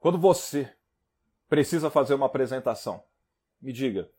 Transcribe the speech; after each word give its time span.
Quando 0.00 0.18
você 0.18 0.74
precisa 1.46 1.90
fazer 1.90 2.14
uma 2.14 2.24
apresentação, 2.24 3.04
me 3.60 3.70
diga, 3.70 4.10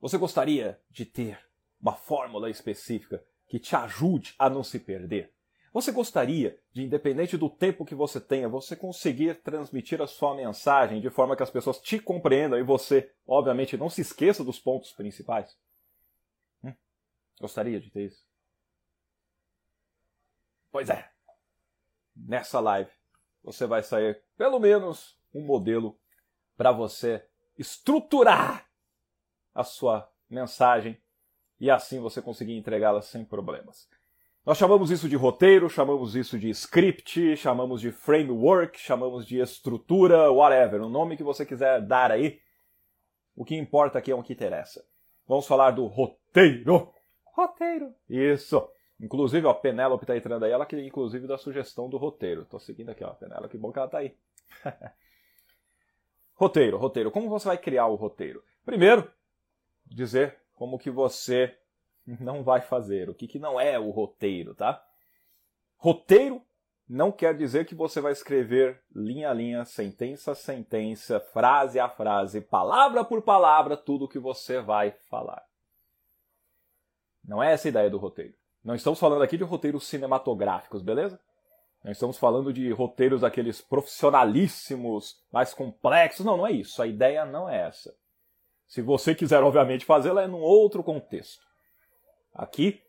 você 0.00 0.16
gostaria 0.16 0.80
de 0.88 1.04
ter 1.04 1.38
uma 1.78 1.94
fórmula 1.94 2.48
específica 2.48 3.22
que 3.46 3.58
te 3.58 3.76
ajude 3.76 4.34
a 4.38 4.48
não 4.48 4.64
se 4.64 4.78
perder? 4.78 5.30
Você 5.74 5.92
gostaria 5.92 6.58
de, 6.72 6.82
independente 6.82 7.36
do 7.36 7.50
tempo 7.50 7.84
que 7.84 7.94
você 7.94 8.18
tenha, 8.18 8.48
você 8.48 8.74
conseguir 8.74 9.42
transmitir 9.42 10.00
a 10.00 10.06
sua 10.06 10.34
mensagem 10.34 11.02
de 11.02 11.10
forma 11.10 11.36
que 11.36 11.42
as 11.42 11.50
pessoas 11.50 11.78
te 11.78 12.00
compreendam 12.00 12.58
e 12.58 12.62
você, 12.62 13.12
obviamente, 13.26 13.76
não 13.76 13.90
se 13.90 14.00
esqueça 14.00 14.42
dos 14.42 14.58
pontos 14.58 14.90
principais? 14.92 15.56
Hum? 16.64 16.74
Gostaria 17.38 17.78
de 17.78 17.90
ter 17.90 18.06
isso? 18.06 18.26
Pois 20.72 20.88
é. 20.88 21.10
Nessa 22.16 22.58
live 22.58 22.99
você 23.42 23.66
vai 23.66 23.82
sair 23.82 24.22
pelo 24.36 24.58
menos 24.58 25.18
um 25.34 25.42
modelo 25.42 25.98
para 26.56 26.72
você 26.72 27.24
estruturar 27.58 28.66
a 29.54 29.64
sua 29.64 30.10
mensagem 30.28 31.00
e 31.58 31.70
assim 31.70 32.00
você 32.00 32.22
conseguir 32.22 32.56
entregá-la 32.56 33.02
sem 33.02 33.24
problemas. 33.24 33.88
Nós 34.44 34.56
chamamos 34.56 34.90
isso 34.90 35.08
de 35.08 35.16
roteiro, 35.16 35.68
chamamos 35.68 36.16
isso 36.16 36.38
de 36.38 36.48
script, 36.50 37.36
chamamos 37.36 37.80
de 37.80 37.92
framework, 37.92 38.80
chamamos 38.80 39.26
de 39.26 39.38
estrutura, 39.38 40.32
whatever, 40.32 40.80
o 40.80 40.88
nome 40.88 41.16
que 41.16 41.22
você 41.22 41.44
quiser 41.44 41.82
dar 41.82 42.10
aí. 42.10 42.40
O 43.36 43.44
que 43.44 43.54
importa 43.54 43.98
aqui 43.98 44.10
é 44.10 44.14
o 44.14 44.22
que 44.22 44.32
interessa. 44.32 44.84
Vamos 45.26 45.46
falar 45.46 45.70
do 45.72 45.86
roteiro. 45.86 46.92
Roteiro. 47.24 47.94
Isso. 48.08 48.66
Inclusive, 49.00 49.46
ó, 49.46 49.50
a 49.50 49.54
Penélope 49.54 50.04
tá 50.04 50.16
entrando 50.16 50.44
aí, 50.44 50.52
ela 50.52 50.66
que 50.66 50.78
inclusive 50.78 51.26
dá 51.26 51.38
sugestão 51.38 51.88
do 51.88 51.96
roteiro. 51.96 52.44
Tô 52.44 52.58
seguindo 52.58 52.90
aqui, 52.90 53.02
ó, 53.02 53.14
Penélope, 53.14 53.48
que 53.48 53.58
bom 53.58 53.72
que 53.72 53.78
ela 53.78 53.88
tá 53.88 53.98
aí. 53.98 54.14
roteiro, 56.34 56.76
roteiro. 56.76 57.10
Como 57.10 57.28
você 57.28 57.48
vai 57.48 57.58
criar 57.58 57.86
o 57.86 57.94
roteiro? 57.94 58.44
Primeiro, 58.64 59.10
dizer 59.86 60.38
como 60.54 60.78
que 60.78 60.90
você 60.90 61.56
não 62.20 62.42
vai 62.42 62.60
fazer, 62.60 63.08
o 63.08 63.14
que, 63.14 63.26
que 63.26 63.38
não 63.38 63.58
é 63.58 63.78
o 63.78 63.90
roteiro, 63.90 64.54
tá? 64.54 64.84
Roteiro 65.76 66.42
não 66.86 67.12
quer 67.12 67.34
dizer 67.34 67.64
que 67.66 67.74
você 67.74 68.00
vai 68.00 68.12
escrever 68.12 68.82
linha 68.94 69.30
a 69.30 69.32
linha, 69.32 69.64
sentença 69.64 70.32
a 70.32 70.34
sentença, 70.34 71.20
frase 71.20 71.78
a 71.78 71.88
frase, 71.88 72.40
palavra 72.40 73.04
por 73.04 73.22
palavra, 73.22 73.76
tudo 73.76 74.08
que 74.08 74.18
você 74.18 74.60
vai 74.60 74.90
falar. 75.08 75.42
Não 77.24 77.40
é 77.40 77.52
essa 77.52 77.68
a 77.68 77.70
ideia 77.70 77.88
do 77.88 77.96
roteiro. 77.96 78.39
Não 78.64 78.74
estamos 78.74 78.98
falando 78.98 79.22
aqui 79.22 79.36
de 79.36 79.44
roteiros 79.44 79.86
cinematográficos, 79.86 80.82
beleza? 80.82 81.18
Não 81.82 81.90
estamos 81.90 82.18
falando 82.18 82.52
de 82.52 82.70
roteiros 82.72 83.22
daqueles 83.22 83.60
profissionalíssimos, 83.60 85.22
mais 85.32 85.54
complexos. 85.54 86.26
Não, 86.26 86.36
não 86.36 86.46
é 86.46 86.52
isso. 86.52 86.82
A 86.82 86.86
ideia 86.86 87.24
não 87.24 87.48
é 87.48 87.66
essa. 87.66 87.94
Se 88.66 88.82
você 88.82 89.14
quiser, 89.14 89.42
obviamente, 89.42 89.84
fazê-la, 89.84 90.22
é 90.22 90.26
num 90.26 90.42
outro 90.42 90.82
contexto. 90.82 91.42
Aqui, 92.34 92.82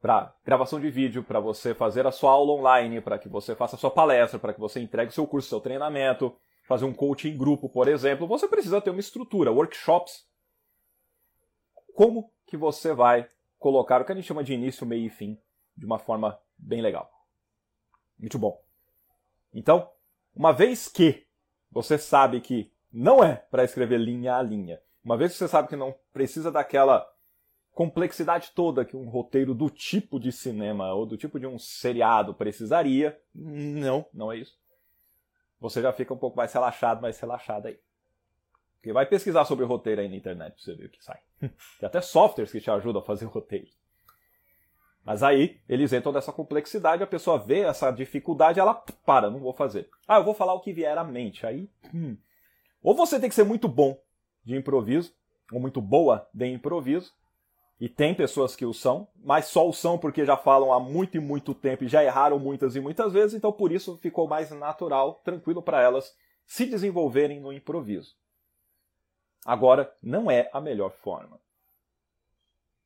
para 0.00 0.34
gravação 0.44 0.78
de 0.78 0.90
vídeo, 0.90 1.24
para 1.24 1.40
você 1.40 1.74
fazer 1.74 2.06
a 2.06 2.12
sua 2.12 2.30
aula 2.30 2.52
online, 2.52 3.00
para 3.00 3.18
que 3.18 3.28
você 3.28 3.54
faça 3.56 3.76
a 3.76 3.78
sua 3.78 3.90
palestra, 3.90 4.38
para 4.38 4.52
que 4.52 4.60
você 4.60 4.78
entregue 4.78 5.10
o 5.10 5.14
seu 5.14 5.26
curso, 5.26 5.48
seu 5.48 5.60
treinamento, 5.60 6.36
fazer 6.68 6.84
um 6.84 6.92
coaching 6.92 7.30
em 7.30 7.36
grupo, 7.36 7.68
por 7.68 7.88
exemplo, 7.88 8.26
você 8.26 8.46
precisa 8.46 8.80
ter 8.80 8.90
uma 8.90 9.00
estrutura, 9.00 9.50
workshops. 9.50 10.26
Como 11.94 12.30
que 12.46 12.56
você 12.56 12.92
vai 12.92 13.26
colocar 13.64 14.02
o 14.02 14.04
que 14.04 14.12
a 14.12 14.14
gente 14.14 14.26
chama 14.26 14.44
de 14.44 14.52
início, 14.52 14.84
meio 14.84 15.06
e 15.06 15.08
fim 15.08 15.40
de 15.74 15.86
uma 15.86 15.98
forma 15.98 16.38
bem 16.58 16.82
legal. 16.82 17.10
Muito 18.18 18.38
bom. 18.38 18.62
Então, 19.54 19.90
uma 20.36 20.52
vez 20.52 20.86
que 20.86 21.26
você 21.72 21.96
sabe 21.96 22.42
que 22.42 22.70
não 22.92 23.24
é 23.24 23.36
para 23.36 23.64
escrever 23.64 23.96
linha 23.96 24.36
a 24.36 24.42
linha, 24.42 24.82
uma 25.02 25.16
vez 25.16 25.32
que 25.32 25.38
você 25.38 25.48
sabe 25.48 25.68
que 25.68 25.76
não 25.76 25.94
precisa 26.12 26.52
daquela 26.52 27.10
complexidade 27.72 28.52
toda 28.54 28.84
que 28.84 28.98
um 28.98 29.08
roteiro 29.08 29.54
do 29.54 29.70
tipo 29.70 30.20
de 30.20 30.30
cinema 30.30 30.92
ou 30.92 31.06
do 31.06 31.16
tipo 31.16 31.40
de 31.40 31.46
um 31.46 31.58
seriado 31.58 32.34
precisaria, 32.34 33.18
não, 33.34 34.04
não 34.12 34.30
é 34.30 34.36
isso. 34.36 34.58
Você 35.58 35.80
já 35.80 35.90
fica 35.90 36.12
um 36.12 36.18
pouco 36.18 36.36
mais 36.36 36.52
relaxado, 36.52 37.00
mais 37.00 37.18
relaxado 37.18 37.68
aí. 37.68 37.80
Porque 38.84 38.92
vai 38.92 39.06
pesquisar 39.06 39.46
sobre 39.46 39.64
roteiro 39.64 40.02
aí 40.02 40.10
na 40.10 40.16
internet 40.16 40.52
pra 40.52 40.62
você 40.62 40.74
ver 40.74 40.84
o 40.84 40.90
que 40.90 41.02
sai. 41.02 41.18
Tem 41.40 41.86
até 41.86 42.02
softwares 42.02 42.52
que 42.52 42.60
te 42.60 42.70
ajudam 42.70 43.00
a 43.00 43.04
fazer 43.04 43.24
roteiro. 43.24 43.66
Mas 45.02 45.22
aí 45.22 45.58
eles 45.66 45.90
entram 45.94 46.12
nessa 46.12 46.30
complexidade, 46.30 47.02
a 47.02 47.06
pessoa 47.06 47.38
vê 47.38 47.60
essa 47.60 47.90
dificuldade, 47.90 48.60
ela 48.60 48.74
para, 48.74 49.30
não 49.30 49.40
vou 49.40 49.54
fazer. 49.54 49.88
Ah, 50.06 50.18
eu 50.18 50.24
vou 50.24 50.34
falar 50.34 50.52
o 50.52 50.60
que 50.60 50.70
vier 50.70 50.98
à 50.98 51.02
mente. 51.02 51.46
Aí, 51.46 51.70
hum. 51.94 52.14
ou 52.82 52.94
você 52.94 53.18
tem 53.18 53.30
que 53.30 53.34
ser 53.34 53.44
muito 53.44 53.68
bom 53.68 53.98
de 54.44 54.54
improviso, 54.54 55.14
ou 55.50 55.58
muito 55.58 55.80
boa 55.80 56.28
de 56.34 56.46
improviso, 56.46 57.10
e 57.80 57.88
tem 57.88 58.14
pessoas 58.14 58.54
que 58.54 58.66
o 58.66 58.74
são, 58.74 59.08
mas 59.16 59.46
só 59.46 59.66
o 59.66 59.72
são 59.72 59.96
porque 59.96 60.26
já 60.26 60.36
falam 60.36 60.74
há 60.74 60.78
muito 60.78 61.16
e 61.16 61.20
muito 61.20 61.54
tempo 61.54 61.84
e 61.84 61.88
já 61.88 62.04
erraram 62.04 62.38
muitas 62.38 62.76
e 62.76 62.80
muitas 62.80 63.14
vezes, 63.14 63.32
então 63.32 63.50
por 63.50 63.72
isso 63.72 63.96
ficou 63.96 64.28
mais 64.28 64.50
natural, 64.50 65.22
tranquilo 65.24 65.62
para 65.62 65.80
elas 65.80 66.14
se 66.44 66.66
desenvolverem 66.66 67.40
no 67.40 67.50
improviso. 67.50 68.14
Agora, 69.44 69.94
não 70.02 70.30
é 70.30 70.48
a 70.52 70.60
melhor 70.60 70.90
forma. 70.90 71.38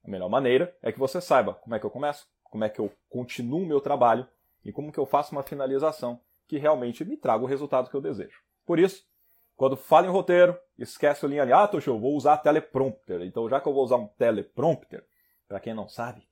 A 0.05 0.09
melhor 0.09 0.29
maneira 0.29 0.77
é 0.83 0.91
que 0.91 0.99
você 0.99 1.21
saiba 1.21 1.55
como 1.55 1.75
é 1.75 1.79
que 1.79 1.87
eu 1.87 1.91
começo, 1.91 2.27
como 2.45 2.65
é 2.65 2.69
que 2.69 2.81
eu 2.81 2.93
continuo 3.09 3.63
o 3.63 3.67
meu 3.67 3.81
trabalho 3.81 4.27
e 4.65 4.73
como 4.73 4.93
que 4.93 4.99
eu 4.99 5.07
faço 5.07 5.33
uma 5.33 5.43
finalização 5.43 6.21
que 6.47 6.59
realmente 6.59 7.05
me 7.05 7.17
traga 7.17 7.45
o 7.45 7.47
resultado 7.47 7.91
que 7.91 7.95
eu 7.95 8.01
desejo. 8.01 8.41
Por 8.65 8.79
isso, 8.79 9.07
quando 9.55 9.77
fala 9.77 10.07
em 10.07 10.11
roteiro, 10.11 10.59
esquece 10.79 11.25
o 11.25 11.29
linha 11.29 11.43
ali, 11.43 11.53
ah, 11.53 11.69
Toshio, 11.69 11.95
eu 11.95 12.01
vou 12.01 12.17
usar 12.17 12.39
teleprompter. 12.39 13.23
Então, 13.23 13.49
já 13.49 13.61
que 13.61 13.69
eu 13.69 13.73
vou 13.75 13.85
usar 13.85 13.97
um 13.97 14.07
teleprompter, 14.07 15.05
para 15.47 15.61
quem 15.61 15.75
não 15.75 15.89
sabe, 15.89 16.27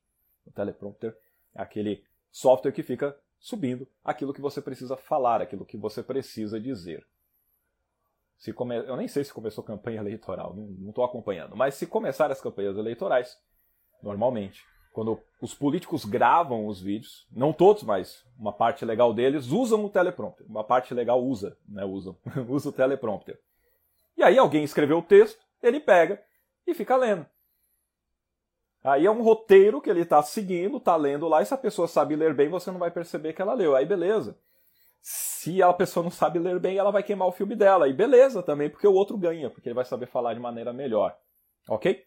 o 0.45 0.51
teleprompter 0.51 1.15
é 1.55 1.61
aquele 1.61 2.03
software 2.31 2.71
que 2.71 2.83
fica 2.83 3.17
subindo 3.39 3.87
aquilo 4.03 4.33
que 4.33 4.41
você 4.41 4.61
precisa 4.61 4.97
falar, 4.97 5.41
aquilo 5.41 5.65
que 5.65 5.77
você 5.77 6.01
precisa 6.01 6.59
dizer. 6.59 7.05
Se 8.37 8.53
come... 8.53 8.77
Eu 8.77 8.95
nem 8.95 9.07
sei 9.07 9.23
se 9.23 9.33
começou 9.33 9.63
campanha 9.63 9.99
eleitoral, 9.99 10.55
não 10.55 10.89
estou 10.89 11.03
acompanhando. 11.03 11.55
Mas 11.55 11.75
se 11.75 11.87
começar 11.87 12.31
as 12.31 12.39
campanhas 12.39 12.77
eleitorais, 12.77 13.35
normalmente, 14.01 14.63
quando 14.93 15.19
os 15.41 15.53
políticos 15.53 16.05
gravam 16.05 16.67
os 16.67 16.81
vídeos, 16.81 17.27
não 17.31 17.51
todos, 17.53 17.83
mas 17.83 18.23
uma 18.37 18.53
parte 18.53 18.85
legal 18.85 19.13
deles, 19.13 19.47
usam 19.47 19.85
o 19.85 19.89
teleprompter. 19.89 20.45
Uma 20.47 20.63
parte 20.63 20.93
legal 20.93 21.23
usa, 21.23 21.57
né? 21.67 21.83
Usam, 21.85 22.17
usa 22.49 22.69
o 22.69 22.71
teleprompter. 22.71 23.39
E 24.15 24.23
aí 24.23 24.37
alguém 24.37 24.63
escreveu 24.63 24.99
o 24.99 25.03
texto, 25.03 25.39
ele 25.61 25.79
pega 25.79 26.21
e 26.65 26.73
fica 26.73 26.95
lendo. 26.95 27.25
Aí 28.83 29.05
é 29.05 29.11
um 29.11 29.21
roteiro 29.21 29.81
que 29.81 29.89
ele 29.89 30.01
está 30.01 30.21
seguindo, 30.21 30.77
está 30.77 30.95
lendo 30.95 31.27
lá, 31.27 31.41
e 31.41 31.45
se 31.45 31.53
a 31.53 31.57
pessoa 31.57 31.87
sabe 31.87 32.15
ler 32.15 32.33
bem, 32.33 32.49
você 32.49 32.71
não 32.71 32.79
vai 32.79 32.89
perceber 32.89 33.33
que 33.33 33.41
ela 33.41 33.53
leu. 33.53 33.75
Aí 33.75 33.85
beleza. 33.85 34.37
Se 35.09 35.63
a 35.63 35.71
pessoa 35.71 36.03
não 36.03 36.11
sabe 36.11 36.37
ler 36.37 36.59
bem, 36.59 36.77
ela 36.77 36.91
vai 36.91 37.01
queimar 37.01 37.29
o 37.29 37.31
filme 37.31 37.55
dela. 37.55 37.87
E 37.87 37.93
beleza 37.93 38.43
também, 38.43 38.69
porque 38.69 38.85
o 38.85 38.93
outro 38.93 39.17
ganha, 39.17 39.49
porque 39.49 39.69
ele 39.69 39.73
vai 39.73 39.85
saber 39.85 40.05
falar 40.05 40.33
de 40.33 40.39
maneira 40.41 40.73
melhor. 40.73 41.17
Ok? 41.69 42.05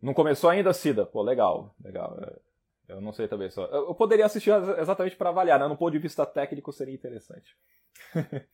Não 0.00 0.14
começou 0.14 0.48
ainda, 0.48 0.72
Cida? 0.72 1.04
Pô, 1.04 1.20
legal, 1.20 1.74
legal. 1.84 2.16
É, 2.18 2.94
eu 2.94 2.98
não 3.02 3.12
sei 3.12 3.28
também 3.28 3.50
só. 3.50 3.66
Eu 3.66 3.94
poderia 3.94 4.24
assistir 4.24 4.50
exatamente 4.78 5.16
para 5.16 5.28
avaliar, 5.28 5.60
né? 5.60 5.68
No 5.68 5.76
ponto 5.76 5.92
de 5.92 5.98
vista 5.98 6.24
técnico 6.24 6.72
seria 6.72 6.94
interessante. 6.94 7.58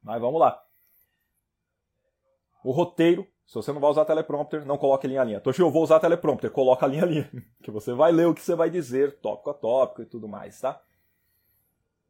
Mas 0.00 0.20
vamos 0.20 0.38
lá. 0.38 0.62
O 2.62 2.70
roteiro, 2.70 3.26
se 3.44 3.56
você 3.56 3.72
não 3.72 3.80
vai 3.80 3.90
usar 3.90 4.04
teleprompter, 4.04 4.64
não 4.64 4.78
coloque 4.78 5.08
linha 5.08 5.22
a 5.22 5.24
linha. 5.24 5.40
Toshi, 5.40 5.62
eu 5.62 5.70
vou 5.72 5.82
usar 5.82 5.98
teleprompter, 5.98 6.48
coloca 6.52 6.86
linha 6.86 7.02
a 7.02 7.06
linha. 7.06 7.30
Que 7.60 7.72
você 7.72 7.92
vai 7.92 8.12
ler 8.12 8.28
o 8.28 8.34
que 8.34 8.40
você 8.40 8.54
vai 8.54 8.70
dizer, 8.70 9.18
tópico 9.18 9.50
a 9.50 9.54
tópico 9.54 10.02
e 10.02 10.06
tudo 10.06 10.28
mais, 10.28 10.60
tá? 10.60 10.80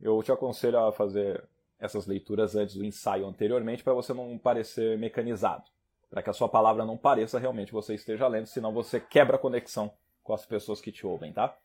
Eu 0.04 0.22
te 0.22 0.30
aconselho 0.30 0.78
a 0.78 0.92
fazer 0.92 1.42
essas 1.80 2.06
leituras 2.06 2.54
antes 2.54 2.76
do 2.76 2.84
ensaio 2.84 3.26
anteriormente 3.26 3.82
para 3.82 3.94
você 3.94 4.12
não 4.12 4.36
parecer 4.38 4.98
mecanizado, 4.98 5.64
para 6.10 6.22
que 6.22 6.28
a 6.28 6.32
sua 6.34 6.48
palavra 6.48 6.84
não 6.84 6.96
pareça 6.96 7.38
realmente 7.38 7.72
você 7.72 7.94
esteja 7.94 8.28
lendo, 8.28 8.46
senão 8.46 8.70
você 8.70 9.00
quebra 9.00 9.36
a 9.36 9.38
conexão 9.38 9.90
com 10.22 10.34
as 10.34 10.44
pessoas 10.44 10.80
que 10.80 10.92
te 10.92 11.06
ouvem, 11.06 11.32
tá? 11.32 11.56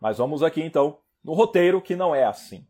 Mas 0.00 0.16
vamos 0.16 0.42
aqui 0.42 0.62
então 0.62 0.98
no 1.22 1.34
roteiro 1.34 1.82
que 1.82 1.94
não 1.94 2.14
é 2.14 2.24
assim. 2.24 2.66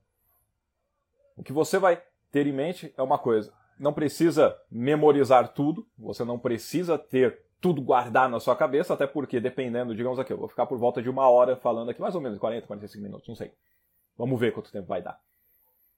O 1.36 1.44
que 1.44 1.52
você 1.52 1.78
vai 1.78 2.02
ter 2.32 2.46
em 2.48 2.52
mente 2.52 2.92
é 2.96 3.02
uma 3.02 3.18
coisa, 3.18 3.52
não 3.78 3.92
precisa 3.92 4.60
memorizar 4.68 5.54
tudo, 5.54 5.86
você 5.96 6.24
não 6.24 6.38
precisa 6.38 6.98
ter 6.98 7.40
tudo 7.60 7.80
guardado 7.80 8.32
na 8.32 8.40
sua 8.40 8.56
cabeça, 8.56 8.94
até 8.94 9.06
porque 9.06 9.38
dependendo, 9.38 9.94
digamos 9.94 10.18
aqui, 10.18 10.32
eu 10.32 10.38
vou 10.38 10.48
ficar 10.48 10.66
por 10.66 10.76
volta 10.76 11.00
de 11.00 11.08
uma 11.08 11.28
hora 11.28 11.56
falando 11.56 11.90
aqui, 11.90 12.00
mais 12.00 12.16
ou 12.16 12.20
menos 12.20 12.36
40, 12.38 12.66
45 12.66 13.02
minutos, 13.02 13.28
não 13.28 13.36
sei. 13.36 13.52
Vamos 14.16 14.38
ver 14.38 14.52
quanto 14.52 14.72
tempo 14.72 14.86
vai 14.86 15.02
dar. 15.02 15.20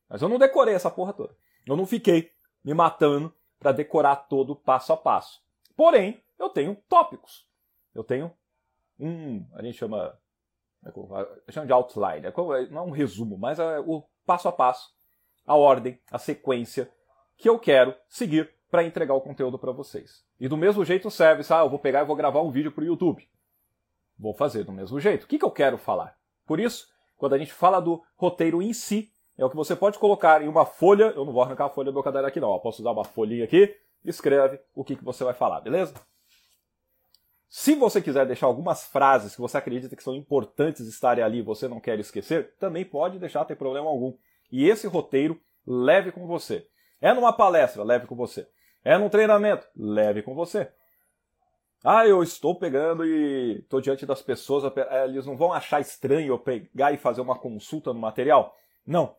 Mas 0.08 0.22
eu 0.22 0.28
não 0.28 0.38
decorei 0.38 0.74
essa 0.74 0.90
porra 0.90 1.12
toda. 1.12 1.34
Eu 1.66 1.76
não 1.76 1.86
fiquei 1.86 2.32
me 2.62 2.74
matando 2.74 3.34
para 3.58 3.72
decorar 3.72 4.16
todo 4.16 4.56
passo 4.56 4.92
a 4.92 4.96
passo. 4.96 5.42
Porém, 5.76 6.22
eu 6.38 6.48
tenho 6.48 6.76
tópicos. 6.88 7.48
Eu 7.94 8.04
tenho 8.04 8.32
um, 8.98 9.46
a 9.54 9.62
gente 9.62 9.76
chama, 9.76 10.18
chama 11.50 11.66
de 11.66 11.72
outline, 11.72 12.26
é 12.26 12.32
não 12.70 12.82
é 12.82 12.86
um 12.86 12.90
resumo, 12.90 13.36
mas 13.36 13.58
é 13.58 13.80
o 13.80 14.04
passo 14.24 14.48
a 14.48 14.52
passo 14.52 14.94
a 15.46 15.54
ordem, 15.54 15.98
a 16.10 16.18
sequência 16.18 16.90
que 17.36 17.48
eu 17.48 17.58
quero 17.58 17.94
seguir 18.08 18.50
para 18.70 18.84
entregar 18.84 19.14
o 19.14 19.20
conteúdo 19.20 19.58
para 19.58 19.72
vocês. 19.72 20.24
E 20.40 20.48
do 20.48 20.56
mesmo 20.56 20.84
jeito 20.84 21.10
serve, 21.10 21.42
ah, 21.50 21.60
eu 21.60 21.70
vou 21.70 21.78
pegar 21.78 22.02
e 22.02 22.06
vou 22.06 22.16
gravar 22.16 22.42
um 22.42 22.50
vídeo 22.50 22.72
para 22.72 22.82
o 22.82 22.86
YouTube. 22.86 23.28
Vou 24.18 24.34
fazer 24.34 24.64
do 24.64 24.72
mesmo 24.72 24.98
jeito. 24.98 25.24
O 25.24 25.26
que, 25.26 25.38
que 25.38 25.44
eu 25.44 25.50
quero 25.50 25.76
falar? 25.76 26.16
Por 26.46 26.58
isso, 26.58 26.88
quando 27.16 27.34
a 27.34 27.38
gente 27.38 27.52
fala 27.52 27.80
do 27.80 28.02
roteiro 28.16 28.62
em 28.62 28.72
si, 28.72 29.10
é 29.36 29.44
o 29.44 29.50
que 29.50 29.56
você 29.56 29.74
pode 29.74 29.98
colocar 29.98 30.42
em 30.42 30.48
uma 30.48 30.64
folha. 30.64 31.12
Eu 31.16 31.24
não 31.24 31.32
vou 31.32 31.42
arrancar 31.42 31.66
a 31.66 31.70
folha 31.70 31.90
do 31.90 31.94
meu 31.94 32.02
caderno 32.02 32.28
aqui, 32.28 32.40
não. 32.40 32.52
Eu 32.52 32.60
posso 32.60 32.82
usar 32.82 32.92
uma 32.92 33.04
folhinha 33.04 33.44
aqui, 33.44 33.74
escreve 34.04 34.60
o 34.74 34.84
que, 34.84 34.96
que 34.96 35.04
você 35.04 35.24
vai 35.24 35.34
falar, 35.34 35.60
beleza? 35.60 35.94
Se 37.48 37.74
você 37.76 38.02
quiser 38.02 38.26
deixar 38.26 38.46
algumas 38.46 38.84
frases 38.84 39.34
que 39.34 39.40
você 39.40 39.56
acredita 39.56 39.94
que 39.94 40.02
são 40.02 40.14
importantes 40.16 40.86
estarem 40.88 41.22
ali 41.22 41.38
e 41.38 41.42
você 41.42 41.68
não 41.68 41.78
quer 41.78 41.98
esquecer, 42.00 42.52
também 42.58 42.84
pode 42.84 43.18
deixar, 43.18 43.44
tem 43.44 43.56
problema 43.56 43.88
algum. 43.88 44.12
E 44.50 44.68
esse 44.68 44.88
roteiro, 44.88 45.40
leve 45.66 46.10
com 46.10 46.26
você. 46.26 46.66
É 47.00 47.12
numa 47.12 47.32
palestra, 47.32 47.84
leve 47.84 48.06
com 48.06 48.16
você. 48.16 48.48
É 48.84 48.98
num 48.98 49.08
treinamento, 49.08 49.66
leve 49.76 50.22
com 50.22 50.34
você. 50.34 50.68
Ah, 51.86 52.06
eu 52.08 52.22
estou 52.22 52.54
pegando 52.54 53.04
e 53.04 53.58
estou 53.58 53.78
diante 53.78 54.06
das 54.06 54.22
pessoas, 54.22 54.64
eh, 54.74 55.04
eles 55.04 55.26
não 55.26 55.36
vão 55.36 55.52
achar 55.52 55.82
estranho 55.82 56.28
eu 56.28 56.38
pegar 56.38 56.92
e 56.92 56.96
fazer 56.96 57.20
uma 57.20 57.38
consulta 57.38 57.92
no 57.92 58.00
material? 58.00 58.56
Não. 58.86 59.14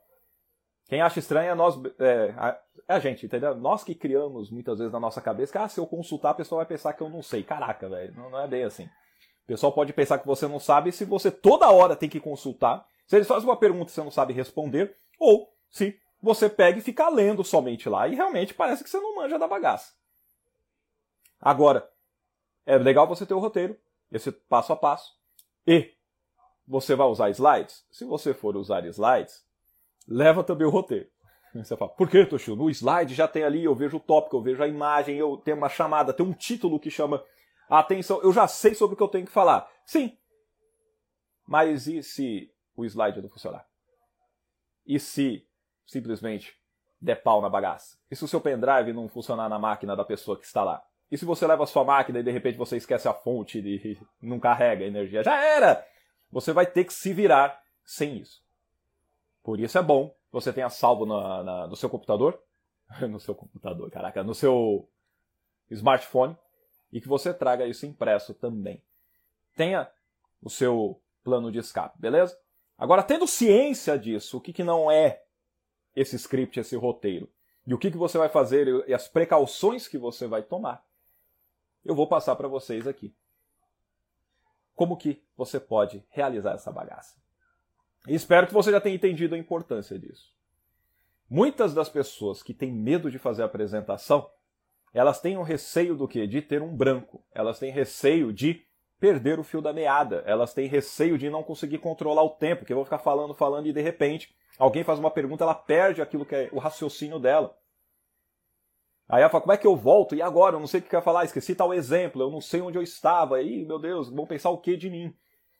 Quem 0.87 0.99
acha 0.99 1.19
estranho 1.19 1.51
é 1.51 1.53
nós, 1.53 1.79
é, 1.99 2.33
é 2.87 2.93
a, 2.95 2.99
gente, 2.99 3.23
entendeu? 3.23 3.53
Nós 3.55 3.83
que 3.83 3.93
criamos 3.93 4.49
muitas 4.49 4.79
vezes 4.79 4.91
na 4.91 4.99
nossa 4.99 5.21
cabeça 5.21 5.51
que, 5.51 5.57
ah, 5.59 5.67
se 5.67 5.79
eu 5.79 5.85
consultar, 5.85 6.31
a 6.31 6.35
pessoa 6.35 6.57
vai 6.57 6.65
pensar 6.65 6.93
que 6.93 7.03
eu 7.03 7.09
não 7.09 7.21
sei. 7.21 7.43
Caraca, 7.43 7.87
velho, 7.87 8.15
não, 8.15 8.31
não, 8.31 8.39
é 8.39 8.47
bem 8.47 8.63
assim. 8.63 8.85
O 8.85 9.47
pessoal 9.47 9.71
pode 9.71 9.93
pensar 9.93 10.17
que 10.17 10.25
você 10.25 10.47
não 10.47 10.59
sabe 10.59 10.91
se 10.91 11.05
você 11.05 11.29
toda 11.29 11.69
hora 11.69 11.95
tem 11.95 12.09
que 12.09 12.19
consultar, 12.19 12.83
se 13.05 13.15
eles 13.15 13.27
fazem 13.27 13.47
uma 13.47 13.57
pergunta 13.57 13.91
e 13.91 13.93
você 13.93 14.01
não 14.01 14.09
sabe 14.09 14.33
responder, 14.33 14.97
ou 15.19 15.53
se 15.69 15.99
você 16.19 16.49
pega 16.49 16.79
e 16.79 16.81
fica 16.81 17.07
lendo 17.09 17.43
somente 17.43 17.87
lá 17.87 18.07
e 18.07 18.15
realmente 18.15 18.55
parece 18.55 18.83
que 18.83 18.89
você 18.89 18.99
não 18.99 19.15
manja 19.15 19.37
da 19.37 19.47
bagaça. 19.47 19.93
Agora, 21.39 21.87
é 22.65 22.77
legal 22.77 23.07
você 23.07 23.25
ter 23.25 23.33
o 23.33 23.39
roteiro, 23.39 23.77
esse 24.11 24.31
passo 24.31 24.73
a 24.73 24.75
passo, 24.75 25.13
e 25.67 25.93
você 26.67 26.95
vai 26.95 27.07
usar 27.07 27.29
slides? 27.29 27.85
Se 27.91 28.05
você 28.05 28.33
for 28.33 28.55
usar 28.55 28.85
slides, 28.85 29.45
leva 30.07 30.43
também 30.43 30.65
o 30.67 30.71
roteiro. 30.71 31.09
Você 31.53 31.77
fala, 31.77 31.91
por 31.91 32.09
que, 32.09 32.25
Toshio? 32.25 32.55
No 32.55 32.69
slide 32.69 33.13
já 33.13 33.27
tem 33.27 33.43
ali, 33.43 33.63
eu 33.63 33.73
vejo 33.73 33.97
o 33.97 33.99
tópico, 33.99 34.35
eu 34.35 34.41
vejo 34.41 34.61
a 34.61 34.67
imagem, 34.67 35.15
eu 35.15 35.37
tenho 35.37 35.55
uma 35.55 35.69
chamada, 35.69 36.13
tem 36.13 36.25
um 36.25 36.33
título 36.33 36.79
que 36.79 36.91
chama 36.91 37.23
a 37.69 37.79
atenção, 37.79 38.21
eu 38.21 38.33
já 38.33 38.47
sei 38.47 38.75
sobre 38.75 38.93
o 38.93 38.97
que 38.97 39.03
eu 39.03 39.07
tenho 39.07 39.25
que 39.25 39.31
falar. 39.31 39.69
Sim. 39.85 40.17
Mas 41.47 41.87
e 41.87 42.03
se 42.03 42.51
o 42.75 42.83
slide 42.83 43.21
não 43.21 43.29
funcionar? 43.29 43.65
E 44.85 44.99
se 44.99 45.47
simplesmente 45.85 46.59
der 46.99 47.23
pau 47.23 47.41
na 47.41 47.49
bagaça? 47.49 47.97
E 48.11 48.15
se 48.15 48.25
o 48.25 48.27
seu 48.27 48.41
pendrive 48.41 48.91
não 48.91 49.07
funcionar 49.07 49.47
na 49.47 49.57
máquina 49.57 49.95
da 49.95 50.03
pessoa 50.03 50.37
que 50.37 50.45
está 50.45 50.63
lá? 50.63 50.83
E 51.11 51.17
se 51.17 51.25
você 51.25 51.45
leva 51.45 51.63
a 51.63 51.67
sua 51.67 51.83
máquina 51.83 52.19
e 52.19 52.23
de 52.23 52.31
repente 52.31 52.57
você 52.57 52.77
esquece 52.77 53.07
a 53.07 53.13
fonte 53.13 53.59
e 53.59 53.97
não 54.21 54.39
carrega 54.39 54.83
a 54.83 54.87
energia? 54.87 55.23
Já 55.23 55.41
era! 55.43 55.85
Você 56.31 56.51
vai 56.51 56.65
ter 56.65 56.83
que 56.85 56.93
se 56.93 57.13
virar 57.13 57.61
sem 57.83 58.17
isso. 58.17 58.43
Por 59.43 59.59
isso 59.59 59.77
é 59.77 59.81
bom 59.81 60.13
você 60.31 60.51
tenha 60.51 60.69
salvo 60.69 61.05
na, 61.05 61.43
na, 61.43 61.67
no 61.67 61.77
seu 61.77 61.89
computador, 61.89 62.37
no 63.09 63.21
seu 63.21 63.33
computador, 63.33 63.89
caraca, 63.89 64.21
no 64.21 64.35
seu 64.35 64.89
smartphone 65.71 66.37
e 66.91 66.99
que 66.99 67.07
você 67.07 67.33
traga 67.33 67.65
isso 67.65 67.85
impresso 67.85 68.33
também. 68.33 68.83
Tenha 69.55 69.89
o 70.41 70.49
seu 70.49 71.01
plano 71.23 71.51
de 71.51 71.59
escape, 71.59 71.99
beleza? 71.99 72.37
Agora, 72.77 73.01
tendo 73.01 73.25
ciência 73.25 73.97
disso, 73.97 74.37
o 74.37 74.41
que, 74.41 74.51
que 74.51 74.63
não 74.63 74.91
é 74.91 75.23
esse 75.95 76.17
script, 76.17 76.59
esse 76.59 76.75
roteiro, 76.75 77.31
e 77.65 77.73
o 77.73 77.77
que, 77.77 77.89
que 77.89 77.97
você 77.97 78.17
vai 78.17 78.27
fazer 78.27 78.67
e 78.87 78.93
as 78.93 79.07
precauções 79.07 79.87
que 79.87 79.97
você 79.97 80.27
vai 80.27 80.43
tomar, 80.43 80.83
eu 81.85 81.95
vou 81.95 82.07
passar 82.07 82.35
para 82.35 82.47
vocês 82.47 82.87
aqui. 82.87 83.13
Como 84.75 84.97
que 84.97 85.23
você 85.37 85.59
pode 85.59 86.03
realizar 86.09 86.53
essa 86.53 86.71
bagaça? 86.71 87.15
E 88.07 88.13
espero 88.13 88.47
que 88.47 88.53
você 88.53 88.71
já 88.71 88.81
tenha 88.81 88.95
entendido 88.95 89.35
a 89.35 89.37
importância 89.37 89.97
disso. 89.97 90.33
Muitas 91.29 91.73
das 91.73 91.89
pessoas 91.89 92.43
que 92.43 92.53
têm 92.53 92.71
medo 92.71 93.09
de 93.09 93.17
fazer 93.17 93.43
a 93.43 93.45
apresentação, 93.45 94.29
elas 94.93 95.19
têm 95.19 95.37
um 95.37 95.43
receio 95.43 95.95
do 95.95 96.07
quê? 96.07 96.27
De 96.27 96.41
ter 96.41 96.61
um 96.61 96.75
branco. 96.75 97.23
Elas 97.31 97.57
têm 97.57 97.71
receio 97.71 98.33
de 98.33 98.65
perder 98.99 99.39
o 99.39 99.43
fio 99.43 99.61
da 99.61 99.73
meada. 99.73 100.23
Elas 100.25 100.53
têm 100.53 100.67
receio 100.67 101.17
de 101.17 101.29
não 101.29 101.43
conseguir 101.43 101.79
controlar 101.79 102.23
o 102.23 102.29
tempo, 102.29 102.65
que 102.65 102.71
eu 102.71 102.77
vou 102.77 102.85
ficar 102.85 102.99
falando, 102.99 103.33
falando 103.33 103.67
e 103.67 103.73
de 103.73 103.81
repente 103.81 104.35
alguém 104.57 104.83
faz 104.83 104.99
uma 104.99 105.11
pergunta, 105.11 105.43
ela 105.43 105.55
perde 105.55 106.01
aquilo 106.01 106.25
que 106.25 106.35
é 106.35 106.49
o 106.51 106.59
raciocínio 106.59 107.19
dela. 107.19 107.57
Aí 109.07 109.21
ela 109.21 109.29
fala, 109.29 109.41
como 109.41 109.53
é 109.53 109.57
que 109.57 109.67
eu 109.67 109.75
volto? 109.75 110.15
E 110.15 110.21
agora? 110.21 110.55
Eu 110.55 110.59
não 110.59 110.67
sei 110.67 110.79
o 110.79 110.83
que 110.83 110.89
quer 110.89 111.03
falar, 111.03 111.25
esqueci 111.25 111.53
tal 111.53 111.73
exemplo, 111.73 112.21
eu 112.21 112.31
não 112.31 112.41
sei 112.41 112.61
onde 112.61 112.77
eu 112.77 112.81
estava. 112.81 113.41
Ih, 113.41 113.65
meu 113.65 113.77
Deus, 113.77 114.09
vão 114.09 114.25
pensar 114.25 114.49
o 114.49 114.57
que 114.57 114.75
de 114.75 114.89
mim? 114.89 115.15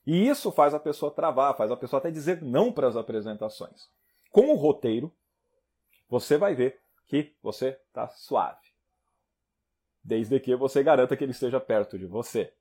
E 0.06 0.28
isso 0.28 0.52
faz 0.52 0.74
a 0.74 0.80
pessoa 0.80 1.12
travar, 1.12 1.56
faz 1.56 1.72
a 1.72 1.78
pessoa 1.78 2.00
até 2.00 2.12
dizer 2.12 2.42
não 2.42 2.72
para 2.72 2.88
as 2.88 2.96
apresentações. 2.96 3.90
Com 4.32 4.52
o 4.52 4.56
roteiro, 4.56 5.12
você 6.10 6.38
vai 6.38 6.56
ver 6.56 6.80
que 7.08 7.36
você 7.42 7.80
está 7.88 8.08
suave. 8.08 8.74
Desde 10.04 10.40
que 10.40 10.56
você 10.56 10.84
garanta 10.84 11.16
que 11.16 11.24
ele 11.24 11.32
esteja 11.32 11.60
perto 11.60 11.98
de 11.98 12.06
você. 12.06 12.54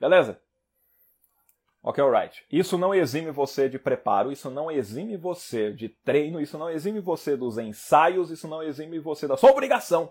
Beleza? 0.00 0.40
Ok, 1.86 2.02
alright. 2.02 2.46
Isso 2.50 2.78
não 2.78 2.94
exime 2.94 3.30
você 3.30 3.68
de 3.68 3.78
preparo, 3.78 4.32
isso 4.32 4.50
não 4.50 4.70
exime 4.70 5.18
você 5.18 5.70
de 5.70 5.90
treino, 5.90 6.40
isso 6.40 6.56
não 6.56 6.70
exime 6.70 6.98
você 6.98 7.36
dos 7.36 7.58
ensaios, 7.58 8.30
isso 8.30 8.48
não 8.48 8.62
exime 8.62 8.98
você 8.98 9.28
da 9.28 9.36
sua 9.36 9.50
obrigação 9.50 10.10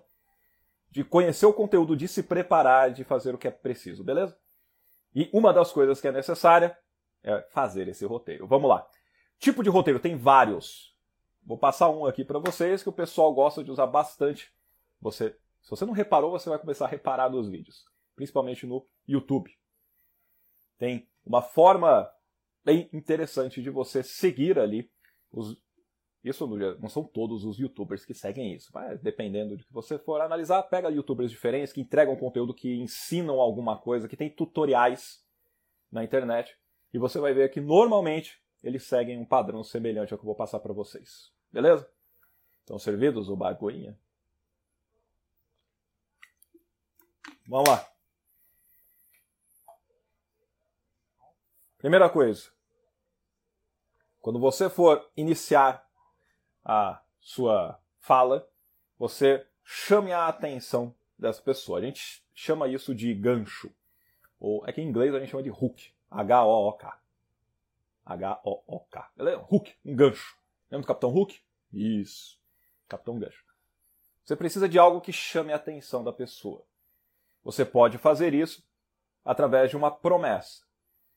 de 0.92 1.04
conhecer 1.04 1.48
o 1.48 1.54
conteúdo, 1.54 1.98
de 1.98 2.08
se 2.08 2.22
preparar, 2.22 2.92
de 2.92 3.04
fazer 3.04 3.34
o 3.34 3.38
que 3.40 3.48
é 3.48 3.52
preciso, 3.52 4.04
beleza? 4.04 4.38
E 5.16 5.28
uma 5.34 5.52
das 5.52 5.72
coisas 5.72 6.00
que 6.00 6.08
é 6.08 6.12
necessária 6.12 6.78
é 7.24 7.42
fazer 7.50 7.88
esse 7.88 8.06
roteiro. 8.06 8.46
Vamos 8.46 8.70
lá. 8.70 8.88
Tipo 9.40 9.64
de 9.64 9.72
roteiro 9.72 10.00
tem 10.00 10.16
vários. 10.16 10.96
Vou 11.44 11.58
passar 11.58 11.90
um 11.90 12.06
aqui 12.06 12.24
para 12.24 12.38
vocês 12.38 12.84
que 12.84 12.90
o 12.90 12.94
pessoal 12.94 13.34
gosta 13.34 13.64
de 13.64 13.72
usar 13.72 13.88
bastante. 13.88 14.54
Você, 15.02 15.36
se 15.60 15.72
você 15.72 15.84
não 15.84 15.94
reparou, 15.94 16.30
você 16.30 16.48
vai 16.48 16.60
começar 16.60 16.86
a 16.86 16.90
reparar 16.90 17.32
nos 17.32 17.50
vídeos, 17.50 17.84
principalmente 18.16 18.68
no 18.68 18.88
YouTube. 19.08 19.52
Tem 20.78 21.10
uma 21.26 21.42
forma 21.42 22.10
bem 22.64 22.90
interessante 22.94 23.62
de 23.62 23.70
você 23.70 24.02
seguir 24.04 24.60
ali 24.60 24.90
os 25.32 25.62
isso 26.24 26.48
não 26.80 26.88
são 26.88 27.04
todos 27.04 27.44
os 27.44 27.60
youtubers 27.60 28.06
que 28.06 28.14
seguem 28.14 28.54
isso, 28.54 28.72
mas 28.74 29.02
dependendo 29.02 29.58
de 29.58 29.66
que 29.66 29.74
você 29.74 30.00
for 30.00 30.22
analisar, 30.22 30.64
pega 30.64 30.90
youtubers 30.90 31.30
diferentes 31.30 31.74
que 31.74 31.82
entregam 31.82 32.16
conteúdo, 32.16 32.54
que 32.54 32.76
ensinam 32.76 33.42
alguma 33.42 33.78
coisa, 33.78 34.08
que 34.08 34.16
tem 34.16 34.30
tutoriais 34.30 35.22
na 35.92 36.02
internet, 36.02 36.58
e 36.94 36.98
você 36.98 37.20
vai 37.20 37.34
ver 37.34 37.50
que 37.50 37.60
normalmente 37.60 38.42
eles 38.64 38.84
seguem 38.84 39.20
um 39.20 39.26
padrão 39.26 39.64
semelhante 39.64 40.14
ao 40.14 40.18
que 40.18 40.24
eu 40.24 40.28
vou 40.28 40.36
passar 40.36 40.62
para 40.62 40.72
vocês. 40.72 41.30
Beleza? 41.52 41.90
Estão 42.62 42.80
servidos 42.80 43.28
o 43.28 43.36
bagoinha? 43.36 44.00
Vamos 47.46 47.68
lá. 47.68 47.93
Primeira 51.84 52.10
coisa. 52.10 52.50
Quando 54.22 54.40
você 54.40 54.70
for 54.70 55.12
iniciar 55.18 55.86
a 56.64 57.04
sua 57.20 57.78
fala, 58.00 58.50
você 58.98 59.46
chame 59.66 60.14
a 60.14 60.30
atenção 60.30 60.96
dessa 61.20 61.42
pessoa. 61.42 61.80
A 61.80 61.82
gente 61.82 62.26
chama 62.34 62.70
isso 62.70 62.96
de 62.96 63.14
gancho. 63.14 63.70
Ou 64.40 64.66
é 64.66 64.72
que 64.72 64.80
em 64.80 64.88
inglês 64.88 65.14
a 65.14 65.20
gente 65.20 65.32
chama 65.32 65.44
de 65.44 65.52
hook. 65.52 65.94
H-O-O-K. 66.10 67.02
H-O-O-K. 68.06 69.12
Hook, 69.52 69.76
um 69.84 69.94
gancho. 69.94 70.38
Lembra 70.72 70.86
do 70.86 70.88
Capitão 70.88 71.14
Hook? 71.14 71.38
Isso. 71.74 72.40
Capitão 72.88 73.20
Gancho. 73.20 73.44
Você 74.24 74.38
precisa 74.38 74.70
de 74.70 74.80
algo 74.80 75.02
que 75.02 75.12
chame 75.12 75.52
a 75.52 75.58
atenção 75.58 76.02
da 76.02 76.14
pessoa. 76.14 76.66
Você 77.44 77.66
pode 77.66 77.98
fazer 77.98 78.34
isso 78.34 78.66
através 79.26 79.70
de 79.70 79.76
uma 79.76 79.92
promessa. 79.92 80.64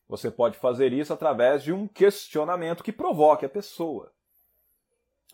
Você 0.09 0.31
pode 0.31 0.57
fazer 0.59 0.93
isso 0.93 1.13
através 1.13 1.63
de 1.63 1.73
um 1.73 1.89
questionamento 1.89 2.85
que 2.85 2.93
provoque 2.93 3.45
a 3.45 3.49
pessoa 3.49 4.13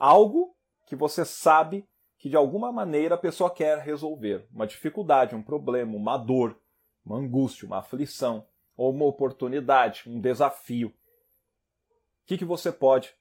algo 0.02 0.57
que 0.87 0.97
você 0.97 1.25
sabe 1.25 1.88
que 2.19 2.29
de 2.29 2.37
alguma 2.37 2.73
maneira 2.73 3.14
a 3.14 3.19
pessoa 3.19 3.49
quer 3.49 3.79
resolver. 3.79 4.49
Uma 4.52 4.67
dificuldade, 4.67 5.37
um 5.37 5.43
problema, 5.43 5.95
uma 5.95 6.17
dor, 6.17 6.61
uma 7.05 7.17
angústia, 7.17 7.67
uma 7.67 7.79
aflição, 7.79 8.45
ou 8.76 8.93
uma 8.93 9.05
oportunidade, 9.05 10.02
um 10.07 10.21
desafio. 10.21 10.88
O 10.88 10.93
que, 12.26 12.37
que 12.37 12.45
você 12.45 12.73
pode 12.73 13.14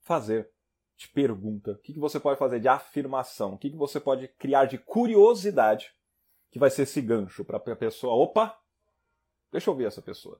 fazer 0.00 0.50
de 0.94 1.08
pergunta? 1.08 1.72
O 1.72 1.78
que, 1.78 1.94
que 1.94 1.98
você 1.98 2.20
pode 2.20 2.38
fazer 2.38 2.60
de 2.60 2.68
afirmação? 2.68 3.54
O 3.54 3.58
que, 3.58 3.70
que 3.70 3.76
você 3.76 3.98
pode 3.98 4.28
criar 4.28 4.66
de 4.66 4.76
curiosidade 4.76 5.94
que 6.50 6.58
vai 6.58 6.68
ser 6.68 6.82
esse 6.82 7.00
gancho 7.00 7.46
para 7.46 7.56
a 7.56 7.76
pessoa? 7.76 8.14
Opa! 8.14 8.58
Deixa 9.50 9.70
eu 9.70 9.74
ver 9.74 9.86
essa 9.86 10.02
pessoa. 10.02 10.38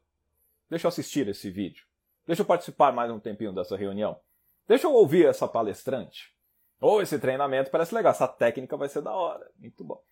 Deixa 0.68 0.86
eu 0.86 0.88
assistir 0.88 1.28
esse 1.28 1.50
vídeo. 1.50 1.86
Deixa 2.26 2.42
eu 2.42 2.46
participar 2.46 2.92
mais 2.92 3.10
um 3.10 3.20
tempinho 3.20 3.52
dessa 3.52 3.76
reunião. 3.76 4.20
Deixa 4.66 4.86
eu 4.86 4.92
ouvir 4.92 5.26
essa 5.26 5.46
palestrante. 5.46 6.34
Ou 6.80 6.96
oh, 6.96 7.00
esse 7.00 7.18
treinamento 7.18 7.70
parece 7.70 7.94
legal, 7.94 8.10
essa 8.10 8.28
técnica 8.28 8.76
vai 8.76 8.88
ser 8.88 9.00
da 9.00 9.12
hora. 9.12 9.50
Muito 9.56 9.84
bom. 9.84 10.02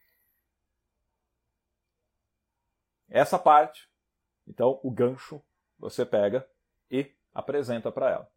Essa 3.08 3.38
parte, 3.38 3.90
então 4.46 4.80
o 4.82 4.90
gancho 4.90 5.42
você 5.78 6.06
pega 6.06 6.48
e 6.90 7.12
apresenta 7.32 7.92
para 7.92 8.10
ela. 8.10 8.32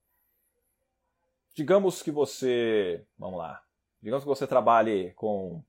Digamos 1.53 2.01
que 2.01 2.11
você, 2.11 3.05
vamos 3.17 3.39
lá, 3.39 3.63
digamos 4.01 4.23
que 4.23 4.27
você 4.27 4.45
trabalhe 4.45 5.13
com 5.13 5.63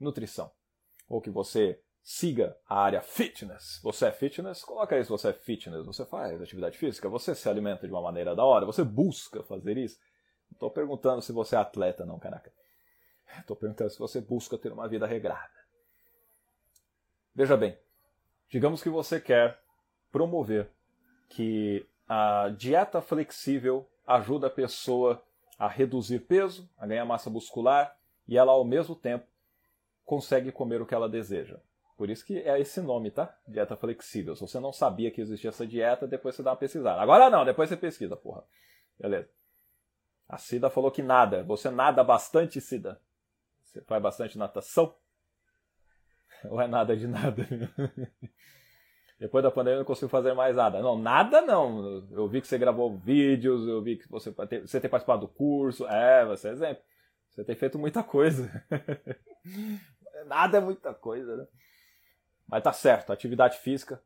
nutrição, 0.00 0.50
ou 1.08 1.20
que 1.20 1.30
você 1.30 1.80
siga 2.02 2.56
a 2.68 2.80
área 2.80 3.00
fitness. 3.00 3.80
Você 3.82 4.06
é 4.06 4.12
fitness? 4.12 4.64
Coloca 4.64 4.96
aí 4.96 5.04
se 5.04 5.10
você 5.10 5.28
é 5.28 5.32
fitness. 5.32 5.86
Você 5.86 6.04
faz 6.04 6.40
atividade 6.40 6.76
física? 6.76 7.08
Você 7.08 7.34
se 7.34 7.48
alimenta 7.48 7.86
de 7.86 7.92
uma 7.92 8.02
maneira 8.02 8.34
da 8.34 8.44
hora? 8.44 8.66
Você 8.66 8.82
busca 8.82 9.42
fazer 9.44 9.78
isso? 9.78 9.98
Não 10.50 10.56
estou 10.56 10.70
perguntando 10.70 11.22
se 11.22 11.32
você 11.32 11.54
é 11.54 11.58
atleta, 11.58 12.04
não, 12.04 12.18
caraca. 12.18 12.52
Estou 13.38 13.56
perguntando 13.56 13.90
se 13.90 13.98
você 13.98 14.20
busca 14.20 14.58
ter 14.58 14.72
uma 14.72 14.88
vida 14.88 15.06
regrada. 15.06 15.50
Veja 17.34 17.56
bem, 17.56 17.78
digamos 18.50 18.82
que 18.82 18.90
você 18.90 19.18
quer 19.18 19.58
promover 20.10 20.70
que 21.30 21.86
a 22.06 22.50
dieta 22.50 23.00
flexível 23.00 23.88
ajuda 24.06 24.48
a 24.48 24.50
pessoa 24.50 25.22
a 25.58 25.66
reduzir 25.66 26.20
peso, 26.20 26.68
a 26.76 26.86
ganhar 26.86 27.06
massa 27.06 27.30
muscular 27.30 27.96
e 28.28 28.36
ela 28.36 28.52
ao 28.52 28.64
mesmo 28.64 28.94
tempo 28.94 29.26
consegue 30.04 30.52
comer 30.52 30.82
o 30.82 30.86
que 30.86 30.94
ela 30.94 31.08
deseja. 31.08 31.58
Por 31.96 32.10
isso 32.10 32.24
que 32.24 32.38
é 32.38 32.60
esse 32.60 32.80
nome, 32.80 33.10
tá? 33.10 33.36
Dieta 33.46 33.76
flexível. 33.76 34.34
Se 34.34 34.40
você 34.40 34.58
não 34.58 34.72
sabia 34.72 35.10
que 35.10 35.20
existia 35.20 35.50
essa 35.50 35.66
dieta, 35.66 36.06
depois 36.06 36.34
você 36.34 36.42
dá 36.42 36.50
uma 36.50 36.56
pesquisada. 36.56 37.00
Agora 37.00 37.30
não, 37.30 37.44
depois 37.44 37.68
você 37.68 37.76
pesquisa, 37.76 38.16
porra. 38.16 38.44
Beleza. 38.98 39.28
A 40.28 40.38
Cida 40.38 40.70
falou 40.70 40.90
que 40.90 41.02
nada. 41.02 41.42
Você 41.44 41.70
nada 41.70 42.02
bastante, 42.02 42.60
Cida? 42.60 43.00
Você 43.62 43.82
faz 43.82 44.02
bastante 44.02 44.38
natação? 44.38 44.94
Ou 46.50 46.60
é 46.60 46.66
nada 46.66 46.96
de 46.96 47.06
nada? 47.06 47.46
Depois 49.22 49.44
da 49.44 49.52
pandemia 49.52 49.76
eu 49.76 49.78
não 49.80 49.86
consigo 49.86 50.08
fazer 50.08 50.34
mais 50.34 50.56
nada. 50.56 50.82
Não, 50.82 50.98
nada 50.98 51.40
não. 51.42 52.04
Eu 52.10 52.26
vi 52.26 52.40
que 52.40 52.48
você 52.48 52.58
gravou 52.58 52.98
vídeos, 52.98 53.68
eu 53.68 53.80
vi 53.80 53.96
que 53.96 54.08
você, 54.10 54.32
você 54.32 54.80
tem 54.80 54.90
participado 54.90 55.20
do 55.20 55.28
curso. 55.28 55.86
É, 55.86 56.26
você 56.26 56.48
é 56.48 56.50
exemplo. 56.50 56.82
Você 57.30 57.44
tem 57.44 57.54
feito 57.54 57.78
muita 57.78 58.02
coisa. 58.02 58.50
nada 60.26 60.58
é 60.58 60.60
muita 60.60 60.92
coisa, 60.92 61.36
né? 61.36 61.46
Mas 62.52 62.62
tá 62.62 62.70
certo, 62.70 63.10
atividade 63.10 63.56
física. 63.60 64.04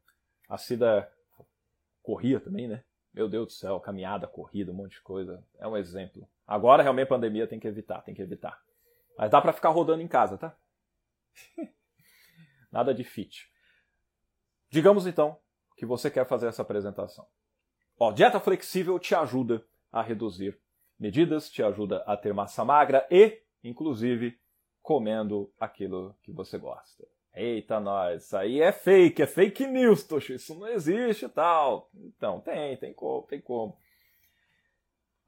A 0.48 0.56
Cida 0.56 1.12
corria 2.00 2.38
também, 2.38 2.68
né? 2.68 2.84
Meu 3.12 3.28
Deus 3.28 3.46
do 3.46 3.52
céu, 3.52 3.80
caminhada, 3.80 4.28
corrida, 4.28 4.70
um 4.70 4.74
monte 4.76 4.92
de 4.92 5.00
coisa. 5.00 5.44
É 5.58 5.66
um 5.66 5.76
exemplo. 5.76 6.28
Agora 6.46 6.80
realmente 6.80 7.06
a 7.06 7.08
pandemia 7.08 7.48
tem 7.48 7.58
que 7.58 7.66
evitar, 7.66 8.02
tem 8.02 8.14
que 8.14 8.22
evitar. 8.22 8.62
Mas 9.18 9.32
dá 9.32 9.42
para 9.42 9.52
ficar 9.52 9.70
rodando 9.70 10.00
em 10.00 10.06
casa, 10.06 10.38
tá? 10.38 10.56
Nada 12.70 12.94
de 12.94 13.02
fit. 13.02 13.52
Digamos 14.70 15.08
então 15.08 15.40
que 15.76 15.84
você 15.84 16.08
quer 16.08 16.24
fazer 16.24 16.46
essa 16.46 16.62
apresentação. 16.62 17.26
Ó, 17.98 18.12
dieta 18.12 18.38
flexível 18.38 18.96
te 19.00 19.12
ajuda 19.12 19.66
a 19.90 20.02
reduzir 20.02 20.56
medidas, 20.96 21.50
te 21.50 21.64
ajuda 21.64 22.04
a 22.06 22.16
ter 22.16 22.32
massa 22.32 22.64
magra 22.64 23.08
e, 23.10 23.42
inclusive, 23.64 24.38
comendo 24.82 25.52
aquilo 25.58 26.16
que 26.22 26.30
você 26.30 26.56
gosta. 26.56 27.15
Eita, 27.36 27.78
nós, 27.78 28.24
isso 28.24 28.34
aí 28.34 28.62
é 28.62 28.72
fake, 28.72 29.20
é 29.20 29.26
fake 29.26 29.66
news, 29.66 30.02
Tocho, 30.04 30.32
isso 30.32 30.58
não 30.58 30.66
existe 30.68 31.26
e 31.26 31.28
tal. 31.28 31.90
Então, 31.94 32.40
tem, 32.40 32.78
tem 32.78 32.94
como, 32.94 33.26
tem 33.26 33.42
como. 33.42 33.76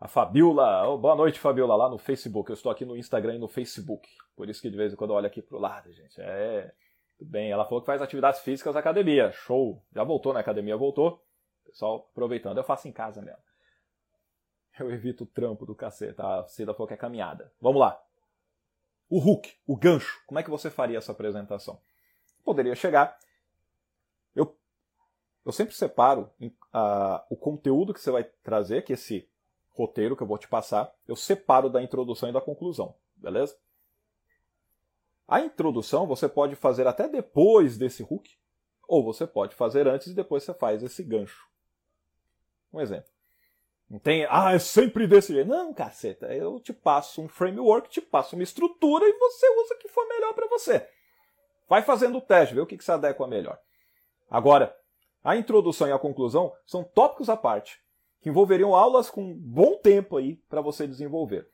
A 0.01 0.09
Fabiola, 0.09 0.89
oh, 0.89 0.97
boa 0.97 1.15
noite, 1.15 1.39
Fabiola, 1.39 1.77
lá 1.77 1.91
no 1.91 1.99
Facebook. 1.99 2.49
Eu 2.49 2.55
estou 2.55 2.73
aqui 2.73 2.87
no 2.87 2.97
Instagram 2.97 3.35
e 3.35 3.39
no 3.39 3.47
Facebook. 3.47 4.09
Por 4.35 4.49
isso 4.49 4.63
que 4.63 4.71
de 4.71 4.77
vez 4.77 4.95
em 4.95 4.97
quando 4.97 5.11
eu 5.11 5.17
olho 5.17 5.27
aqui 5.27 5.43
pro 5.43 5.59
lado, 5.59 5.93
gente. 5.93 6.19
É, 6.19 6.73
tudo 7.19 7.31
bem. 7.31 7.51
Ela 7.51 7.67
falou 7.67 7.81
que 7.81 7.87
faz 7.87 8.01
atividades 8.01 8.41
físicas 8.41 8.73
na 8.73 8.81
academia. 8.81 9.31
Show. 9.33 9.85
Já 9.93 10.03
voltou 10.03 10.33
na 10.33 10.41
academia, 10.41 10.79
voltou. 10.79 11.23
Pessoal, 11.67 12.09
aproveitando. 12.11 12.57
Eu 12.57 12.65
faço 12.65 12.89
em 12.89 12.93
casa 12.93 13.21
mesmo. 13.21 13.43
Eu 14.79 14.91
evito 14.91 15.25
o 15.25 15.27
trampo 15.27 15.67
do 15.67 15.75
cacete. 15.75 16.23
A 16.23 16.47
Cida 16.47 16.73
falou 16.73 16.87
que 16.87 16.95
é 16.95 16.97
caminhada. 16.97 17.53
Vamos 17.61 17.81
lá. 17.81 18.01
O 19.11 19.19
hook, 19.19 19.53
o 19.67 19.77
gancho. 19.77 20.23
Como 20.27 20.39
é 20.39 20.43
que 20.43 20.51
você 20.51 20.71
faria 20.71 20.97
essa 20.97 21.13
apresentação? 21.13 21.79
Poderia 22.49 22.75
chegar. 22.75 23.19
Eu, 24.35 24.57
eu 25.45 25.53
sempre 25.53 25.75
separo 25.75 26.31
uh, 26.41 27.21
o 27.29 27.37
conteúdo 27.37 27.93
que 27.93 28.01
você 28.01 28.11
vai 28.11 28.25
trazer, 28.25 28.85
que 28.85 28.95
esse 28.95 29.29
roteiro 29.69 30.17
que 30.17 30.23
eu 30.23 30.27
vou 30.27 30.39
te 30.39 30.49
passar, 30.49 30.91
eu 31.07 31.15
separo 31.15 31.69
da 31.69 31.83
introdução 31.83 32.31
e 32.31 32.33
da 32.33 32.41
conclusão, 32.41 32.95
beleza? 33.15 33.55
A 35.27 35.41
introdução 35.41 36.07
você 36.07 36.27
pode 36.27 36.57
fazer 36.57 36.87
até 36.87 37.07
depois 37.07 37.77
desse 37.77 38.03
hook, 38.03 38.35
ou 38.89 39.05
você 39.05 39.27
pode 39.27 39.55
fazer 39.55 39.87
antes 39.87 40.07
e 40.07 40.15
depois 40.15 40.43
você 40.43 40.55
faz 40.55 40.83
esse 40.83 41.03
gancho. 41.03 41.47
Um 42.73 42.81
exemplo. 42.81 43.11
Não 43.91 43.99
tem, 43.99 44.27
ah, 44.31 44.55
é 44.55 44.59
sempre 44.59 45.07
desse 45.07 45.35
jeito. 45.35 45.49
Não, 45.49 45.75
caceta, 45.75 46.35
eu 46.35 46.59
te 46.59 46.73
passo 46.73 47.21
um 47.21 47.29
framework, 47.29 47.91
te 47.91 48.01
passo 48.01 48.37
uma 48.37 48.43
estrutura 48.43 49.07
e 49.07 49.13
você 49.19 49.47
usa 49.51 49.75
o 49.75 49.79
que 49.79 49.89
for 49.89 50.09
melhor 50.09 50.33
para 50.33 50.49
você. 50.49 50.89
Vai 51.69 51.83
fazendo 51.83 52.19
o 52.19 52.21
teste, 52.21 52.55
vê 52.55 52.61
o 52.61 52.67
que, 52.67 52.79
que 52.79 52.85
se 52.85 52.91
adequa 52.91 53.27
melhor. 53.27 53.59
Agora, 54.31 54.75
a 55.23 55.37
introdução 55.37 55.89
e 55.89 55.93
a 55.93 55.99
conclusão 55.99 56.53
são 56.67 56.83
tópicos 56.83 57.29
à 57.29 57.37
parte, 57.37 57.79
que 58.21 58.29
envolveriam 58.29 58.75
aulas 58.75 59.11
com 59.11 59.35
bom 59.35 59.77
tempo 59.77 60.17
aí 60.17 60.37
para 60.49 60.61
você 60.61 60.87
desenvolver. 60.87 61.49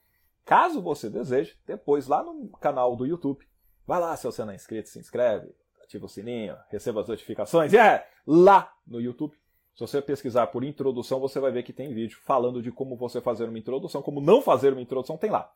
Caso 0.44 0.82
você 0.82 1.08
deseje, 1.08 1.58
depois 1.66 2.06
lá 2.06 2.22
no 2.22 2.48
canal 2.58 2.94
do 2.94 3.06
YouTube, 3.06 3.46
vai 3.86 3.98
lá 3.98 4.16
se 4.16 4.26
você 4.26 4.44
não 4.44 4.52
é 4.52 4.56
inscrito, 4.56 4.88
se 4.88 4.98
inscreve, 4.98 5.54
ativa 5.82 6.04
o 6.04 6.08
sininho, 6.08 6.56
receba 6.68 7.00
as 7.00 7.08
notificações. 7.08 7.72
E 7.72 7.78
é 7.78 8.06
lá 8.26 8.72
no 8.86 9.00
YouTube. 9.00 9.36
Se 9.74 9.80
você 9.80 10.00
pesquisar 10.00 10.46
por 10.48 10.62
introdução, 10.62 11.18
você 11.18 11.40
vai 11.40 11.50
ver 11.50 11.64
que 11.64 11.72
tem 11.72 11.92
vídeo 11.92 12.18
falando 12.24 12.62
de 12.62 12.70
como 12.70 12.96
você 12.96 13.20
fazer 13.20 13.48
uma 13.48 13.58
introdução, 13.58 14.02
como 14.02 14.20
não 14.20 14.40
fazer 14.40 14.72
uma 14.72 14.82
introdução, 14.82 15.16
tem 15.16 15.30
lá. 15.30 15.52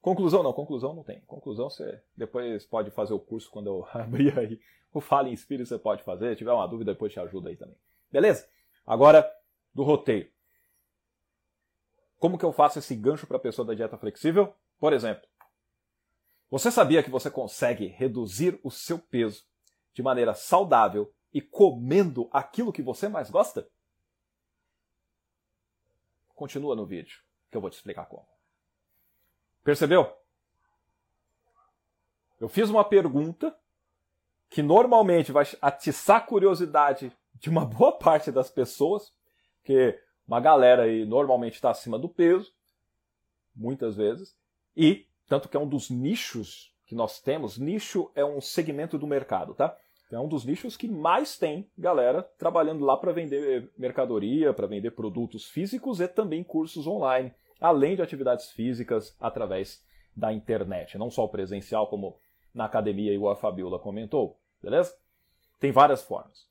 Conclusão 0.00 0.42
não, 0.42 0.52
conclusão 0.52 0.94
não 0.94 1.02
tem. 1.02 1.20
Conclusão 1.22 1.68
você 1.68 2.02
depois 2.16 2.64
pode 2.64 2.90
fazer 2.90 3.12
o 3.12 3.20
curso 3.20 3.50
quando 3.50 3.66
eu 3.66 3.86
abrir 3.92 4.38
aí. 4.38 4.60
O 4.92 5.00
Fale 5.00 5.30
em 5.30 5.34
Espírito 5.34 5.68
você 5.68 5.78
pode 5.78 6.02
fazer. 6.02 6.30
Se 6.30 6.36
tiver 6.36 6.52
uma 6.52 6.66
dúvida, 6.66 6.92
depois 6.92 7.12
te 7.12 7.20
ajuda 7.20 7.50
aí 7.50 7.56
também. 7.56 7.76
Beleza? 8.10 8.48
Agora, 8.86 9.30
do 9.74 9.82
roteiro. 9.82 10.28
Como 12.18 12.36
que 12.36 12.44
eu 12.44 12.52
faço 12.52 12.78
esse 12.78 12.94
gancho 12.94 13.26
para 13.26 13.36
a 13.36 13.40
pessoa 13.40 13.66
da 13.66 13.74
dieta 13.74 13.96
flexível? 13.96 14.54
Por 14.78 14.92
exemplo, 14.92 15.26
você 16.50 16.70
sabia 16.70 17.02
que 17.02 17.10
você 17.10 17.30
consegue 17.30 17.86
reduzir 17.86 18.58
o 18.64 18.70
seu 18.70 18.98
peso 18.98 19.44
de 19.94 20.02
maneira 20.02 20.34
saudável 20.34 21.12
e 21.32 21.40
comendo 21.40 22.28
aquilo 22.32 22.72
que 22.72 22.82
você 22.82 23.08
mais 23.08 23.30
gosta? 23.30 23.68
Continua 26.34 26.74
no 26.74 26.86
vídeo, 26.86 27.20
que 27.50 27.56
eu 27.56 27.60
vou 27.60 27.70
te 27.70 27.74
explicar 27.74 28.06
como. 28.06 28.26
Percebeu? 29.62 30.12
Eu 32.40 32.48
fiz 32.48 32.70
uma 32.70 32.84
pergunta 32.84 33.54
que 34.48 34.62
normalmente 34.62 35.30
vai 35.30 35.44
atiçar 35.60 36.16
a 36.16 36.20
curiosidade 36.20 37.12
de 37.34 37.48
uma 37.48 37.64
boa 37.64 37.92
parte 37.92 38.32
das 38.32 38.50
pessoas, 38.50 39.12
porque 39.58 39.98
uma 40.26 40.40
galera 40.40 40.84
aí 40.84 41.04
normalmente 41.04 41.54
está 41.54 41.70
acima 41.70 41.98
do 41.98 42.08
peso, 42.08 42.52
muitas 43.54 43.96
vezes, 43.96 44.34
e 44.76 45.06
tanto 45.28 45.48
que 45.48 45.56
é 45.56 45.60
um 45.60 45.68
dos 45.68 45.90
nichos 45.90 46.74
que 46.86 46.94
nós 46.94 47.20
temos, 47.20 47.58
nicho 47.58 48.10
é 48.14 48.24
um 48.24 48.40
segmento 48.40 48.98
do 48.98 49.06
mercado, 49.06 49.54
tá? 49.54 49.76
É 50.10 50.18
um 50.18 50.26
dos 50.26 50.44
nichos 50.44 50.76
que 50.76 50.88
mais 50.88 51.38
tem 51.38 51.70
galera 51.78 52.22
trabalhando 52.36 52.84
lá 52.84 52.96
para 52.96 53.12
vender 53.12 53.70
mercadoria, 53.78 54.52
para 54.52 54.66
vender 54.66 54.90
produtos 54.90 55.44
físicos 55.44 56.00
e 56.00 56.08
também 56.08 56.42
cursos 56.42 56.86
online 56.86 57.32
além 57.60 57.94
de 57.94 58.02
atividades 58.02 58.50
físicas 58.50 59.16
através 59.20 59.84
da 60.16 60.32
internet, 60.32 60.98
não 60.98 61.10
só 61.10 61.24
o 61.24 61.28
presencial, 61.28 61.86
como 61.86 62.18
na 62.52 62.64
academia, 62.64 63.12
igual 63.12 63.32
a 63.32 63.36
Fabiola 63.36 63.78
comentou, 63.78 64.40
beleza? 64.62 64.96
Tem 65.58 65.70
várias 65.70 66.02
formas. 66.02 66.48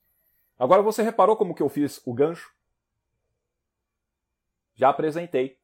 Agora 0.58 0.82
você 0.82 1.02
reparou 1.02 1.36
como 1.36 1.56
que 1.56 1.64
eu 1.64 1.70
fiz 1.70 2.02
o 2.06 2.14
gancho? 2.14 2.54
Já 4.76 4.90
apresentei, 4.90 5.58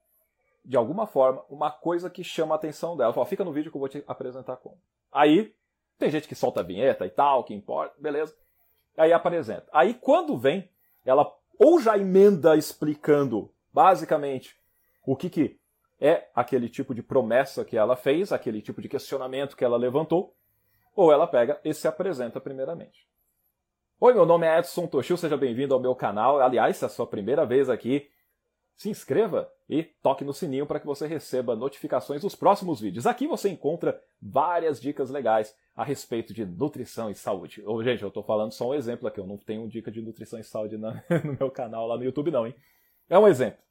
de 0.64 0.76
alguma 0.76 1.06
forma, 1.06 1.44
uma 1.50 1.72
coisa 1.72 2.10
que 2.10 2.24
chama 2.24 2.56
a 2.56 2.58
atenção 2.58 2.98
dela. 2.98 3.14
Fala, 3.14 3.26
fica 3.26 3.46
no 3.46 3.54
vídeo 3.54 3.72
que 3.72 3.78
eu 3.78 3.80
vou 3.80 3.88
te 3.88 4.04
apresentar 4.08 4.58
como. 4.58 4.78
Aí, 5.12 5.56
tem 5.98 6.10
gente 6.10 6.28
que 6.28 6.36
solta 6.36 6.60
a 6.60 6.64
vinheta 6.64 7.06
e 7.06 7.10
tal, 7.10 7.44
que 7.44 7.54
importa, 7.54 7.96
beleza. 8.00 8.36
Aí 8.98 9.14
apresenta. 9.14 9.68
Aí 9.72 9.94
quando 9.94 10.38
vem, 10.38 10.70
ela 11.06 11.34
ou 11.58 11.80
já 11.80 11.98
emenda 11.98 12.58
explicando, 12.58 13.54
basicamente, 13.72 14.60
o 15.06 15.16
que, 15.16 15.30
que 15.30 15.60
é 16.00 16.30
aquele 16.34 16.68
tipo 16.68 16.94
de 16.94 17.02
promessa 17.02 17.64
que 17.64 17.78
ela 17.78 17.96
fez, 17.96 18.32
aquele 18.32 18.62
tipo 18.62 18.82
de 18.82 18.90
questionamento 18.90 19.56
que 19.56 19.64
ela 19.64 19.78
levantou, 19.78 20.36
ou 20.96 21.12
ela 21.12 21.28
pega 21.28 21.60
e 21.64 21.74
se 21.74 21.88
apresenta 21.88 22.40
primeiramente. 22.40 23.08
Oi, 24.00 24.14
meu 24.14 24.26
nome 24.26 24.46
é 24.46 24.60
Edson 24.60 24.88
Toshio, 24.88 25.18
seja 25.18 25.38
bem-vindo 25.38 25.74
ao 25.74 25.80
meu 25.80 25.96
canal. 25.96 26.42
Aliás, 26.42 26.78
se 26.78 26.84
é 26.84 26.88
a 26.88 26.90
sua 26.90 27.08
primeira 27.08 27.46
vez 27.46 27.70
aqui, 27.70 28.10
se 28.76 28.90
inscreva 28.90 29.50
e 29.70 29.84
toque 29.84 30.24
no 30.24 30.34
sininho 30.34 30.66
para 30.66 30.80
que 30.80 30.86
você 30.86 31.08
receba 31.08 31.56
notificações 31.56 32.22
dos 32.22 32.36
próximos 32.36 32.82
vídeos. 32.82 33.08
Aqui 33.08 33.26
você 33.26 33.50
encontra 33.50 34.00
várias 34.22 34.82
dicas 34.82 35.10
legais 35.10 35.56
a 35.76 35.84
respeito 35.84 36.34
de 36.34 36.46
nutrição 36.46 37.10
e 37.10 37.16
saúde. 37.16 37.64
Ô, 37.66 37.82
gente, 37.84 38.02
eu 38.02 38.10
estou 38.10 38.24
falando 38.24 38.52
só 38.52 38.70
um 38.70 38.74
exemplo 38.74 39.08
aqui, 39.08 39.20
eu 39.20 39.28
não 39.28 39.38
tenho 39.38 39.68
dica 39.68 39.90
de 39.90 40.02
nutrição 40.02 40.40
e 40.40 40.44
saúde 40.44 40.78
na, 40.78 41.04
no 41.24 41.38
meu 41.40 41.50
canal 41.50 41.88
lá 41.88 41.98
no 41.98 42.04
YouTube 42.04 42.32
não, 42.32 42.46
hein? 42.46 42.56
É 43.10 43.18
um 43.18 43.28
exemplo. 43.28 43.65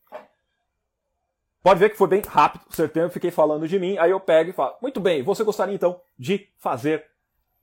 Pode 1.64 1.80
ver 1.80 1.88
que 1.88 1.96
foi 1.96 2.08
bem 2.08 2.20
rápido, 2.20 2.62
certeza, 2.68 3.08
fiquei 3.08 3.30
falando 3.30 3.66
de 3.66 3.78
mim, 3.78 3.96
aí 3.96 4.10
eu 4.10 4.20
pego 4.20 4.50
e 4.50 4.52
falo, 4.52 4.76
muito 4.82 5.00
bem, 5.00 5.22
você 5.22 5.42
gostaria 5.42 5.74
então 5.74 5.98
de 6.18 6.46
fazer 6.58 7.06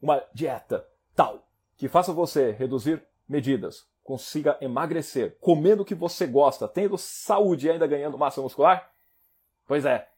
uma 0.01 0.24
dieta 0.34 0.84
tal, 1.15 1.48
que 1.77 1.88
faça 1.88 2.12
você 2.12 2.50
reduzir 2.50 3.05
medidas, 3.29 3.88
consiga 4.03 4.58
emagrecer, 4.60 5.38
comendo 5.39 5.84
o 5.84 5.86
que 5.86 5.93
você 5.93 6.25
gosta, 6.25 6.67
tendo 6.67 6.98
saúde 6.98 7.67
e 7.67 7.70
ainda 7.70 7.86
ganhando 7.86 8.17
massa 8.17 8.41
muscular? 8.41 8.91
Pois 9.67 9.86
é, 9.86 10.10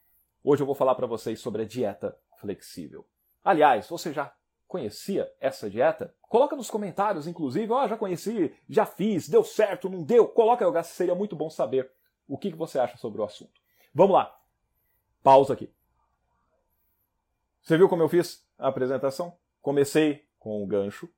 hoje 0.42 0.62
eu 0.62 0.66
vou 0.66 0.74
falar 0.74 0.94
para 0.94 1.06
vocês 1.06 1.38
sobre 1.38 1.60
a 1.60 1.66
dieta 1.66 2.16
flexível. 2.40 3.06
Aliás, 3.44 3.86
você 3.86 4.14
já 4.14 4.32
conhecia 4.66 5.30
essa 5.38 5.68
dieta? 5.68 6.14
Coloca 6.22 6.56
nos 6.56 6.70
comentários, 6.70 7.26
inclusive, 7.26 7.70
ó, 7.70 7.84
oh, 7.84 7.88
já 7.88 7.98
conheci, 7.98 8.50
já 8.66 8.86
fiz, 8.86 9.28
deu 9.28 9.44
certo, 9.44 9.90
não 9.90 10.02
deu? 10.02 10.26
Coloca, 10.26 10.82
seria 10.84 11.14
muito 11.14 11.36
bom 11.36 11.50
saber 11.50 11.92
o 12.26 12.38
que 12.38 12.48
você 12.54 12.78
acha 12.78 12.96
sobre 12.96 13.20
o 13.20 13.24
assunto. 13.24 13.62
Vamos 13.94 14.14
lá. 14.14 14.36
Pausa 15.22 15.54
aqui. 15.54 15.72
Você 17.62 17.78
viu 17.78 17.88
como 17.88 18.02
eu 18.02 18.08
fiz 18.08 18.44
a 18.58 18.68
apresentação? 18.68 19.38
Comecei 19.62 20.26
com 20.38 20.62
o 20.62 20.66
gancho, 20.66 21.08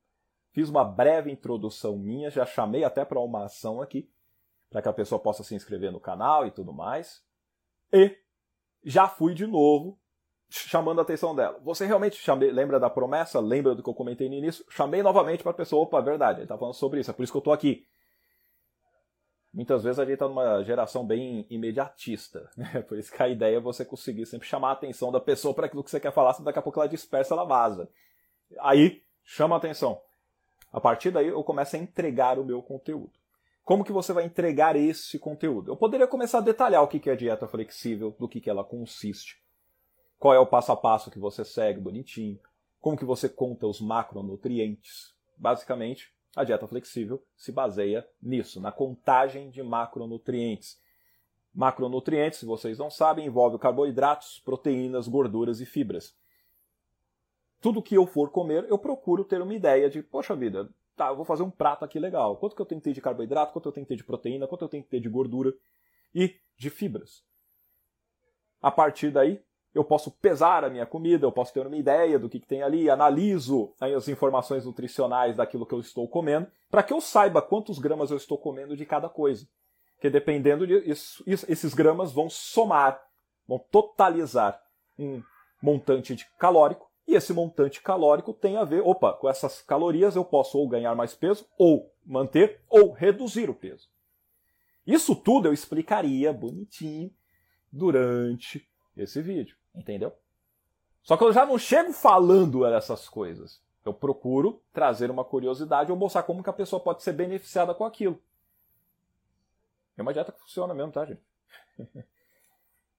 fiz 0.51 0.69
uma 0.69 0.85
breve 0.85 1.29
introdução 1.29 1.97
minha, 1.97 2.29
já 2.29 2.45
chamei 2.45 2.85
até 2.85 3.03
para 3.03 3.19
uma 3.19 3.43
ação 3.43 3.81
aqui, 3.81 4.09
para 4.69 4.81
que 4.81 4.87
a 4.87 4.93
pessoa 4.93 5.19
possa 5.19 5.43
se 5.43 5.53
inscrever 5.53 5.91
no 5.91 5.99
canal 5.99 6.47
e 6.47 6.51
tudo 6.51 6.71
mais. 6.71 7.21
E 7.91 8.17
já 8.85 9.07
fui 9.07 9.33
de 9.33 9.45
novo 9.45 9.99
chamando 10.49 10.99
a 10.99 11.01
atenção 11.01 11.35
dela. 11.35 11.59
Você 11.63 11.85
realmente 11.85 12.15
chamei, 12.15 12.49
lembra 12.51 12.79
da 12.79 12.89
promessa? 12.89 13.39
Lembra 13.41 13.75
do 13.75 13.83
que 13.83 13.89
eu 13.89 13.93
comentei 13.93 14.29
no 14.29 14.35
início? 14.35 14.63
Chamei 14.69 15.03
novamente 15.03 15.43
para 15.43 15.51
a 15.51 15.55
pessoa, 15.55 15.83
opa, 15.83 15.99
verdade, 15.99 16.39
ele 16.39 16.45
está 16.45 16.57
falando 16.57 16.75
sobre 16.75 17.01
isso, 17.01 17.11
é 17.11 17.13
por 17.13 17.23
isso 17.23 17.33
que 17.33 17.37
eu 17.37 17.39
estou 17.39 17.53
aqui. 17.53 17.85
Muitas 19.57 19.83
vezes 19.83 19.97
a 19.97 20.05
gente 20.05 20.13
está 20.13 20.27
numa 20.27 20.61
geração 20.61 21.03
bem 21.03 21.47
imediatista, 21.49 22.47
né? 22.55 22.83
por 22.87 22.95
isso 22.95 23.11
que 23.11 23.23
a 23.23 23.27
ideia 23.27 23.57
é 23.57 23.59
você 23.59 23.83
conseguir 23.83 24.27
sempre 24.27 24.47
chamar 24.47 24.69
a 24.69 24.73
atenção 24.73 25.11
da 25.11 25.19
pessoa 25.19 25.51
para 25.51 25.65
aquilo 25.65 25.83
que 25.83 25.89
você 25.89 25.99
quer 25.99 26.13
falar, 26.13 26.33
senão 26.33 26.45
daqui 26.45 26.59
a 26.59 26.61
pouco 26.61 26.79
ela 26.79 26.87
dispersa, 26.87 27.33
ela 27.33 27.43
vaza. 27.43 27.89
Aí, 28.59 29.01
chama 29.23 29.55
a 29.55 29.57
atenção. 29.57 29.99
A 30.71 30.79
partir 30.79 31.09
daí 31.09 31.29
eu 31.29 31.43
começo 31.43 31.75
a 31.75 31.79
entregar 31.79 32.37
o 32.37 32.45
meu 32.45 32.61
conteúdo. 32.61 33.13
Como 33.63 33.83
que 33.83 33.91
você 33.91 34.13
vai 34.13 34.25
entregar 34.25 34.75
esse 34.75 35.17
conteúdo? 35.17 35.71
Eu 35.71 35.75
poderia 35.75 36.05
começar 36.05 36.37
a 36.37 36.41
detalhar 36.41 36.83
o 36.83 36.87
que 36.87 37.09
é 37.09 37.15
dieta 37.15 37.47
flexível, 37.47 38.15
do 38.19 38.29
que 38.29 38.47
ela 38.47 38.63
consiste, 38.63 39.41
qual 40.19 40.35
é 40.35 40.39
o 40.39 40.45
passo 40.45 40.71
a 40.71 40.77
passo 40.77 41.09
que 41.09 41.17
você 41.17 41.43
segue 41.43 41.81
bonitinho, 41.81 42.39
como 42.79 42.95
que 42.95 43.03
você 43.03 43.27
conta 43.27 43.65
os 43.65 43.81
macronutrientes. 43.81 45.15
Basicamente, 45.35 46.13
a 46.35 46.43
dieta 46.43 46.67
flexível 46.67 47.23
se 47.35 47.51
baseia 47.51 48.07
nisso, 48.21 48.61
na 48.61 48.71
contagem 48.71 49.49
de 49.49 49.63
macronutrientes. 49.63 50.79
Macronutrientes, 51.53 52.39
se 52.39 52.45
vocês 52.45 52.77
não 52.77 52.89
sabem, 52.89 53.25
envolve 53.25 53.57
carboidratos, 53.57 54.39
proteínas, 54.39 55.07
gorduras 55.07 55.59
e 55.59 55.65
fibras. 55.65 56.15
Tudo 57.59 57.81
que 57.81 57.95
eu 57.95 58.05
for 58.05 58.29
comer, 58.29 58.65
eu 58.69 58.77
procuro 58.77 59.25
ter 59.25 59.41
uma 59.41 59.53
ideia 59.53 59.89
de, 59.89 60.03
poxa 60.03 60.35
vida, 60.35 60.69
tá, 60.95 61.07
eu 61.07 61.15
vou 61.15 61.25
fazer 61.25 61.43
um 61.43 61.49
prato 61.49 61.83
aqui 61.83 61.99
legal. 61.99 62.37
Quanto 62.37 62.55
que 62.55 62.61
eu 62.61 62.65
tenho 62.65 62.79
que 62.79 62.85
ter 62.85 62.93
de 62.93 63.01
carboidrato, 63.01 63.51
quanto 63.53 63.69
eu 63.69 63.71
tenho 63.71 63.85
que 63.85 63.89
ter 63.89 63.95
de 63.95 64.03
proteína, 64.03 64.47
quanto 64.47 64.63
eu 64.63 64.69
tenho 64.69 64.83
que 64.83 64.89
ter 64.89 64.99
de 64.99 65.09
gordura 65.09 65.53
e 66.13 66.39
de 66.55 66.69
fibras. 66.69 67.23
A 68.61 68.71
partir 68.71 69.11
daí, 69.11 69.43
eu 69.77 69.83
posso 69.83 70.09
pesar 70.09 70.63
a 70.63 70.69
minha 70.69 70.85
comida, 70.85 71.25
eu 71.25 71.31
posso 71.31 71.53
ter 71.53 71.65
uma 71.65 71.77
ideia 71.77 72.17
do 72.17 72.27
que, 72.27 72.39
que 72.39 72.47
tem 72.47 72.63
ali, 72.63 72.89
analiso 72.89 73.73
as 73.79 74.07
informações 74.07 74.65
nutricionais 74.65 75.35
daquilo 75.35 75.67
que 75.67 75.73
eu 75.73 75.79
estou 75.79 76.07
comendo, 76.07 76.47
para 76.69 76.81
que 76.81 76.91
eu 76.91 76.99
saiba 76.99 77.43
quantos 77.43 77.77
gramas 77.77 78.09
eu 78.09 78.17
estou 78.17 78.39
comendo 78.39 78.75
de 78.75 78.85
cada 78.85 79.07
coisa. 79.07 79.47
Porque 79.93 80.09
dependendo 80.09 80.65
disso, 80.65 81.23
esses 81.27 81.73
gramas 81.75 82.11
vão 82.11 82.27
somar, 82.27 82.99
vão 83.47 83.59
totalizar 83.71 84.59
um 84.97 85.21
montante 85.61 86.15
de 86.15 86.25
calórico, 86.39 86.89
e 87.07 87.15
esse 87.15 87.31
montante 87.31 87.81
calórico 87.81 88.33
tem 88.33 88.57
a 88.57 88.63
ver, 88.63 88.81
opa, 88.81 89.13
com 89.13 89.29
essas 89.29 89.61
calorias 89.61 90.15
eu 90.15 90.25
posso 90.25 90.57
ou 90.57 90.67
ganhar 90.67 90.95
mais 90.95 91.13
peso, 91.13 91.47
ou 91.57 91.93
manter, 92.03 92.61
ou 92.67 92.91
reduzir 92.91 93.49
o 93.49 93.53
peso. 93.53 93.87
Isso 94.85 95.15
tudo 95.15 95.47
eu 95.47 95.53
explicaria 95.53 96.33
bonitinho 96.33 97.11
durante 97.71 98.67
esse 98.95 99.21
vídeo, 99.21 99.55
entendeu? 99.77 100.13
Só 101.03 101.15
que 101.15 101.23
eu 101.23 101.31
já 101.31 101.45
não 101.45 101.57
chego 101.57 101.93
falando 101.93 102.65
essas 102.65 103.07
coisas. 103.07 103.61
Eu 103.85 103.93
procuro 103.93 104.61
trazer 104.73 105.09
uma 105.09 105.23
curiosidade 105.23 105.91
ou 105.91 105.97
mostrar 105.97 106.23
como 106.23 106.43
que 106.43 106.49
a 106.49 106.53
pessoa 106.53 106.81
pode 106.81 107.03
ser 107.03 107.13
beneficiada 107.13 107.73
com 107.73 107.85
aquilo. 107.85 108.21
É 109.95 110.01
uma 110.01 110.13
dieta 110.13 110.31
que 110.31 110.41
funciona 110.41 110.73
mesmo, 110.73 110.91
tá, 110.91 111.05
gente? 111.05 111.21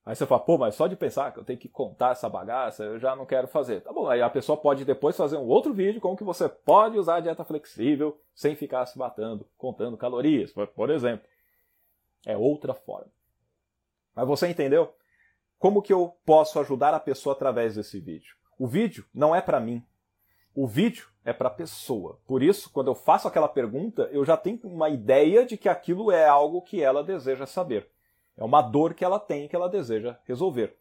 Aí 0.08 0.16
você 0.16 0.24
fala, 0.24 0.40
pô, 0.40 0.56
mas 0.56 0.74
só 0.74 0.86
de 0.86 0.96
pensar 0.96 1.30
que 1.34 1.38
eu 1.38 1.44
tenho 1.44 1.58
que 1.58 1.68
contar 1.68 2.12
essa 2.12 2.30
bagaça, 2.30 2.82
eu 2.82 2.98
já 2.98 3.14
não 3.14 3.26
quero 3.26 3.46
fazer. 3.46 3.82
Tá 3.82 3.92
bom, 3.92 4.08
aí 4.08 4.22
a 4.22 4.30
pessoa 4.30 4.56
pode 4.56 4.82
depois 4.82 5.14
fazer 5.14 5.36
um 5.36 5.46
outro 5.46 5.74
vídeo 5.74 6.00
como 6.00 6.16
que 6.16 6.24
você 6.24 6.48
pode 6.48 6.96
usar 6.96 7.16
a 7.16 7.20
dieta 7.20 7.44
flexível 7.44 8.18
sem 8.34 8.56
ficar 8.56 8.86
se 8.86 8.96
batendo, 8.96 9.46
contando 9.58 9.98
calorias, 9.98 10.50
por 10.50 10.88
exemplo. 10.88 11.28
É 12.24 12.38
outra 12.38 12.72
forma. 12.72 13.12
Mas 14.14 14.26
você 14.26 14.48
entendeu? 14.48 14.94
Como 15.58 15.82
que 15.82 15.92
eu 15.92 16.16
posso 16.24 16.60
ajudar 16.60 16.94
a 16.94 17.00
pessoa 17.00 17.34
através 17.34 17.74
desse 17.74 17.98
vídeo? 17.98 18.36
O 18.58 18.66
vídeo 18.66 19.04
não 19.12 19.34
é 19.34 19.40
para 19.40 19.58
mim. 19.58 19.84
O 20.54 20.66
vídeo 20.66 21.08
é 21.24 21.32
para 21.32 21.48
a 21.48 21.52
pessoa. 21.52 22.20
Por 22.26 22.42
isso, 22.42 22.70
quando 22.70 22.88
eu 22.88 22.94
faço 22.94 23.28
aquela 23.28 23.48
pergunta, 23.48 24.08
eu 24.12 24.24
já 24.24 24.36
tenho 24.36 24.60
uma 24.64 24.88
ideia 24.88 25.44
de 25.44 25.56
que 25.56 25.68
aquilo 25.68 26.10
é 26.10 26.26
algo 26.26 26.62
que 26.62 26.82
ela 26.82 27.02
deseja 27.02 27.46
saber. 27.46 27.90
É 28.36 28.44
uma 28.44 28.62
dor 28.62 28.94
que 28.94 29.04
ela 29.04 29.18
tem 29.18 29.48
que 29.48 29.56
ela 29.56 29.68
deseja 29.68 30.18
resolver. 30.24 30.76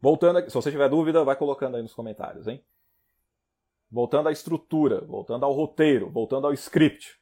Voltando 0.00 0.38
aqui, 0.38 0.48
se 0.48 0.54
você 0.54 0.70
tiver 0.70 0.88
dúvida, 0.88 1.24
vai 1.24 1.36
colocando 1.36 1.76
aí 1.76 1.82
nos 1.82 1.92
comentários, 1.92 2.46
hein? 2.46 2.64
Voltando 3.90 4.28
à 4.28 4.32
estrutura, 4.32 5.04
voltando 5.04 5.44
ao 5.44 5.52
roteiro, 5.52 6.08
voltando 6.08 6.46
ao 6.46 6.52
script. 6.54 7.20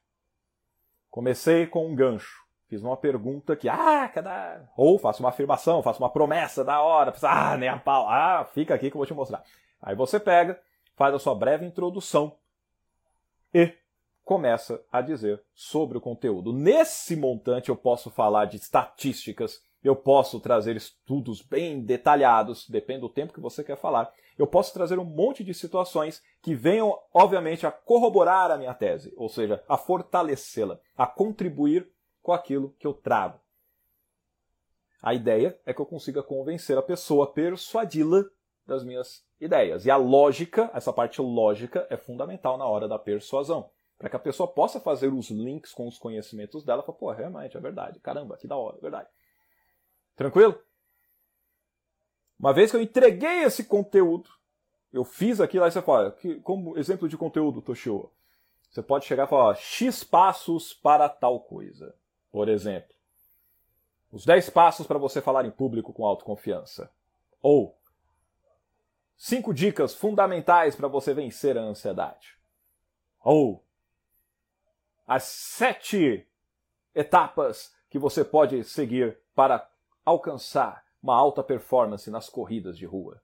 Comecei 1.11 1.66
com 1.66 1.87
um 1.87 1.94
gancho. 1.94 2.47
Fiz 2.68 2.83
uma 2.83 2.98
pergunta 2.98 3.57
que, 3.57 3.66
ah, 3.66 4.09
cada. 4.12 4.68
Ou 4.76 4.98
faço 4.98 5.22
uma 5.22 5.31
afirmação, 5.31 5.83
faço 5.83 6.02
uma 6.02 6.11
promessa 6.11 6.62
da 6.62 6.83
hora. 6.83 7.14
Ah, 7.22 7.57
nem 7.57 7.68
a 7.68 7.78
pau. 7.78 8.07
Ah, 8.07 8.46
fica 8.52 8.74
aqui 8.74 8.90
que 8.90 8.96
eu 8.96 8.98
vou 8.98 9.07
te 9.07 9.14
mostrar. 9.14 9.42
Aí 9.81 9.96
você 9.96 10.20
pega, 10.20 10.61
faz 10.94 11.14
a 11.14 11.18
sua 11.18 11.35
breve 11.35 11.64
introdução 11.64 12.37
e 13.54 13.72
começa 14.22 14.85
a 14.92 15.00
dizer 15.00 15.42
sobre 15.54 15.96
o 15.96 16.00
conteúdo. 16.00 16.52
Nesse 16.52 17.16
montante 17.16 17.70
eu 17.70 17.76
posso 17.76 18.11
falar 18.11 18.44
de 18.44 18.57
estatísticas, 18.57 19.62
eu 19.83 19.96
posso 19.96 20.38
trazer 20.38 20.76
estudos 20.76 21.40
bem 21.40 21.81
detalhados, 21.81 22.68
depende 22.68 23.00
do 23.00 23.09
tempo 23.09 23.33
que 23.33 23.40
você 23.40 23.64
quer 23.64 23.78
falar. 23.78 24.12
Eu 24.37 24.46
posso 24.46 24.74
trazer 24.74 24.98
um 24.98 25.04
monte 25.04 25.42
de 25.42 25.54
situações 25.54 26.22
que 26.42 26.54
venham, 26.54 26.98
obviamente, 27.14 27.66
a 27.66 27.72
corroborar 27.72 28.50
a 28.50 28.59
minha 28.59 28.74
tese, 28.74 29.11
ou 29.16 29.31
seja, 29.31 29.64
a 29.66 29.78
fortalecê-la, 29.78 30.78
a 30.94 31.07
contribuir 31.07 31.90
com 32.29 32.35
aquilo 32.35 32.75
que 32.79 32.87
eu 32.87 32.93
trago. 32.93 33.41
A 35.03 35.14
ideia 35.14 35.59
é 35.64 35.73
que 35.73 35.81
eu 35.81 35.87
consiga 35.87 36.23
convencer 36.23 36.77
a 36.77 36.83
pessoa, 36.83 37.33
persuadi-la 37.33 38.23
das 38.67 38.85
minhas 38.85 39.25
ideias. 39.41 39.87
E 39.87 39.91
a 39.91 39.97
lógica, 39.97 40.71
essa 40.75 40.93
parte 40.93 41.23
lógica, 41.23 41.87
é 41.88 41.97
fundamental 41.97 42.59
na 42.59 42.67
hora 42.67 42.87
da 42.87 42.99
persuasão. 42.99 43.71
Para 43.97 44.11
que 44.11 44.17
a 44.17 44.19
pessoa 44.19 44.47
possa 44.47 44.79
fazer 44.79 45.11
os 45.11 45.31
links 45.31 45.73
com 45.73 45.88
os 45.88 45.97
conhecimentos 45.97 46.62
dela 46.62 46.83
falar, 46.83 46.99
pô, 46.99 47.11
realmente, 47.12 47.57
é 47.57 47.61
verdade. 47.61 47.99
Caramba, 47.99 48.37
que 48.37 48.47
da 48.47 48.59
hora, 48.59 48.77
é 48.77 48.81
verdade. 48.83 49.09
Tranquilo? 50.14 50.61
Uma 52.38 52.53
vez 52.53 52.71
que 52.71 52.77
eu 52.77 52.83
entreguei 52.83 53.43
esse 53.45 53.64
conteúdo, 53.64 54.29
eu 54.93 55.03
fiz 55.03 55.41
aquilo, 55.41 55.64
aí 55.64 55.71
você 55.71 55.81
fala, 55.81 56.12
que, 56.12 56.35
como 56.41 56.77
exemplo 56.77 57.09
de 57.09 57.17
conteúdo, 57.17 57.62
Toshio, 57.62 58.12
você 58.71 58.83
pode 58.83 59.07
chegar 59.07 59.25
e 59.25 59.31
falar, 59.31 59.55
X 59.55 60.05
passos 60.05 60.75
para 60.75 61.09
tal 61.09 61.41
coisa. 61.41 61.97
Por 62.31 62.49
exemplo, 62.49 62.95
os 64.11 64.25
10 64.25 64.51
passos 64.51 64.87
para 64.87 64.99
você 64.99 65.21
falar 65.21 65.45
em 65.45 65.51
público 65.51 65.93
com 65.93 66.05
autoconfiança. 66.05 66.91
Ou 67.41 67.79
5 69.17 69.53
dicas 69.53 69.95
fundamentais 69.95 70.77
para 70.77 70.88
você 70.88 71.12
vencer 71.12 71.57
a 71.59 71.62
ansiedade. 71.62 72.38
Ou 73.21 73.64
as 75.07 75.25
7 75.25 76.27
etapas 76.95 77.75
que 77.91 77.99
você 77.99 78.25
pode 78.25 78.62
seguir 78.64 79.19
para 79.35 79.71
alcançar 80.05 80.85
uma 81.03 81.14
alta 81.14 81.43
performance 81.43 82.11
nas 82.11 82.29
corridas 82.29 82.77
de 82.77 82.85
rua. 82.85 83.23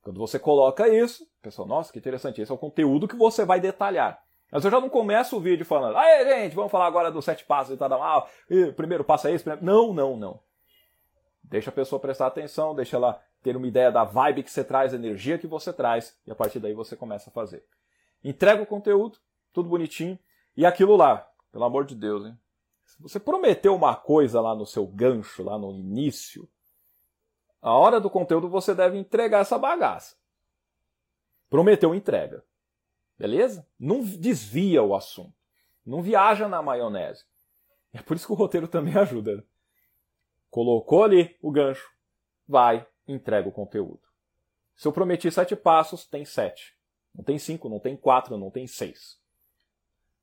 Quando 0.00 0.18
você 0.18 0.38
coloca 0.38 0.88
isso, 0.88 1.30
pessoal, 1.42 1.68
nossa, 1.68 1.92
que 1.92 1.98
interessante, 1.98 2.40
esse 2.40 2.50
é 2.50 2.54
o 2.54 2.58
conteúdo 2.58 3.06
que 3.06 3.16
você 3.16 3.44
vai 3.44 3.60
detalhar. 3.60 4.24
Mas 4.50 4.64
eu 4.64 4.70
já 4.70 4.80
não 4.80 4.88
começo 4.88 5.36
o 5.36 5.40
vídeo 5.40 5.64
falando, 5.66 5.96
aí 5.96 6.24
gente, 6.24 6.54
vamos 6.54 6.70
falar 6.70 6.86
agora 6.86 7.10
dos 7.10 7.24
sete 7.24 7.44
passos 7.44 7.74
e 7.74 7.76
tal, 7.76 7.88
mal. 7.90 8.28
E, 8.48 8.72
primeiro 8.72 9.04
passo 9.04 9.28
é 9.28 9.32
esse. 9.32 9.44
Primeiro... 9.44 9.64
Não, 9.64 9.92
não, 9.92 10.16
não. 10.16 10.40
Deixa 11.42 11.70
a 11.70 11.72
pessoa 11.72 12.00
prestar 12.00 12.26
atenção, 12.26 12.74
deixa 12.74 12.96
ela 12.96 13.22
ter 13.42 13.56
uma 13.56 13.66
ideia 13.66 13.90
da 13.90 14.04
vibe 14.04 14.42
que 14.42 14.50
você 14.50 14.64
traz, 14.64 14.92
a 14.92 14.96
energia 14.96 15.38
que 15.38 15.46
você 15.46 15.72
traz, 15.72 16.18
e 16.26 16.30
a 16.30 16.34
partir 16.34 16.58
daí 16.58 16.74
você 16.74 16.96
começa 16.96 17.30
a 17.30 17.32
fazer. 17.32 17.64
Entrega 18.22 18.62
o 18.62 18.66
conteúdo, 18.66 19.18
tudo 19.52 19.68
bonitinho, 19.68 20.18
e 20.56 20.66
aquilo 20.66 20.96
lá, 20.96 21.28
pelo 21.52 21.64
amor 21.64 21.84
de 21.84 21.94
Deus, 21.94 22.26
hein? 22.26 22.38
Se 22.84 23.00
você 23.02 23.20
prometeu 23.20 23.74
uma 23.74 23.94
coisa 23.94 24.40
lá 24.40 24.54
no 24.54 24.66
seu 24.66 24.86
gancho, 24.86 25.42
lá 25.42 25.58
no 25.58 25.72
início, 25.72 26.48
a 27.60 27.72
hora 27.72 28.00
do 28.00 28.10
conteúdo 28.10 28.48
você 28.48 28.74
deve 28.74 28.98
entregar 28.98 29.40
essa 29.40 29.58
bagaça. 29.58 30.16
Prometeu 31.48 31.94
entrega. 31.94 32.44
Beleza? 33.18 33.66
Não 33.78 34.00
desvia 34.00 34.82
o 34.82 34.94
assunto. 34.94 35.34
Não 35.84 36.00
viaja 36.00 36.46
na 36.46 36.62
maionese. 36.62 37.24
É 37.92 38.02
por 38.02 38.16
isso 38.16 38.26
que 38.26 38.32
o 38.32 38.36
roteiro 38.36 38.68
também 38.68 38.94
ajuda. 38.96 39.36
Né? 39.36 39.42
Colocou 40.50 41.04
ali 41.04 41.36
o 41.42 41.50
gancho, 41.50 41.90
vai, 42.46 42.86
entrega 43.06 43.48
o 43.48 43.52
conteúdo. 43.52 44.00
Se 44.76 44.86
eu 44.86 44.92
prometi 44.92 45.30
sete 45.30 45.56
passos, 45.56 46.06
tem 46.06 46.24
sete. 46.24 46.76
Não 47.14 47.24
tem 47.24 47.38
cinco, 47.38 47.68
não 47.68 47.80
tem 47.80 47.96
quatro, 47.96 48.38
não 48.38 48.50
tem 48.50 48.66
seis. 48.66 49.18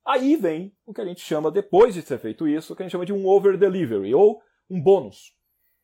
Aí 0.06 0.36
vem 0.36 0.74
o 0.86 0.94
que 0.94 1.02
a 1.02 1.06
gente 1.06 1.20
chama, 1.20 1.52
depois 1.52 1.94
de 1.94 2.04
ter 2.04 2.18
feito 2.20 2.48
isso, 2.48 2.72
o 2.72 2.76
que 2.76 2.84
a 2.84 2.86
gente 2.86 2.92
chama 2.92 3.06
de 3.06 3.12
um 3.12 3.28
over 3.28 3.58
delivery, 3.58 4.14
ou 4.14 4.42
um 4.70 4.80
bônus. 4.82 5.36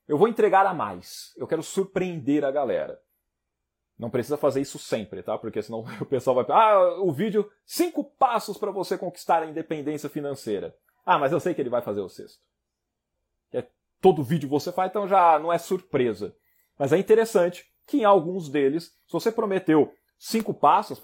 Eu 0.07 0.17
vou 0.17 0.27
entregar 0.27 0.65
a 0.65 0.73
mais. 0.73 1.33
Eu 1.35 1.47
quero 1.47 1.63
surpreender 1.63 2.45
a 2.45 2.51
galera. 2.51 3.01
Não 4.01 4.09
precisa 4.09 4.35
fazer 4.35 4.61
isso 4.61 4.79
sempre, 4.79 5.21
tá? 5.21 5.37
Porque 5.37 5.61
senão 5.61 5.85
o 6.01 6.05
pessoal 6.05 6.35
vai. 6.35 6.45
Ah, 6.49 6.99
o 7.01 7.11
vídeo, 7.11 7.47
cinco 7.63 8.03
passos 8.03 8.57
para 8.57 8.71
você 8.71 8.97
conquistar 8.97 9.43
a 9.43 9.45
independência 9.45 10.09
financeira. 10.09 10.75
Ah, 11.05 11.19
mas 11.19 11.31
eu 11.31 11.39
sei 11.39 11.53
que 11.53 11.61
ele 11.61 11.69
vai 11.69 11.83
fazer 11.83 12.01
o 12.01 12.09
sexto. 12.09 12.41
É, 13.53 13.63
todo 14.01 14.23
vídeo 14.23 14.49
você 14.49 14.71
faz, 14.71 14.89
então 14.89 15.07
já 15.07 15.37
não 15.37 15.53
é 15.53 15.59
surpresa. 15.59 16.35
Mas 16.79 16.91
é 16.91 16.97
interessante 16.97 17.71
que 17.85 17.97
em 17.97 18.03
alguns 18.03 18.49
deles, 18.49 18.85
se 19.05 19.13
você 19.13 19.31
prometeu 19.31 19.93
cinco 20.17 20.51
passos, 20.51 20.99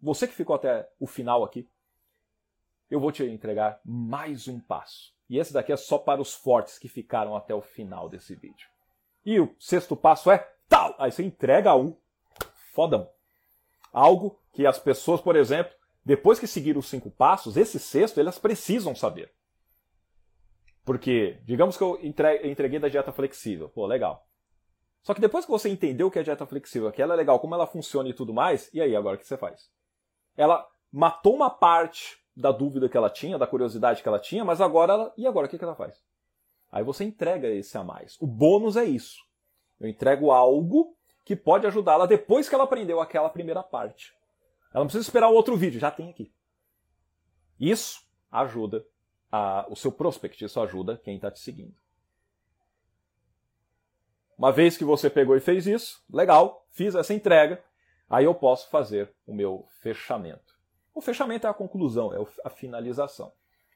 você 0.00 0.28
que 0.28 0.34
ficou 0.34 0.54
até 0.54 0.88
o 1.00 1.08
final 1.08 1.42
aqui, 1.42 1.68
eu 2.88 3.00
vou 3.00 3.10
te 3.10 3.24
entregar 3.24 3.80
mais 3.84 4.46
um 4.46 4.60
passo. 4.60 5.12
E 5.28 5.38
esse 5.38 5.52
daqui 5.52 5.72
é 5.72 5.76
só 5.76 5.98
para 5.98 6.20
os 6.20 6.34
fortes 6.34 6.78
que 6.78 6.88
ficaram 6.88 7.34
até 7.36 7.52
o 7.52 7.60
final 7.60 8.08
desse 8.08 8.36
vídeo. 8.36 8.68
E 9.26 9.40
o 9.40 9.52
sexto 9.58 9.96
passo 9.96 10.30
é 10.30 10.38
tal. 10.68 10.94
Aí 10.98 11.10
você 11.10 11.24
entrega 11.24 11.74
um 11.74 11.96
fodão. 12.78 13.10
Algo 13.92 14.38
que 14.52 14.64
as 14.64 14.78
pessoas, 14.78 15.20
por 15.20 15.34
exemplo, 15.34 15.72
depois 16.04 16.38
que 16.38 16.46
seguiram 16.46 16.78
os 16.78 16.88
cinco 16.88 17.10
passos, 17.10 17.56
esse 17.56 17.80
sexto 17.80 18.20
elas 18.20 18.38
precisam 18.38 18.94
saber. 18.94 19.32
Porque, 20.84 21.40
digamos 21.44 21.76
que 21.76 21.82
eu 21.82 21.98
entreguei 22.00 22.78
da 22.78 22.88
dieta 22.88 23.10
flexível. 23.10 23.68
Pô, 23.68 23.84
legal. 23.84 24.24
Só 25.02 25.12
que 25.12 25.20
depois 25.20 25.44
que 25.44 25.50
você 25.50 25.68
entendeu 25.68 26.06
o 26.06 26.10
que 26.10 26.20
é 26.20 26.22
dieta 26.22 26.46
flexível, 26.46 26.92
que 26.92 27.02
ela 27.02 27.14
é 27.14 27.16
legal, 27.16 27.40
como 27.40 27.52
ela 27.52 27.66
funciona 27.66 28.08
e 28.08 28.14
tudo 28.14 28.32
mais, 28.32 28.72
e 28.72 28.80
aí, 28.80 28.94
agora 28.94 29.16
o 29.16 29.18
que 29.18 29.26
você 29.26 29.36
faz? 29.36 29.68
Ela 30.36 30.64
matou 30.92 31.34
uma 31.34 31.50
parte 31.50 32.16
da 32.36 32.52
dúvida 32.52 32.88
que 32.88 32.96
ela 32.96 33.10
tinha, 33.10 33.36
da 33.36 33.46
curiosidade 33.46 34.02
que 34.02 34.08
ela 34.08 34.20
tinha, 34.20 34.44
mas 34.44 34.60
agora 34.60 34.92
ela. 34.92 35.14
E 35.16 35.26
agora 35.26 35.48
o 35.48 35.50
que 35.50 35.62
ela 35.62 35.74
faz? 35.74 36.00
Aí 36.70 36.84
você 36.84 37.02
entrega 37.02 37.48
esse 37.48 37.76
a 37.76 37.82
mais. 37.82 38.16
O 38.20 38.26
bônus 38.26 38.76
é 38.76 38.84
isso. 38.84 39.18
Eu 39.80 39.88
entrego 39.88 40.30
algo 40.30 40.96
que 41.28 41.36
pode 41.36 41.66
ajudá-la 41.66 42.06
depois 42.06 42.48
que 42.48 42.54
ela 42.54 42.64
aprendeu 42.64 43.02
aquela 43.02 43.28
primeira 43.28 43.62
parte. 43.62 44.14
Ela 44.72 44.82
não 44.82 44.86
precisa 44.86 45.06
esperar 45.06 45.28
o 45.28 45.34
outro 45.34 45.58
vídeo, 45.58 45.78
já 45.78 45.90
tem 45.90 46.08
aqui. 46.08 46.32
Isso 47.60 48.00
ajuda 48.32 48.82
a, 49.30 49.66
o 49.68 49.76
seu 49.76 49.92
prospect, 49.92 50.42
isso 50.42 50.58
ajuda 50.58 50.96
quem 50.96 51.16
está 51.16 51.30
te 51.30 51.38
seguindo. 51.38 51.76
Uma 54.38 54.50
vez 54.50 54.78
que 54.78 54.86
você 54.86 55.10
pegou 55.10 55.36
e 55.36 55.40
fez 55.40 55.66
isso, 55.66 56.02
legal, 56.10 56.66
fiz 56.70 56.94
essa 56.94 57.12
entrega, 57.12 57.62
aí 58.08 58.24
eu 58.24 58.34
posso 58.34 58.70
fazer 58.70 59.14
o 59.26 59.34
meu 59.34 59.68
fechamento. 59.82 60.56
O 60.94 61.02
fechamento 61.02 61.46
é 61.46 61.50
a 61.50 61.54
conclusão, 61.54 62.10
é 62.14 62.26
a 62.42 62.48
finalização. 62.48 63.30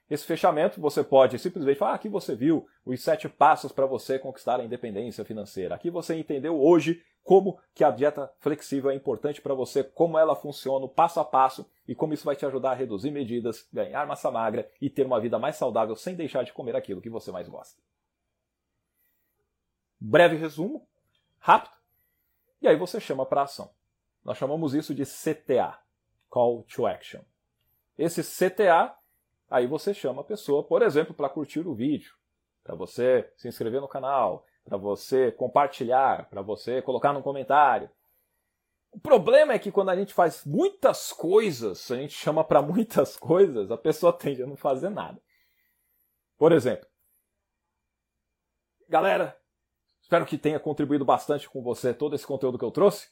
Esse 0.08 0.24
fechamento 0.24 0.80
você 0.80 1.04
pode 1.04 1.38
simplesmente 1.38 1.78
falar: 1.78 1.92
ah, 1.92 1.94
aqui 1.96 2.08
você 2.08 2.34
viu 2.34 2.66
os 2.82 3.02
sete 3.02 3.28
passos 3.28 3.72
para 3.72 3.84
você 3.84 4.18
conquistar 4.18 4.58
a 4.58 4.64
independência 4.64 5.22
financeira. 5.22 5.74
Aqui 5.74 5.90
você 5.90 6.14
entendeu 6.14 6.58
hoje 6.58 7.02
como 7.22 7.58
que 7.74 7.84
a 7.84 7.90
dieta 7.90 8.32
flexível 8.38 8.90
é 8.90 8.94
importante 8.94 9.40
para 9.40 9.54
você, 9.54 9.82
como 9.84 10.18
ela 10.18 10.34
funciona 10.34 10.86
passo 10.88 11.20
a 11.20 11.24
passo 11.24 11.68
e 11.86 11.94
como 11.94 12.14
isso 12.14 12.24
vai 12.24 12.36
te 12.36 12.44
ajudar 12.44 12.72
a 12.72 12.74
reduzir 12.74 13.10
medidas, 13.10 13.68
ganhar 13.72 14.06
massa 14.06 14.30
magra 14.30 14.70
e 14.80 14.90
ter 14.90 15.06
uma 15.06 15.20
vida 15.20 15.38
mais 15.38 15.56
saudável 15.56 15.94
sem 15.94 16.14
deixar 16.14 16.42
de 16.42 16.52
comer 16.52 16.76
aquilo 16.76 17.00
que 17.00 17.10
você 17.10 17.30
mais 17.30 17.48
gosta. 17.48 17.80
Breve 20.00 20.36
resumo, 20.36 20.86
rápido, 21.38 21.74
e 22.60 22.68
aí 22.68 22.76
você 22.76 23.00
chama 23.00 23.24
para 23.24 23.42
ação. 23.42 23.70
Nós 24.24 24.38
chamamos 24.38 24.74
isso 24.74 24.94
de 24.94 25.04
CTA, 25.04 25.78
Call 26.28 26.64
to 26.64 26.86
Action. 26.86 27.20
Esse 27.96 28.22
CTA 28.22 28.96
Aí 29.52 29.66
você 29.66 29.92
chama 29.92 30.22
a 30.22 30.24
pessoa, 30.24 30.64
por 30.64 30.80
exemplo, 30.80 31.12
para 31.12 31.28
curtir 31.28 31.60
o 31.60 31.74
vídeo, 31.74 32.14
para 32.64 32.74
você 32.74 33.30
se 33.36 33.48
inscrever 33.48 33.82
no 33.82 33.86
canal, 33.86 34.46
para 34.64 34.76
você 34.76 35.32
compartilhar, 35.32 36.28
para 36.28 36.42
você 36.42 36.80
colocar 36.82 37.12
no 37.12 37.22
comentário. 37.22 37.90
O 38.92 39.00
problema 39.00 39.54
é 39.54 39.58
que 39.58 39.72
quando 39.72 39.88
a 39.88 39.96
gente 39.96 40.12
faz 40.12 40.44
muitas 40.44 41.12
coisas, 41.12 41.90
a 41.90 41.96
gente 41.96 42.14
chama 42.14 42.44
para 42.44 42.60
muitas 42.60 43.16
coisas, 43.16 43.70
a 43.70 43.76
pessoa 43.76 44.12
tende 44.12 44.42
a 44.42 44.46
não 44.46 44.56
fazer 44.56 44.90
nada. 44.90 45.20
Por 46.36 46.52
exemplo, 46.52 46.86
galera, 48.88 49.36
espero 50.02 50.26
que 50.26 50.36
tenha 50.36 50.60
contribuído 50.60 51.04
bastante 51.04 51.48
com 51.48 51.62
você 51.62 51.94
todo 51.94 52.14
esse 52.14 52.26
conteúdo 52.26 52.58
que 52.58 52.64
eu 52.64 52.70
trouxe. 52.70 53.08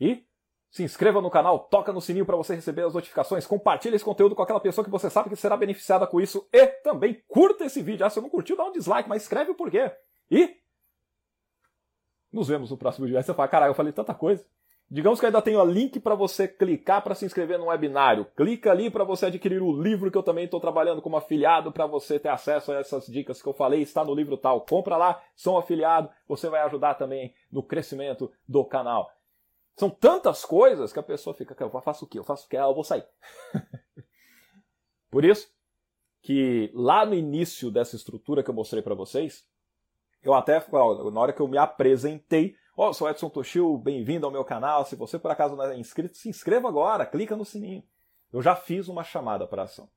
E 0.00 0.26
se 0.70 0.82
inscreva 0.82 1.20
no 1.20 1.30
canal, 1.30 1.58
toca 1.58 1.92
no 1.92 2.00
sininho 2.00 2.24
para 2.24 2.36
você 2.36 2.54
receber 2.54 2.84
as 2.84 2.94
notificações, 2.94 3.46
compartilhe 3.46 3.96
esse 3.96 4.04
conteúdo 4.04 4.34
com 4.34 4.42
aquela 4.42 4.60
pessoa 4.60 4.84
que 4.84 4.90
você 4.90 5.10
sabe 5.10 5.28
que 5.28 5.36
será 5.36 5.56
beneficiada 5.56 6.06
com 6.06 6.20
isso 6.20 6.48
e 6.52 6.66
também 6.82 7.22
curta 7.28 7.64
esse 7.64 7.82
vídeo. 7.82 8.06
Ah, 8.06 8.10
se 8.10 8.20
não 8.20 8.30
curtiu, 8.30 8.56
dá 8.56 8.64
um 8.64 8.72
dislike, 8.72 9.08
mas 9.08 9.22
escreve 9.22 9.50
o 9.50 9.54
porquê. 9.54 9.92
E 10.30 10.59
nos 12.32 12.48
vemos 12.48 12.70
no 12.70 12.76
próximo 12.76 13.06
vídeo. 13.06 13.18
Aí 13.18 13.24
você 13.24 13.34
fala, 13.34 13.48
caralho, 13.48 13.70
eu 13.70 13.74
falei 13.74 13.92
tanta 13.92 14.14
coisa. 14.14 14.44
Digamos 14.92 15.20
que 15.20 15.26
ainda 15.26 15.40
tenho 15.40 15.60
o 15.60 15.64
link 15.64 16.00
para 16.00 16.16
você 16.16 16.48
clicar 16.48 17.00
para 17.00 17.14
se 17.14 17.24
inscrever 17.24 17.58
no 17.58 17.66
webinário. 17.66 18.24
Clica 18.36 18.72
ali 18.72 18.90
para 18.90 19.04
você 19.04 19.26
adquirir 19.26 19.62
o 19.62 19.80
livro 19.80 20.10
que 20.10 20.18
eu 20.18 20.22
também 20.22 20.46
estou 20.46 20.58
trabalhando 20.58 21.00
como 21.00 21.16
afiliado 21.16 21.70
para 21.70 21.86
você 21.86 22.18
ter 22.18 22.28
acesso 22.28 22.72
a 22.72 22.76
essas 22.80 23.06
dicas 23.06 23.40
que 23.40 23.48
eu 23.48 23.52
falei. 23.52 23.82
Está 23.82 24.04
no 24.04 24.12
livro 24.12 24.36
tal. 24.36 24.62
Compra 24.62 24.96
lá, 24.96 25.22
sou 25.36 25.54
um 25.54 25.58
afiliado. 25.58 26.10
Você 26.26 26.48
vai 26.48 26.60
ajudar 26.62 26.94
também 26.94 27.32
no 27.52 27.62
crescimento 27.62 28.32
do 28.48 28.64
canal. 28.64 29.08
São 29.76 29.88
tantas 29.88 30.44
coisas 30.44 30.92
que 30.92 30.98
a 30.98 31.04
pessoa 31.04 31.34
fica, 31.34 31.56
eu 31.58 31.70
faço 31.80 32.04
o 32.04 32.08
quê? 32.08 32.18
Eu 32.18 32.24
faço 32.24 32.46
o 32.46 32.48
quê? 32.48 32.56
Ah, 32.56 32.64
eu 32.64 32.74
vou 32.74 32.84
sair. 32.84 33.04
Por 35.08 35.24
isso 35.24 35.48
que 36.20 36.70
lá 36.74 37.06
no 37.06 37.14
início 37.14 37.70
dessa 37.70 37.96
estrutura 37.96 38.42
que 38.42 38.50
eu 38.50 38.54
mostrei 38.54 38.82
para 38.82 38.94
vocês, 38.94 39.46
eu 40.22 40.34
até, 40.34 40.62
na 41.12 41.20
hora 41.20 41.32
que 41.32 41.40
eu 41.40 41.48
me 41.48 41.56
apresentei, 41.56 42.54
ó, 42.76 42.90
oh, 42.90 42.92
sou 42.92 43.08
Edson 43.08 43.30
Toshio, 43.30 43.78
bem-vindo 43.78 44.26
ao 44.26 44.32
meu 44.32 44.44
canal. 44.44 44.84
Se 44.84 44.94
você 44.94 45.18
por 45.18 45.30
acaso 45.30 45.56
não 45.56 45.64
é 45.64 45.78
inscrito, 45.78 46.16
se 46.16 46.28
inscreva 46.28 46.68
agora, 46.68 47.06
clica 47.06 47.36
no 47.36 47.44
sininho. 47.44 47.82
Eu 48.32 48.42
já 48.42 48.54
fiz 48.54 48.88
uma 48.88 49.02
chamada 49.02 49.46
para 49.46 49.62
ação. 49.62 49.88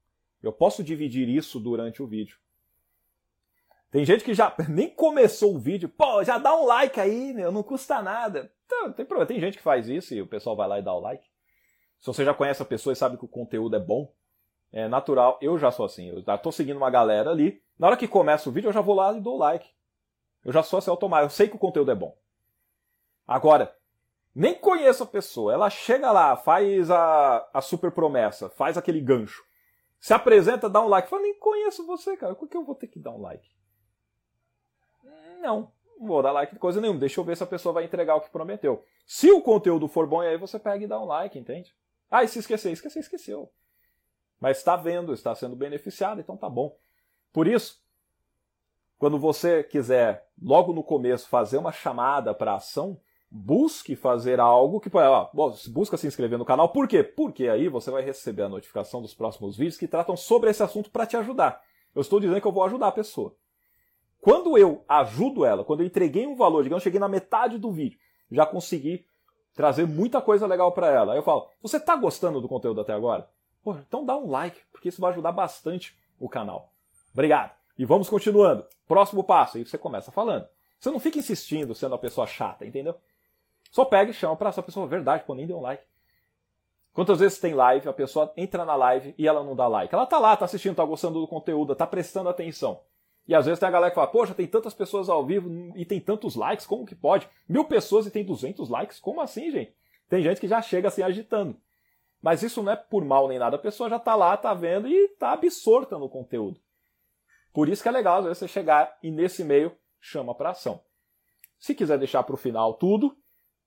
Eu 0.42 0.54
posso 0.54 0.84
dividir 0.84 1.28
isso 1.28 1.60
durante 1.60 2.02
o 2.02 2.08
vídeo. 2.08 2.38
Tem 3.92 4.06
gente 4.06 4.24
que 4.24 4.34
já 4.34 4.56
nem 4.70 4.90
começou 4.90 5.56
o 5.56 5.60
vídeo, 5.60 5.90
pô, 5.90 6.24
já 6.24 6.38
dá 6.38 6.56
um 6.56 6.66
like 6.66 7.00
aí, 7.00 7.34
meu, 7.34 7.52
não 7.52 7.62
custa 7.62 8.02
nada. 8.02 8.52
Então, 8.66 8.94
tem 8.94 9.06
problema. 9.06 9.28
Tem 9.28 9.40
gente 9.40 9.58
que 9.58 9.64
faz 9.64 9.88
isso 9.88 10.14
e 10.14 10.22
o 10.22 10.28
pessoal 10.28 10.56
vai 10.56 10.68
lá 10.68 10.80
e 10.80 10.82
dá 10.82 10.94
o 10.94 11.00
like. 11.00 11.26
Se 12.00 12.08
você 12.08 12.26
já 12.26 12.34
conhece 12.34 12.62
a 12.62 12.66
pessoa 12.66 12.94
e 12.94 12.96
sabe 12.96 13.18
que 13.18 13.26
o 13.26 13.30
conteúdo 13.30 13.76
é 13.76 13.80
bom, 13.80 14.12
é 14.72 14.88
natural. 14.88 15.38
Eu 15.42 15.58
já 15.58 15.70
sou 15.70 15.86
assim. 15.86 16.10
Eu 16.10 16.22
já 16.22 16.38
tô 16.38 16.52
seguindo 16.52 16.78
uma 16.78 16.90
galera 16.90 17.30
ali. 17.30 17.62
Na 17.78 17.88
hora 17.88 17.98
que 17.98 18.08
começa 18.08 18.50
o 18.50 18.52
vídeo, 18.52 18.70
eu 18.70 18.74
já 18.74 18.82
vou 18.82 18.96
lá 18.96 19.14
e 19.14 19.22
dou 19.22 19.38
like. 19.38 19.70
Eu 20.44 20.52
já 20.52 20.64
sou 20.64 20.80
assim 20.80 20.90
automático. 20.90 21.26
Eu 21.26 21.30
sei 21.30 21.48
que 21.48 21.56
o 21.56 21.60
conteúdo 21.60 21.92
é 21.92 21.96
bom. 21.96 22.18
Agora, 23.28 23.76
nem 24.36 24.56
conheço 24.56 25.04
a 25.04 25.08
pessoa. 25.08 25.54
Ela 25.54 25.70
chega 25.70 26.12
lá, 26.12 26.36
faz 26.36 26.92
a, 26.92 27.50
a 27.54 27.62
super 27.62 27.92
promessa, 27.92 28.50
faz 28.50 28.78
aquele 28.78 29.00
gancho. 29.00 29.44
Se 30.00 30.14
apresenta, 30.14 30.70
dá 30.70 30.82
um 30.82 30.88
like. 30.88 31.10
Fala, 31.10 31.22
nem 31.22 31.40
conheço 31.40 31.86
você, 31.86 32.18
cara. 32.18 32.36
Por 32.36 32.50
que 32.50 32.58
eu 32.58 32.66
vou 32.66 32.76
ter 32.76 32.88
que 32.88 33.00
dar 33.00 33.12
um 33.12 33.22
like? 33.22 33.48
Não 35.40 35.72
não 36.04 36.08
vou 36.08 36.22
dar 36.22 36.32
like 36.32 36.54
de 36.54 36.60
coisa 36.60 36.80
nenhuma. 36.80 37.00
Deixa 37.00 37.20
eu 37.20 37.24
ver 37.24 37.38
se 37.38 37.44
a 37.44 37.48
pessoa 37.48 37.74
vai 37.74 37.86
entregar 37.86 38.16
o 38.16 38.22
que 38.22 38.30
prometeu. 38.30 38.84
Se 39.06 39.32
o 39.32 39.42
conteúdo 39.42 39.88
for 39.88 40.06
bom, 40.08 40.22
aí 40.22 40.38
você 40.38 40.60
pega 40.60 40.84
e 40.84 40.88
dá 40.88 41.00
um 41.00 41.06
like, 41.06 41.38
entende? 41.40 41.74
Ah, 42.12 42.24
e 42.24 42.28
se 42.28 42.40
esquecer, 42.40 42.72
esquecer, 42.72 43.00
esqueceu. 43.00 43.52
Mas 44.40 44.58
está 44.58 44.76
vendo, 44.76 45.14
está 45.14 45.34
sendo 45.34 45.56
beneficiado, 45.56 46.20
então 46.20 46.38
tá 46.38 46.50
bom. 46.50 46.78
Por 47.32 47.48
isso, 47.48 47.82
quando 49.04 49.20
você 49.20 49.62
quiser, 49.62 50.30
logo 50.42 50.72
no 50.72 50.82
começo, 50.82 51.28
fazer 51.28 51.58
uma 51.58 51.74
chamada 51.74 52.34
para 52.34 52.56
ação, 52.56 52.98
busque 53.30 53.98
fazer 53.98 54.40
algo 54.40 54.80
que 54.80 54.90
ó, 54.96 55.30
busca 55.74 55.98
se 55.98 56.08
inscrever 56.08 56.40
no 56.40 56.46
canal. 56.46 56.70
Por 56.70 56.88
quê? 56.88 57.04
Porque 57.04 57.50
aí 57.50 57.68
você 57.68 57.92
vai 57.92 58.02
receber 58.02 58.44
a 58.44 58.48
notificação 58.48 59.02
dos 59.02 59.14
próximos 59.14 59.58
vídeos 59.58 59.76
que 59.76 59.90
tratam 59.90 60.16
sobre 60.16 60.50
esse 60.50 60.64
assunto 60.64 60.90
para 60.90 61.06
te 61.06 61.18
ajudar. 61.18 61.62
Eu 61.94 62.00
estou 62.00 62.18
dizendo 62.18 62.40
que 62.40 62.48
eu 62.48 62.52
vou 62.54 62.64
ajudar 62.64 62.88
a 62.88 62.92
pessoa. 62.94 63.36
Quando 64.22 64.58
eu 64.58 64.86
ajudo 64.88 65.44
ela, 65.44 65.66
quando 65.66 65.82
eu 65.82 65.86
entreguei 65.86 66.26
um 66.26 66.38
valor, 66.38 66.64
digamos, 66.64 66.82
cheguei 66.82 66.98
na 66.98 67.10
metade 67.10 67.58
do 67.58 67.74
vídeo, 67.74 68.00
já 68.32 68.46
consegui 68.46 69.06
trazer 69.54 69.86
muita 69.86 70.22
coisa 70.22 70.48
legal 70.48 70.72
para 70.72 70.88
ela. 70.88 71.12
Aí 71.12 71.20
eu 71.20 71.24
falo: 71.24 71.50
"Você 71.62 71.76
está 71.76 71.94
gostando 71.98 72.40
do 72.40 72.48
conteúdo 72.48 72.80
até 72.80 72.94
agora? 72.94 73.30
Pô, 73.62 73.76
então 73.76 74.06
dá 74.06 74.16
um 74.16 74.30
like, 74.30 74.62
porque 74.72 74.88
isso 74.88 75.02
vai 75.02 75.12
ajudar 75.12 75.34
bastante 75.34 75.94
o 76.18 76.30
canal. 76.30 76.72
Obrigado. 77.12 77.63
E 77.78 77.86
vamos 77.86 78.10
continuando. 78.10 78.66
Próximo 78.88 79.24
passo, 79.24 79.58
aí 79.58 79.66
você 79.66 79.78
começa 79.78 80.12
falando. 80.12 80.48
Você 80.80 80.92
não 80.92 81.00
fica 81.00 81.18
insistindo 81.18 81.74
sendo 81.74 81.96
a 81.96 81.98
pessoa 81.98 82.28
chata, 82.28 82.66
entendeu? 82.66 82.96
Só 83.72 83.86
pega 83.86 84.12
e 84.12 84.14
chama 84.14 84.36
pra 84.36 84.50
essa 84.50 84.62
pessoa, 84.62 84.86
verdade, 84.86 85.24
pô, 85.26 85.34
nem 85.34 85.48
deu 85.48 85.58
um 85.58 85.62
like. 85.62 85.84
Quantas 86.94 87.20
vezes 87.20 87.40
tem 87.40 87.56
live, 87.56 87.90
a 87.90 87.94
pessoa 87.94 88.32
entra 88.38 88.64
na 88.64 88.76
live 88.76 89.16
e 89.18 89.28
ela 89.28 89.44
não 89.44 89.56
dá 89.56 89.68
like? 89.68 89.94
Ela 89.94 90.06
tá 90.06 90.20
lá, 90.20 90.38
tá 90.38 90.46
assistindo, 90.46 90.76
tá 90.76 90.86
gostando 90.86 91.20
do 91.20 91.28
conteúdo, 91.28 91.76
tá 91.76 91.88
prestando 91.88 92.30
atenção. 92.30 92.82
E 93.28 93.34
às 93.34 93.46
vezes 93.46 93.60
tem 93.60 93.68
a 93.68 93.72
galera 93.72 93.90
que 93.90 93.96
fala, 93.96 94.08
poxa, 94.08 94.36
tem 94.36 94.46
tantas 94.46 94.74
pessoas 94.74 95.10
ao 95.10 95.26
vivo 95.26 95.50
e 95.76 95.86
tem 95.86 96.00
tantos 96.00 96.36
likes, 96.36 96.68
como 96.68 96.86
que 96.86 96.94
pode? 96.94 97.28
Mil 97.50 97.66
pessoas 97.66 98.06
e 98.06 98.12
tem 98.12 98.24
200 98.24 98.70
likes? 98.70 99.00
Como 99.00 99.22
assim, 99.22 99.50
gente? 99.50 99.74
Tem 100.08 100.22
gente 100.22 100.40
que 100.40 100.48
já 100.48 100.62
chega 100.62 100.90
assim 100.90 101.02
agitando. 101.02 101.56
Mas 102.22 102.44
isso 102.44 102.62
não 102.62 102.72
é 102.72 102.76
por 102.76 103.04
mal 103.04 103.28
nem 103.28 103.40
nada, 103.40 103.56
a 103.56 103.60
pessoa 103.60 103.90
já 103.90 103.98
tá 103.98 104.16
lá, 104.16 104.38
tá 104.38 104.54
vendo 104.54 104.88
e 104.88 105.08
tá 105.18 105.32
absorta 105.32 105.98
no 105.98 106.08
conteúdo. 106.08 106.60
Por 107.54 107.70
isso 107.70 107.84
que 107.84 107.88
é 107.88 107.92
legal, 107.92 108.18
às 108.18 108.24
vezes, 108.26 108.40
você 108.40 108.48
chegar 108.48 108.98
e 109.02 109.12
nesse 109.12 109.44
meio 109.44 109.78
chama 110.02 110.34
para 110.34 110.50
ação. 110.50 110.84
Se 111.60 111.76
quiser 111.76 111.98
deixar 112.00 112.24
para 112.24 112.34
o 112.34 112.38
final 112.38 112.74
tudo, 112.74 113.16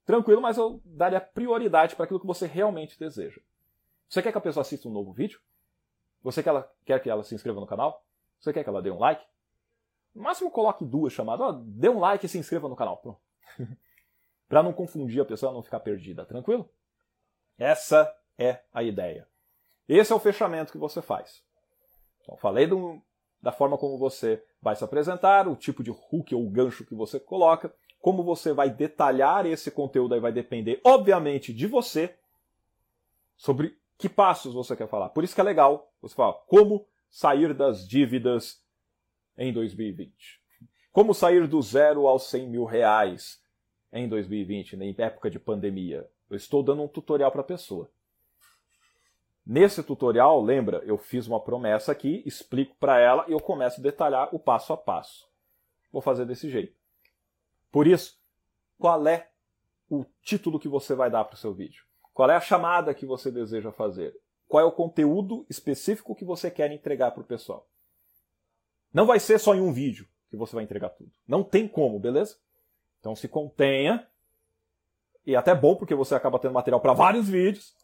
tranquilo, 0.05 0.43
mas 0.43 0.59
eu 0.59 0.83
daria 0.85 1.21
prioridade 1.21 1.95
para 1.95 2.05
aquilo 2.05 2.21
que 2.21 2.27
você 2.27 2.47
realmente 2.47 2.99
deseja. 2.99 3.41
Você 4.09 4.21
quer 4.23 4.33
que 4.33 4.39
a 4.39 4.41
pessoa 4.41 4.63
assista 4.63 4.89
um 4.89 4.93
novo 4.93 5.13
vídeo? 5.13 5.41
Você 6.23 6.43
quer, 6.43 6.51
ela, 6.51 6.71
quer 6.85 7.01
que 7.01 7.09
ela 7.09 7.23
se 7.23 7.35
inscreva 7.35 7.61
no 7.61 7.67
canal? 7.67 8.05
Você 8.41 8.53
quer 8.53 8.65
que 8.65 8.69
ela 8.69 8.83
dê 8.83 8.91
um 8.91 8.99
like? 8.99 9.25
No 10.15 10.23
máximo 10.23 10.51
coloque 10.51 10.85
duas 10.85 11.13
chamadas. 11.13 11.57
Dê 11.65 11.89
um 11.89 11.99
like 11.99 12.27
e 12.27 12.29
se 12.29 12.39
inscreva 12.39 12.69
no 12.69 12.77
canal. 12.77 12.97
Pronto. 12.99 13.21
para 14.49 14.63
não 14.63 14.73
confundir 14.73 15.21
a 15.21 15.25
pessoa, 15.25 15.53
não 15.53 15.63
ficar 15.63 15.81
perdida, 15.81 16.25
tranquilo? 16.25 16.69
Essa 17.59 18.13
é 18.39 18.63
a 18.73 18.83
ideia. 18.83 19.29
Esse 19.89 20.13
é 20.13 20.17
o 20.17 20.21
fechamento 20.21 20.73
que 20.73 20.79
você 20.79 21.01
faz. 21.01 21.43
Então, 22.21 22.37
falei 22.37 22.67
do, 22.67 23.01
da 23.47 23.53
forma 23.53 23.79
como 23.79 23.97
você 23.97 24.43
vai 24.61 24.75
se 24.75 24.83
apresentar, 24.83 25.47
o 25.47 25.55
tipo 25.55 25.81
de 25.81 25.93
hook 25.93 26.35
ou 26.35 26.51
gancho 26.51 26.85
que 26.85 26.97
você 26.97 27.21
coloca, 27.21 27.73
como 28.01 28.25
você 28.25 28.53
vai 28.53 28.69
detalhar 28.69 29.47
esse 29.47 29.71
conteúdo 29.71 30.15
aí 30.15 30.21
vai 30.21 30.33
depender, 30.33 30.81
obviamente, 30.83 31.55
de 31.55 31.65
você, 31.69 32.17
sobre 33.37 33.79
que 33.97 34.09
passos 34.09 34.53
você 34.53 34.75
quer 34.75 34.89
falar. 34.89 35.11
Por 35.11 35.23
isso 35.23 35.33
que 35.33 35.41
é 35.41 35.45
legal 35.45 35.93
você 36.03 36.13
falar 36.13 36.33
como 36.49 36.89
sair 37.09 37.55
das 37.55 37.87
dívidas 37.87 38.61
em 39.39 39.53
2020. 39.53 40.13
Como 40.91 41.15
sair 41.15 41.47
do 41.47 41.63
zero 41.63 42.09
aos 42.09 42.29
100 42.29 42.49
mil 42.49 42.65
reais 42.65 43.41
em 43.93 44.09
2020, 44.09 44.75
em 44.75 44.93
época 44.99 45.31
de 45.31 45.39
pandemia. 45.39 46.05
Eu 46.29 46.37
estou 46.37 46.65
dando 46.65 46.83
um 46.83 46.89
tutorial 46.89 47.31
para 47.31 47.43
a 47.43 47.45
pessoa. 47.45 47.89
Nesse 49.47 49.81
tutorial, 49.81 50.43
lembra, 50.43 50.83
eu 50.85 50.99
fiz 50.99 51.29
uma 51.29 51.39
promessa 51.39 51.93
aqui, 51.93 52.21
explico 52.27 52.75
para 52.81 52.99
ela 52.99 53.25
e 53.29 53.33
eu 53.33 53.39
começo 53.39 53.79
a 53.79 53.83
detalhar 53.83 54.35
o 54.35 54.41
passo 54.41 54.73
a 54.73 54.77
passo. 54.77 55.31
Vou 55.93 56.03
fazer 56.03 56.25
desse 56.25 56.51
jeito. 56.51 56.77
Por 57.71 57.87
isso, 57.87 58.19
qual 58.77 59.07
é 59.07 59.29
o 59.89 60.05
título 60.21 60.59
que 60.59 60.69
você 60.69 60.97
vai 60.97 61.09
dar 61.09 61.25
para 61.25 61.35
o 61.35 61.39
seu 61.39 61.55
vídeo? 61.55 61.85
Qual 62.13 62.29
é 62.29 62.35
a 62.35 62.41
chamada 62.41 62.93
que 62.93 63.07
você 63.07 63.31
deseja 63.31 63.71
fazer? 63.71 64.19
Qual 64.49 64.61
é 64.61 64.67
o 64.67 64.73
conteúdo 64.73 65.47
específico 65.49 66.17
que 66.17 66.25
você 66.25 66.51
quer 66.51 66.73
entregar 66.73 67.13
para 67.13 67.23
o 67.23 67.27
pessoal? 67.27 67.69
Não 68.93 69.07
vai 69.07 69.21
ser 69.21 69.39
só 69.39 69.55
em 69.55 69.61
um 69.61 69.73
vídeo 69.73 70.09
que 70.29 70.37
você 70.37 70.57
vai 70.57 70.65
entregar 70.65 70.91
tudo. 70.91 71.13
Não 71.27 71.45
tem 71.45 71.69
como, 71.69 72.01
beleza? 72.01 72.37
Então 72.99 73.15
se 73.15 73.29
contenha. 73.29 74.09
E 75.25 75.35
é 75.35 75.37
até 75.37 75.55
bom 75.55 75.77
porque 75.77 75.95
você 75.95 76.17
acaba 76.17 76.39
tendo 76.39 76.55
material 76.55 76.81
para 76.81 76.93
vários 76.93 77.29
vídeos. 77.29 77.77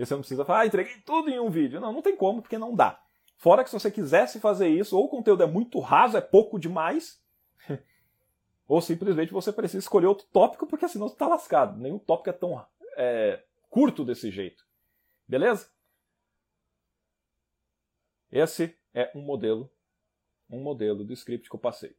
E 0.00 0.06
você 0.06 0.14
não 0.14 0.22
precisa 0.22 0.46
falar, 0.46 0.60
ah, 0.60 0.66
entreguei 0.66 0.96
tudo 1.04 1.28
em 1.28 1.38
um 1.38 1.50
vídeo. 1.50 1.78
Não, 1.78 1.92
não 1.92 2.00
tem 2.00 2.16
como, 2.16 2.40
porque 2.40 2.56
não 2.56 2.74
dá. 2.74 2.98
Fora 3.36 3.62
que 3.62 3.68
se 3.68 3.78
você 3.78 3.90
quisesse 3.90 4.40
fazer 4.40 4.66
isso, 4.66 4.96
ou 4.96 5.04
o 5.04 5.08
conteúdo 5.10 5.42
é 5.42 5.46
muito 5.46 5.78
raso, 5.78 6.16
é 6.16 6.22
pouco 6.22 6.58
demais, 6.58 7.22
ou 8.66 8.80
simplesmente 8.80 9.30
você 9.30 9.52
precisa 9.52 9.84
escolher 9.84 10.06
outro 10.06 10.26
tópico, 10.32 10.66
porque 10.66 10.88
senão 10.88 11.06
você 11.06 11.14
está 11.14 11.28
lascado. 11.28 11.78
Nenhum 11.78 11.98
tópico 11.98 12.30
é 12.30 12.32
tão 12.32 12.66
é, 12.96 13.44
curto 13.68 14.02
desse 14.02 14.30
jeito. 14.30 14.66
Beleza? 15.28 15.70
Esse 18.32 18.74
é 18.94 19.12
um 19.14 19.20
modelo, 19.20 19.70
um 20.48 20.62
modelo 20.62 21.04
do 21.04 21.12
script 21.12 21.50
que 21.50 21.54
eu 21.54 21.60
passei. 21.60 21.94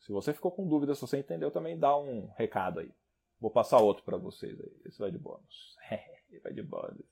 Se 0.00 0.12
você 0.12 0.34
ficou 0.34 0.50
com 0.50 0.68
dúvida, 0.68 0.94
se 0.94 1.00
você 1.00 1.16
entendeu, 1.16 1.50
também 1.50 1.78
dá 1.78 1.96
um 1.96 2.26
recado 2.36 2.80
aí. 2.80 2.92
Vou 3.40 3.50
passar 3.50 3.78
outro 3.78 4.04
para 4.04 4.16
vocês 4.16 4.60
aí. 4.60 4.72
Esse 4.84 4.98
vai 4.98 5.10
de 5.10 5.18
bônus. 5.18 5.76
vai 6.42 6.52
de 6.52 6.62
bônus. 6.62 7.06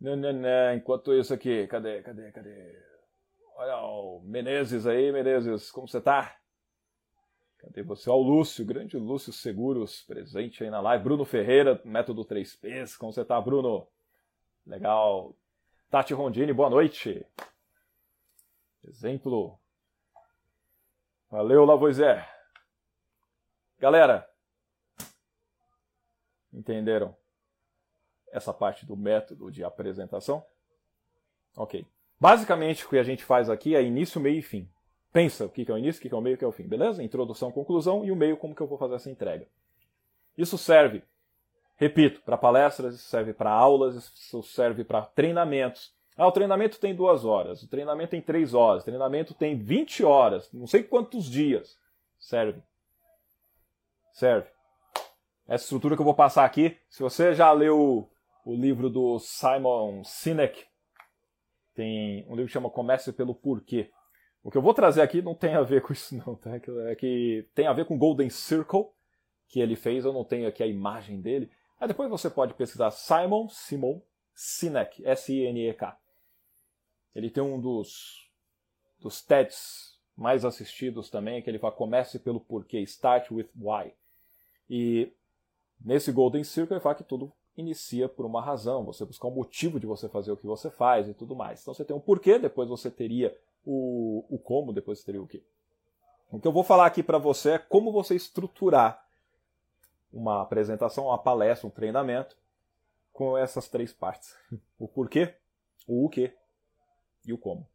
Não, 0.00 0.16
não, 0.16 0.32
não. 0.32 0.74
Enquanto 0.74 1.12
isso 1.12 1.32
aqui, 1.32 1.66
cadê, 1.66 2.02
cadê, 2.02 2.32
cadê? 2.32 2.82
Olha 3.56 3.76
o 3.78 4.20
Menezes 4.24 4.86
aí, 4.86 5.12
Menezes, 5.12 5.70
como 5.70 5.86
você 5.86 6.00
tá? 6.00 6.36
Cadê 7.58 7.82
você? 7.82 8.10
Olha 8.10 8.18
o 8.18 8.22
Lúcio, 8.22 8.64
grande 8.64 8.96
Lúcio 8.96 9.32
Seguros, 9.32 10.02
presente 10.02 10.64
aí 10.64 10.70
na 10.70 10.80
live. 10.80 11.04
Bruno 11.04 11.24
Ferreira, 11.24 11.80
método 11.84 12.24
3Ps, 12.24 12.96
como 12.96 13.12
você 13.12 13.24
tá, 13.24 13.40
Bruno? 13.40 13.86
Legal. 14.66 15.36
Tati 15.90 16.14
Rondini, 16.14 16.52
boa 16.52 16.70
noite. 16.70 17.24
Exemplo. 18.84 19.58
Valeu, 21.30 21.64
Lavoisier. 21.64 22.31
Galera, 23.82 24.30
entenderam 26.52 27.16
essa 28.30 28.54
parte 28.54 28.86
do 28.86 28.96
método 28.96 29.50
de 29.50 29.64
apresentação? 29.64 30.46
Ok. 31.56 31.84
Basicamente, 32.16 32.86
o 32.86 32.88
que 32.88 32.96
a 32.96 33.02
gente 33.02 33.24
faz 33.24 33.50
aqui 33.50 33.74
é 33.74 33.82
início, 33.82 34.20
meio 34.20 34.38
e 34.38 34.42
fim. 34.42 34.70
Pensa 35.12 35.46
o 35.46 35.48
que 35.48 35.68
é 35.68 35.74
o 35.74 35.76
início, 35.76 35.98
o 35.98 36.08
que 36.08 36.14
é 36.14 36.16
o 36.16 36.20
meio, 36.20 36.36
o 36.36 36.38
que 36.38 36.44
é 36.44 36.46
o 36.46 36.52
fim, 36.52 36.68
beleza? 36.68 37.02
Introdução, 37.02 37.50
conclusão 37.50 38.04
e 38.04 38.12
o 38.12 38.14
meio, 38.14 38.36
como 38.36 38.54
que 38.54 38.60
eu 38.60 38.68
vou 38.68 38.78
fazer 38.78 38.94
essa 38.94 39.10
entrega. 39.10 39.48
Isso 40.38 40.56
serve, 40.56 41.02
repito, 41.74 42.22
para 42.22 42.38
palestras, 42.38 42.94
isso 42.94 43.08
serve 43.08 43.34
para 43.34 43.50
aulas, 43.50 43.96
isso 43.96 44.44
serve 44.44 44.84
para 44.84 45.06
treinamentos. 45.06 45.92
Ah, 46.16 46.28
o 46.28 46.32
treinamento 46.32 46.78
tem 46.78 46.94
duas 46.94 47.24
horas, 47.24 47.64
o 47.64 47.68
treinamento 47.68 48.12
tem 48.12 48.22
três 48.22 48.54
horas, 48.54 48.82
o 48.82 48.84
treinamento 48.84 49.34
tem 49.34 49.58
20 49.58 50.04
horas, 50.04 50.48
não 50.52 50.68
sei 50.68 50.84
quantos 50.84 51.24
dias. 51.24 51.76
Serve 52.16 52.62
serve. 54.12 54.48
Essa 55.46 55.64
estrutura 55.64 55.96
que 55.96 56.00
eu 56.00 56.06
vou 56.06 56.14
passar 56.14 56.44
aqui, 56.44 56.78
se 56.88 57.02
você 57.02 57.34
já 57.34 57.50
leu 57.52 58.08
o 58.44 58.54
livro 58.54 58.88
do 58.88 59.18
Simon 59.18 60.04
Sinek, 60.04 60.64
tem 61.74 62.24
um 62.28 62.34
livro 62.34 62.46
que 62.46 62.52
chama 62.52 62.70
Comece 62.70 63.12
pelo 63.12 63.34
Porquê. 63.34 63.90
O 64.42 64.50
que 64.50 64.58
eu 64.58 64.62
vou 64.62 64.74
trazer 64.74 65.02
aqui 65.02 65.22
não 65.22 65.34
tem 65.34 65.54
a 65.54 65.62
ver 65.62 65.82
com 65.82 65.92
isso 65.92 66.16
não, 66.16 66.34
tá? 66.34 66.50
É 66.88 66.94
que 66.94 67.48
tem 67.54 67.66
a 67.66 67.72
ver 67.72 67.86
com 67.86 67.98
Golden 67.98 68.30
Circle, 68.30 68.86
que 69.48 69.60
ele 69.60 69.76
fez, 69.76 70.04
eu 70.04 70.12
não 70.12 70.24
tenho 70.24 70.48
aqui 70.48 70.62
a 70.62 70.66
imagem 70.66 71.20
dele. 71.20 71.50
Aí 71.80 71.88
depois 71.88 72.08
você 72.08 72.30
pode 72.30 72.54
pesquisar 72.54 72.90
Simon 72.90 73.48
Simon 73.48 74.00
Sinek, 74.34 75.04
S-I-N-E-K. 75.04 75.98
Ele 77.14 77.30
tem 77.30 77.42
um 77.42 77.60
dos, 77.60 78.30
dos 78.98 79.22
TEDs 79.22 80.00
mais 80.16 80.44
assistidos 80.44 81.10
também, 81.10 81.42
que 81.42 81.50
ele 81.50 81.58
fala 81.58 81.74
Comece 81.74 82.18
pelo 82.18 82.40
Porquê, 82.40 82.80
Start 82.80 83.30
with 83.30 83.48
Why. 83.54 83.92
E 84.68 85.12
nesse 85.80 86.12
Golden 86.12 86.44
Circle 86.44 86.74
ele 86.74 86.80
fala 86.80 86.94
que 86.94 87.04
tudo 87.04 87.32
inicia 87.56 88.08
por 88.08 88.24
uma 88.24 88.40
razão, 88.40 88.84
você 88.84 89.04
buscar 89.04 89.28
um 89.28 89.32
motivo 89.34 89.78
de 89.78 89.86
você 89.86 90.08
fazer 90.08 90.32
o 90.32 90.36
que 90.36 90.46
você 90.46 90.70
faz 90.70 91.08
e 91.08 91.14
tudo 91.14 91.36
mais. 91.36 91.60
Então 91.60 91.74
você 91.74 91.84
tem 91.84 91.94
um 91.94 92.00
porquê, 92.00 92.38
depois 92.38 92.68
você 92.68 92.90
teria 92.90 93.36
o, 93.64 94.24
o 94.28 94.38
como, 94.38 94.72
depois 94.72 94.98
você 94.98 95.06
teria 95.06 95.22
o 95.22 95.26
quê. 95.26 95.42
O 96.30 96.40
que 96.40 96.48
eu 96.48 96.52
vou 96.52 96.64
falar 96.64 96.86
aqui 96.86 97.02
para 97.02 97.18
você 97.18 97.52
é 97.52 97.58
como 97.58 97.92
você 97.92 98.14
estruturar 98.14 99.06
uma 100.12 100.42
apresentação, 100.42 101.06
uma 101.06 101.18
palestra, 101.18 101.66
um 101.66 101.70
treinamento 101.70 102.36
com 103.12 103.36
essas 103.36 103.68
três 103.68 103.92
partes: 103.92 104.34
o 104.78 104.88
porquê, 104.88 105.34
o 105.86 106.06
o 106.06 106.08
quê 106.08 106.34
e 107.26 107.32
o 107.32 107.38
como. 107.38 107.68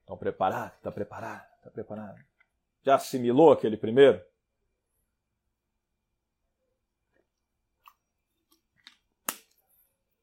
Estão 0.00 0.16
preparados? 0.16 0.76
Está 0.76 0.92
preparado? 0.92 1.46
Está 1.56 1.70
preparado? 1.70 2.24
Já 2.86 2.94
assimilou 2.94 3.52
aquele 3.52 3.76
primeiro? 3.76 4.22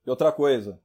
E 0.06 0.10
outra 0.10 0.32
coisa, 0.32 0.82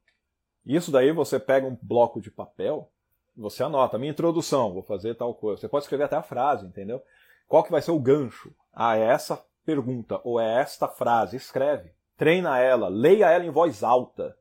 isso 0.67 0.93
daí 0.93 1.13
você 1.13 1.41
pega 1.41 1.67
um 1.67 1.79
bloco 1.81 2.21
de 2.21 2.31
papel 2.31 2.93
você 3.39 3.63
anota, 3.63 3.99
minha 3.99 4.11
introdução, 4.11 4.73
vou 4.73 4.83
fazer 4.83 5.15
tal 5.15 5.33
coisa. 5.33 5.61
Você 5.61 5.69
pode 5.69 5.85
escrever 5.85 6.05
até 6.05 6.17
a 6.17 6.23
frase, 6.23 6.67
entendeu? 6.67 7.01
Qual 7.47 7.63
que 7.63 7.71
vai 7.71 7.81
ser 7.81 7.93
o 7.93 8.01
gancho? 8.01 8.53
Ah, 8.73 8.97
é 8.97 9.05
essa 9.05 9.43
pergunta 9.65 10.21
ou 10.25 10.41
é 10.41 10.61
esta 10.61 10.89
frase? 10.89 11.37
Escreve. 11.37 11.93
Treina 12.17 12.59
ela, 12.59 12.89
leia 12.89 13.31
ela 13.31 13.45
em 13.45 13.51
voz 13.51 13.85
alta. 13.85 14.37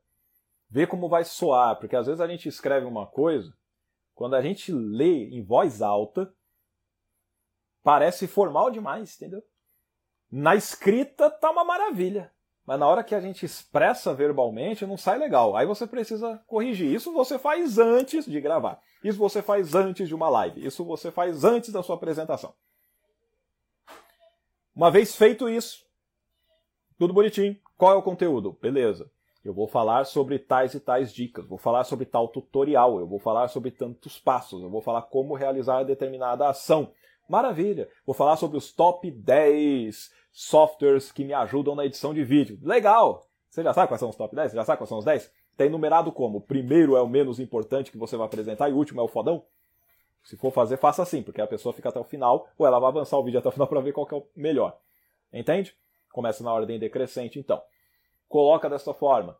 Vê 0.68 0.86
como 0.86 1.08
vai 1.08 1.24
soar, 1.24 1.78
porque 1.78 1.94
às 1.94 2.06
vezes 2.06 2.20
a 2.20 2.26
gente 2.26 2.48
escreve 2.48 2.86
uma 2.86 3.06
coisa, 3.06 3.54
quando 4.14 4.34
a 4.34 4.42
gente 4.42 4.72
lê 4.72 5.28
em 5.28 5.42
voz 5.42 5.80
alta, 5.80 6.30
parece 7.82 8.26
formal 8.26 8.70
demais, 8.70 9.16
entendeu? 9.16 9.42
Na 10.30 10.54
escrita 10.54 11.30
tá 11.30 11.50
uma 11.50 11.64
maravilha 11.64 12.32
mas 12.68 12.78
na 12.78 12.86
hora 12.86 13.02
que 13.02 13.14
a 13.14 13.20
gente 13.20 13.46
expressa 13.46 14.12
verbalmente 14.12 14.84
não 14.84 14.98
sai 14.98 15.18
legal. 15.18 15.56
Aí 15.56 15.64
você 15.64 15.86
precisa 15.86 16.36
corrigir. 16.46 16.92
Isso 16.92 17.10
você 17.14 17.38
faz 17.38 17.78
antes 17.78 18.26
de 18.26 18.38
gravar. 18.42 18.78
Isso 19.02 19.18
você 19.18 19.40
faz 19.40 19.74
antes 19.74 20.06
de 20.06 20.14
uma 20.14 20.28
live. 20.28 20.62
Isso 20.62 20.84
você 20.84 21.10
faz 21.10 21.44
antes 21.44 21.72
da 21.72 21.82
sua 21.82 21.96
apresentação. 21.96 22.52
Uma 24.76 24.90
vez 24.90 25.16
feito 25.16 25.48
isso, 25.48 25.82
tudo 26.98 27.14
bonitinho. 27.14 27.56
Qual 27.74 27.90
é 27.90 27.96
o 27.96 28.02
conteúdo? 28.02 28.52
Beleza. 28.60 29.10
Eu 29.42 29.54
vou 29.54 29.66
falar 29.66 30.04
sobre 30.04 30.38
tais 30.38 30.74
e 30.74 30.80
tais 30.80 31.10
dicas, 31.10 31.46
vou 31.46 31.56
falar 31.56 31.84
sobre 31.84 32.04
tal 32.04 32.28
tutorial, 32.28 33.00
eu 33.00 33.06
vou 33.06 33.18
falar 33.18 33.48
sobre 33.48 33.70
tantos 33.70 34.18
passos, 34.18 34.62
eu 34.62 34.68
vou 34.68 34.82
falar 34.82 35.00
como 35.00 35.34
realizar 35.34 35.84
determinada 35.84 36.46
ação. 36.46 36.92
Maravilha! 37.28 37.88
Vou 38.06 38.14
falar 38.14 38.36
sobre 38.36 38.56
os 38.56 38.72
top 38.72 39.10
10 39.10 40.10
softwares 40.32 41.12
que 41.12 41.24
me 41.24 41.34
ajudam 41.34 41.74
na 41.74 41.84
edição 41.84 42.14
de 42.14 42.24
vídeo. 42.24 42.58
Legal! 42.62 43.28
Você 43.50 43.62
já 43.62 43.74
sabe 43.74 43.88
quais 43.88 44.00
são 44.00 44.08
os 44.08 44.16
top 44.16 44.34
10? 44.34 44.50
Você 44.50 44.56
já 44.56 44.64
sabe 44.64 44.78
quais 44.78 44.88
são 44.88 44.98
os 44.98 45.04
10? 45.04 45.30
Tem 45.56 45.68
numerado 45.68 46.10
como? 46.10 46.38
O 46.38 46.40
primeiro 46.40 46.96
é 46.96 47.02
o 47.02 47.08
menos 47.08 47.38
importante 47.38 47.90
que 47.90 47.98
você 47.98 48.16
vai 48.16 48.26
apresentar 48.26 48.68
e 48.68 48.72
o 48.72 48.76
último 48.76 49.00
é 49.00 49.04
o 49.04 49.08
fodão? 49.08 49.44
Se 50.22 50.36
for 50.36 50.50
fazer, 50.50 50.76
faça 50.76 51.02
assim, 51.02 51.22
porque 51.22 51.40
a 51.40 51.46
pessoa 51.46 51.72
fica 51.72 51.88
até 51.88 51.98
o 51.98 52.04
final, 52.04 52.48
ou 52.56 52.66
ela 52.66 52.78
vai 52.78 52.88
avançar 52.88 53.18
o 53.18 53.24
vídeo 53.24 53.38
até 53.38 53.48
o 53.48 53.52
final 53.52 53.66
para 53.66 53.80
ver 53.80 53.92
qual 53.92 54.06
é 54.10 54.14
o 54.14 54.26
melhor. 54.36 54.78
Entende? 55.32 55.74
Começa 56.12 56.42
na 56.42 56.52
ordem 56.52 56.78
decrescente, 56.78 57.38
então. 57.38 57.62
Coloca 58.28 58.68
dessa 58.68 58.94
forma. 58.94 59.36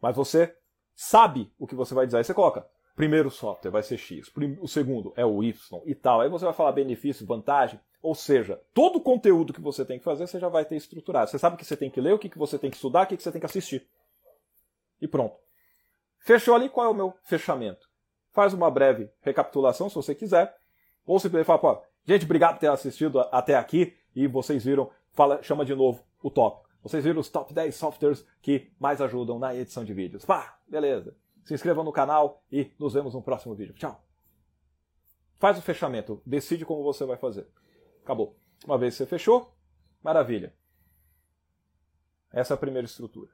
Mas 0.00 0.16
você 0.16 0.54
sabe 0.94 1.52
o 1.58 1.66
que 1.66 1.74
você 1.74 1.94
vai 1.94 2.06
dizer. 2.06 2.18
Aí 2.18 2.24
você 2.24 2.34
coloca, 2.34 2.66
primeiro 2.94 3.30
software 3.30 3.70
vai 3.70 3.82
ser 3.82 3.98
X, 3.98 4.30
o 4.60 4.68
segundo 4.68 5.12
é 5.16 5.24
o 5.24 5.42
Y 5.42 5.82
e 5.84 5.94
tal. 5.94 6.20
Aí 6.20 6.28
você 6.28 6.44
vai 6.44 6.54
falar 6.54 6.72
benefício, 6.72 7.26
vantagem. 7.26 7.78
Ou 8.02 8.14
seja, 8.14 8.60
todo 8.74 8.96
o 8.96 9.00
conteúdo 9.00 9.52
que 9.52 9.60
você 9.60 9.84
tem 9.84 9.98
que 9.98 10.04
fazer, 10.04 10.26
você 10.26 10.38
já 10.38 10.48
vai 10.48 10.64
ter 10.64 10.76
estruturado. 10.76 11.30
Você 11.30 11.38
sabe 11.38 11.54
o 11.54 11.58
que 11.58 11.64
você 11.64 11.76
tem 11.76 11.90
que 11.90 12.00
ler, 12.00 12.12
o 12.12 12.18
que 12.18 12.38
você 12.38 12.58
tem 12.58 12.70
que 12.70 12.76
estudar, 12.76 13.04
o 13.04 13.06
que 13.06 13.16
você 13.16 13.32
tem 13.32 13.40
que 13.40 13.46
assistir. 13.46 13.86
E 15.00 15.08
pronto. 15.08 15.36
Fechou 16.18 16.54
ali, 16.54 16.68
qual 16.68 16.86
é 16.86 16.90
o 16.90 16.94
meu 16.94 17.14
fechamento? 17.22 17.88
Faz 18.32 18.52
uma 18.52 18.70
breve 18.70 19.10
recapitulação, 19.22 19.88
se 19.88 19.94
você 19.94 20.14
quiser. 20.14 20.54
Ou 21.06 21.18
simplesmente 21.18 21.46
fala, 21.46 21.58
pô, 21.58 21.82
gente, 22.04 22.24
obrigado 22.24 22.54
por 22.54 22.60
ter 22.60 22.70
assistido 22.70 23.20
até 23.32 23.54
aqui. 23.56 23.96
E 24.14 24.26
vocês 24.26 24.64
viram, 24.64 24.90
fala, 25.12 25.42
chama 25.42 25.64
de 25.64 25.74
novo 25.74 26.04
o 26.22 26.30
tópico. 26.30 26.68
Vocês 26.82 27.02
viram 27.02 27.20
os 27.20 27.30
top 27.30 27.54
10 27.54 27.74
softwares 27.74 28.26
que 28.42 28.70
mais 28.78 29.00
ajudam 29.00 29.38
na 29.38 29.54
edição 29.54 29.82
de 29.82 29.94
vídeos. 29.94 30.24
Pá, 30.26 30.58
beleza. 30.68 31.16
Se 31.44 31.54
inscrevam 31.54 31.84
no 31.84 31.92
canal 31.92 32.42
e 32.50 32.72
nos 32.78 32.94
vemos 32.94 33.14
no 33.14 33.22
próximo 33.22 33.54
vídeo. 33.54 33.74
Tchau. 33.74 34.02
Faz 35.38 35.58
o 35.58 35.62
fechamento, 35.62 36.22
decide 36.24 36.64
como 36.64 36.82
você 36.82 37.04
vai 37.04 37.16
fazer. 37.16 37.46
Acabou. 38.02 38.36
Uma 38.64 38.78
vez 38.78 38.94
que 38.94 38.98
você 38.98 39.06
fechou, 39.06 39.54
maravilha. 40.02 40.54
Essa 42.32 42.54
é 42.54 42.56
a 42.56 42.58
primeira 42.58 42.86
estrutura. 42.86 43.30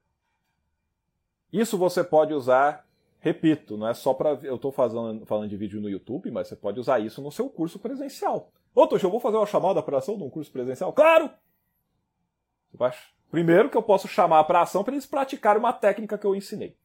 Isso 1.53 1.79
você 1.79 2.03
pode 2.03 2.35
usar, 2.35 2.87
repito, 3.19 3.77
não 3.77 3.89
é 3.89 3.95
só 3.95 4.13
para. 4.13 4.31
Eu 4.43 4.57
estou 4.57 4.73
falando 4.73 5.49
de 5.49 5.57
vídeo 5.57 5.81
no 5.81 5.89
YouTube, 5.89 6.31
mas 6.31 6.49
você 6.49 6.57
pode 6.57 6.79
usar 6.81 6.99
isso 6.99 7.23
no 7.23 7.31
seu 7.31 7.49
curso 7.49 7.79
presencial. 7.79 8.53
Ô, 8.75 8.89
eu 8.91 9.11
vou 9.11 9.21
fazer 9.21 9.37
uma 9.37 9.47
chamada 9.47 9.83
para 9.83 9.99
ação 9.99 10.17
num 10.17 10.31
curso 10.31 10.51
presencial? 10.51 10.93
Claro! 10.93 11.31
Primeiro 13.31 13.71
que 13.71 13.77
eu 13.77 13.83
posso 13.83 14.09
chamar 14.09 14.45
para 14.45 14.63
ação 14.63 14.83
para 14.83 14.95
eles 14.95 15.07
praticarem 15.07 15.61
uma 15.61 15.73
técnica 15.73 16.19
que 16.19 16.27
eu 16.27 16.35
ensinei. 16.35 16.77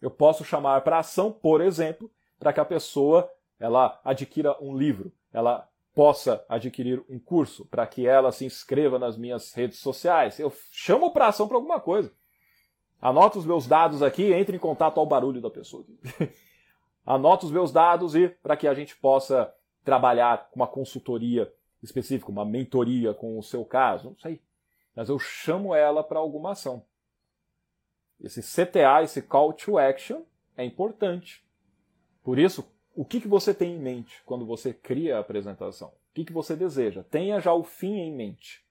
Eu 0.00 0.10
posso 0.10 0.44
chamar 0.44 0.82
para 0.82 0.98
ação, 0.98 1.32
por 1.32 1.60
exemplo, 1.60 2.10
para 2.38 2.52
que 2.52 2.60
a 2.60 2.64
pessoa 2.64 3.30
ela 3.58 4.00
adquira 4.04 4.56
um 4.62 4.76
livro, 4.76 5.12
ela 5.32 5.68
possa 5.94 6.44
adquirir 6.48 7.04
um 7.08 7.18
curso, 7.18 7.66
para 7.66 7.84
que 7.86 8.06
ela 8.06 8.30
se 8.30 8.44
inscreva 8.44 8.98
nas 8.98 9.16
minhas 9.16 9.52
redes 9.52 9.80
sociais. 9.80 10.38
Eu 10.38 10.52
chamo 10.70 11.10
para 11.10 11.26
ação 11.26 11.48
para 11.48 11.56
alguma 11.56 11.80
coisa. 11.80 12.12
Anota 13.00 13.38
os 13.38 13.44
meus 13.44 13.66
dados 13.66 14.02
aqui, 14.02 14.32
entre 14.32 14.56
em 14.56 14.60
contato 14.60 15.00
ao 15.00 15.06
barulho 15.06 15.40
da 15.40 15.50
pessoa. 15.50 15.84
Anota 17.04 17.46
os 17.46 17.52
meus 17.52 17.72
dados 17.72 18.14
e 18.14 18.28
para 18.28 18.56
que 18.56 18.68
a 18.68 18.74
gente 18.74 18.96
possa 18.96 19.52
trabalhar 19.84 20.50
com 20.50 20.56
uma 20.56 20.66
consultoria 20.66 21.52
específica, 21.82 22.30
uma 22.30 22.44
mentoria 22.44 23.14
com 23.14 23.38
o 23.38 23.42
seu 23.42 23.64
caso, 23.64 24.10
não 24.10 24.18
sei. 24.18 24.40
Mas 24.94 25.08
eu 25.08 25.18
chamo 25.18 25.74
ela 25.74 26.04
para 26.04 26.18
alguma 26.18 26.52
ação. 26.52 26.84
Esse 28.20 28.42
CTA, 28.42 29.02
esse 29.02 29.22
Call 29.22 29.52
to 29.52 29.78
Action, 29.78 30.22
é 30.56 30.64
importante. 30.64 31.44
Por 32.22 32.38
isso, 32.38 32.68
o 32.94 33.04
que, 33.04 33.20
que 33.20 33.28
você 33.28 33.54
tem 33.54 33.74
em 33.74 33.78
mente 33.78 34.22
quando 34.24 34.44
você 34.44 34.72
cria 34.72 35.16
a 35.16 35.20
apresentação? 35.20 35.88
O 35.88 36.14
que, 36.14 36.24
que 36.24 36.32
você 36.32 36.56
deseja? 36.56 37.04
Tenha 37.04 37.40
já 37.40 37.52
o 37.52 37.62
fim 37.62 37.94
em 37.94 38.12
mente. 38.12 38.64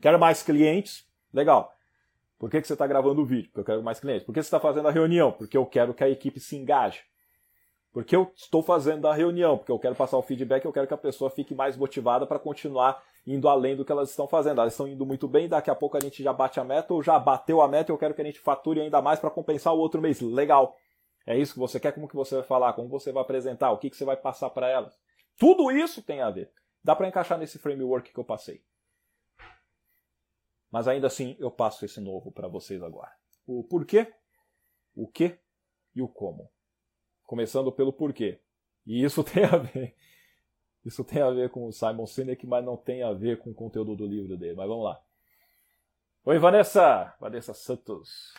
Quero 0.00 0.18
mais 0.18 0.42
clientes? 0.42 1.06
Legal. 1.32 1.76
Por 2.38 2.50
que, 2.50 2.60
que 2.60 2.66
você 2.66 2.72
está 2.72 2.86
gravando 2.86 3.20
o 3.20 3.26
vídeo? 3.26 3.50
Porque 3.50 3.60
eu 3.60 3.64
quero 3.64 3.82
mais 3.82 4.00
clientes. 4.00 4.24
Por 4.24 4.32
que 4.32 4.42
você 4.42 4.46
está 4.46 4.58
fazendo 4.58 4.88
a 4.88 4.90
reunião? 4.90 5.30
Porque 5.30 5.56
eu 5.56 5.66
quero 5.66 5.92
que 5.92 6.02
a 6.02 6.08
equipe 6.08 6.40
se 6.40 6.56
engaje. 6.56 7.02
Porque 7.92 8.16
eu 8.16 8.32
estou 8.34 8.62
fazendo 8.62 9.06
a 9.06 9.14
reunião? 9.14 9.58
Porque 9.58 9.72
eu 9.72 9.78
quero 9.78 9.94
passar 9.94 10.16
o 10.16 10.22
feedback, 10.22 10.64
eu 10.64 10.72
quero 10.72 10.86
que 10.86 10.94
a 10.94 10.98
pessoa 10.98 11.30
fique 11.30 11.54
mais 11.54 11.76
motivada 11.76 12.26
para 12.26 12.38
continuar 12.38 13.02
indo 13.26 13.48
além 13.48 13.76
do 13.76 13.84
que 13.84 13.92
elas 13.92 14.10
estão 14.10 14.26
fazendo. 14.26 14.60
Elas 14.60 14.72
estão 14.72 14.88
indo 14.88 15.04
muito 15.06 15.28
bem, 15.28 15.48
daqui 15.48 15.70
a 15.70 15.74
pouco 15.74 15.96
a 15.96 16.00
gente 16.00 16.22
já 16.22 16.32
bate 16.32 16.58
a 16.58 16.64
meta 16.64 16.92
ou 16.94 17.02
já 17.02 17.18
bateu 17.18 17.60
a 17.60 17.68
meta 17.68 17.90
e 17.90 17.92
eu 17.92 17.98
quero 17.98 18.14
que 18.14 18.22
a 18.22 18.24
gente 18.24 18.40
fature 18.40 18.80
ainda 18.80 19.00
mais 19.00 19.18
para 19.18 19.30
compensar 19.30 19.74
o 19.74 19.78
outro 19.78 20.00
mês. 20.00 20.20
Legal. 20.20 20.76
É 21.26 21.36
isso 21.36 21.52
que 21.52 21.58
você 21.58 21.78
quer? 21.78 21.92
Como 21.92 22.08
que 22.08 22.16
você 22.16 22.36
vai 22.36 22.44
falar? 22.44 22.72
Como 22.72 22.88
você 22.88 23.12
vai 23.12 23.22
apresentar? 23.22 23.70
O 23.70 23.78
que, 23.78 23.90
que 23.90 23.96
você 23.96 24.04
vai 24.04 24.16
passar 24.16 24.50
para 24.50 24.68
elas? 24.68 24.98
Tudo 25.36 25.70
isso 25.70 26.02
tem 26.02 26.20
a 26.20 26.30
ver. 26.30 26.50
Dá 26.82 26.96
para 26.96 27.08
encaixar 27.08 27.38
nesse 27.38 27.58
framework 27.58 28.12
que 28.12 28.18
eu 28.18 28.24
passei. 28.24 28.62
Mas 30.70 30.88
ainda 30.88 31.06
assim, 31.06 31.36
eu 31.38 31.50
passo 31.50 31.84
esse 31.84 32.00
novo 32.00 32.30
para 32.30 32.48
vocês 32.48 32.82
agora. 32.82 33.12
O 33.46 33.64
porquê, 33.64 34.12
o 34.94 35.06
que 35.06 35.38
e 35.94 36.00
o 36.00 36.08
como. 36.08 36.50
Começando 37.24 37.72
pelo 37.72 37.92
porquê. 37.92 38.40
E 38.86 39.04
isso 39.04 39.22
tem 39.24 39.44
a 39.44 39.56
ver. 39.56 39.96
Isso 40.84 41.04
tem 41.04 41.20
a 41.20 41.30
ver 41.30 41.50
com 41.50 41.66
o 41.66 41.72
Simon 41.72 42.06
Sinek, 42.06 42.46
mas 42.46 42.64
não 42.64 42.76
tem 42.76 43.02
a 43.02 43.12
ver 43.12 43.38
com 43.38 43.50
o 43.50 43.54
conteúdo 43.54 43.94
do 43.94 44.06
livro 44.06 44.36
dele. 44.36 44.54
Mas 44.54 44.68
vamos 44.68 44.84
lá. 44.84 45.00
Oi, 46.24 46.38
Vanessa! 46.38 47.14
Vanessa 47.20 47.52
Santos. 47.52 48.34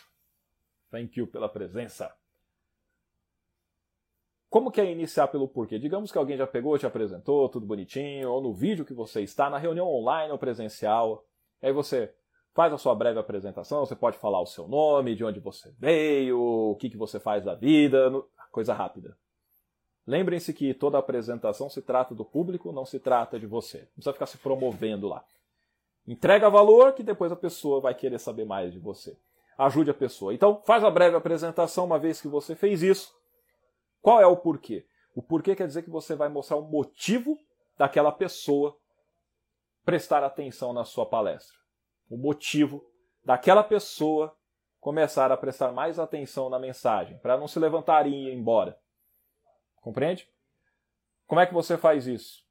Thank 0.90 1.18
you 1.18 1.26
pela 1.26 1.48
presença. 1.48 2.14
Como 4.50 4.70
que 4.70 4.80
é 4.80 4.90
iniciar 4.90 5.28
pelo 5.28 5.48
porquê? 5.48 5.78
Digamos 5.78 6.12
que 6.12 6.18
alguém 6.18 6.36
já 6.36 6.46
pegou, 6.46 6.78
te 6.78 6.84
apresentou, 6.84 7.48
tudo 7.48 7.64
bonitinho, 7.64 8.30
ou 8.30 8.42
no 8.42 8.52
vídeo 8.52 8.84
que 8.84 8.92
você 8.92 9.22
está, 9.22 9.48
na 9.48 9.56
reunião 9.56 9.88
online 9.88 10.30
ou 10.30 10.38
presencial. 10.38 11.24
Aí 11.62 11.72
você 11.72 12.14
faz 12.52 12.72
a 12.72 12.76
sua 12.76 12.94
breve 12.94 13.18
apresentação, 13.18 13.86
você 13.86 13.96
pode 13.96 14.18
falar 14.18 14.42
o 14.42 14.46
seu 14.46 14.68
nome, 14.68 15.14
de 15.14 15.24
onde 15.24 15.40
você 15.40 15.72
veio, 15.78 16.38
o 16.38 16.76
que, 16.76 16.90
que 16.90 16.98
você 16.98 17.18
faz 17.18 17.44
da 17.44 17.54
vida, 17.54 18.10
coisa 18.50 18.74
rápida. 18.74 19.16
Lembrem-se 20.06 20.52
que 20.52 20.74
toda 20.74 20.98
apresentação 20.98 21.68
se 21.70 21.80
trata 21.80 22.14
do 22.14 22.24
público, 22.24 22.72
não 22.72 22.84
se 22.84 22.98
trata 22.98 23.38
de 23.38 23.46
você. 23.46 23.78
Não 23.78 23.86
precisa 23.94 24.12
ficar 24.12 24.26
se 24.26 24.38
promovendo 24.38 25.08
lá. 25.08 25.24
Entrega 26.06 26.50
valor 26.50 26.92
que 26.92 27.02
depois 27.02 27.30
a 27.30 27.36
pessoa 27.36 27.80
vai 27.80 27.94
querer 27.94 28.18
saber 28.18 28.44
mais 28.44 28.72
de 28.72 28.78
você. 28.78 29.16
Ajude 29.56 29.90
a 29.90 29.94
pessoa. 29.94 30.34
Então, 30.34 30.60
faz 30.64 30.82
a 30.82 30.90
breve 30.90 31.16
apresentação 31.16 31.84
uma 31.84 31.98
vez 31.98 32.20
que 32.20 32.26
você 32.26 32.56
fez 32.56 32.82
isso 32.82 33.14
qual 34.02 34.20
é 34.20 34.26
o 34.26 34.36
porquê? 34.36 34.84
O 35.14 35.22
porquê 35.22 35.54
quer 35.54 35.68
dizer 35.68 35.82
que 35.84 35.90
você 35.90 36.16
vai 36.16 36.28
mostrar 36.28 36.56
o 36.56 36.62
motivo 36.62 37.38
daquela 37.78 38.10
pessoa 38.10 38.76
prestar 39.84 40.24
atenção 40.24 40.72
na 40.72 40.84
sua 40.84 41.06
palestra. 41.06 41.56
O 42.10 42.16
motivo 42.16 42.84
daquela 43.24 43.62
pessoa 43.62 44.36
começar 44.80 45.30
a 45.30 45.36
prestar 45.36 45.70
mais 45.70 46.00
atenção 46.00 46.50
na 46.50 46.58
mensagem, 46.58 47.16
para 47.18 47.38
não 47.38 47.46
se 47.46 47.60
levantar 47.60 48.08
e 48.08 48.10
ir 48.10 48.34
embora. 48.34 48.76
Compreende? 49.82 50.28
Como 51.26 51.40
é 51.40 51.46
que 51.46 51.52
você 51.52 51.76
faz 51.76 52.06
isso? 52.06 52.42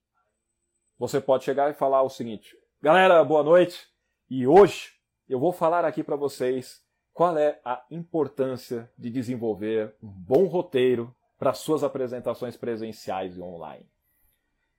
Você 1.00 1.22
pode 1.22 1.46
chegar 1.46 1.72
e 1.72 1.74
falar 1.74 2.04
o 2.04 2.10
seguinte: 2.10 2.56
Galera, 2.82 3.24
boa 3.24 3.42
noite. 3.42 3.88
E 4.30 4.46
hoje 4.46 4.92
eu 5.30 5.40
vou 5.40 5.54
falar 5.54 5.86
aqui 5.86 6.04
para 6.04 6.18
vocês 6.18 6.84
qual 7.14 7.38
é 7.38 7.60
a 7.64 7.84
importância 7.90 8.92
de 8.98 9.10
desenvolver 9.10 9.96
um 10.04 10.10
bom 10.10 10.46
roteiro 10.46 11.16
para 11.40 11.54
suas 11.54 11.86
apresentações 11.86 12.58
presenciais 12.58 13.38
e 13.38 13.42
online. 13.42 13.90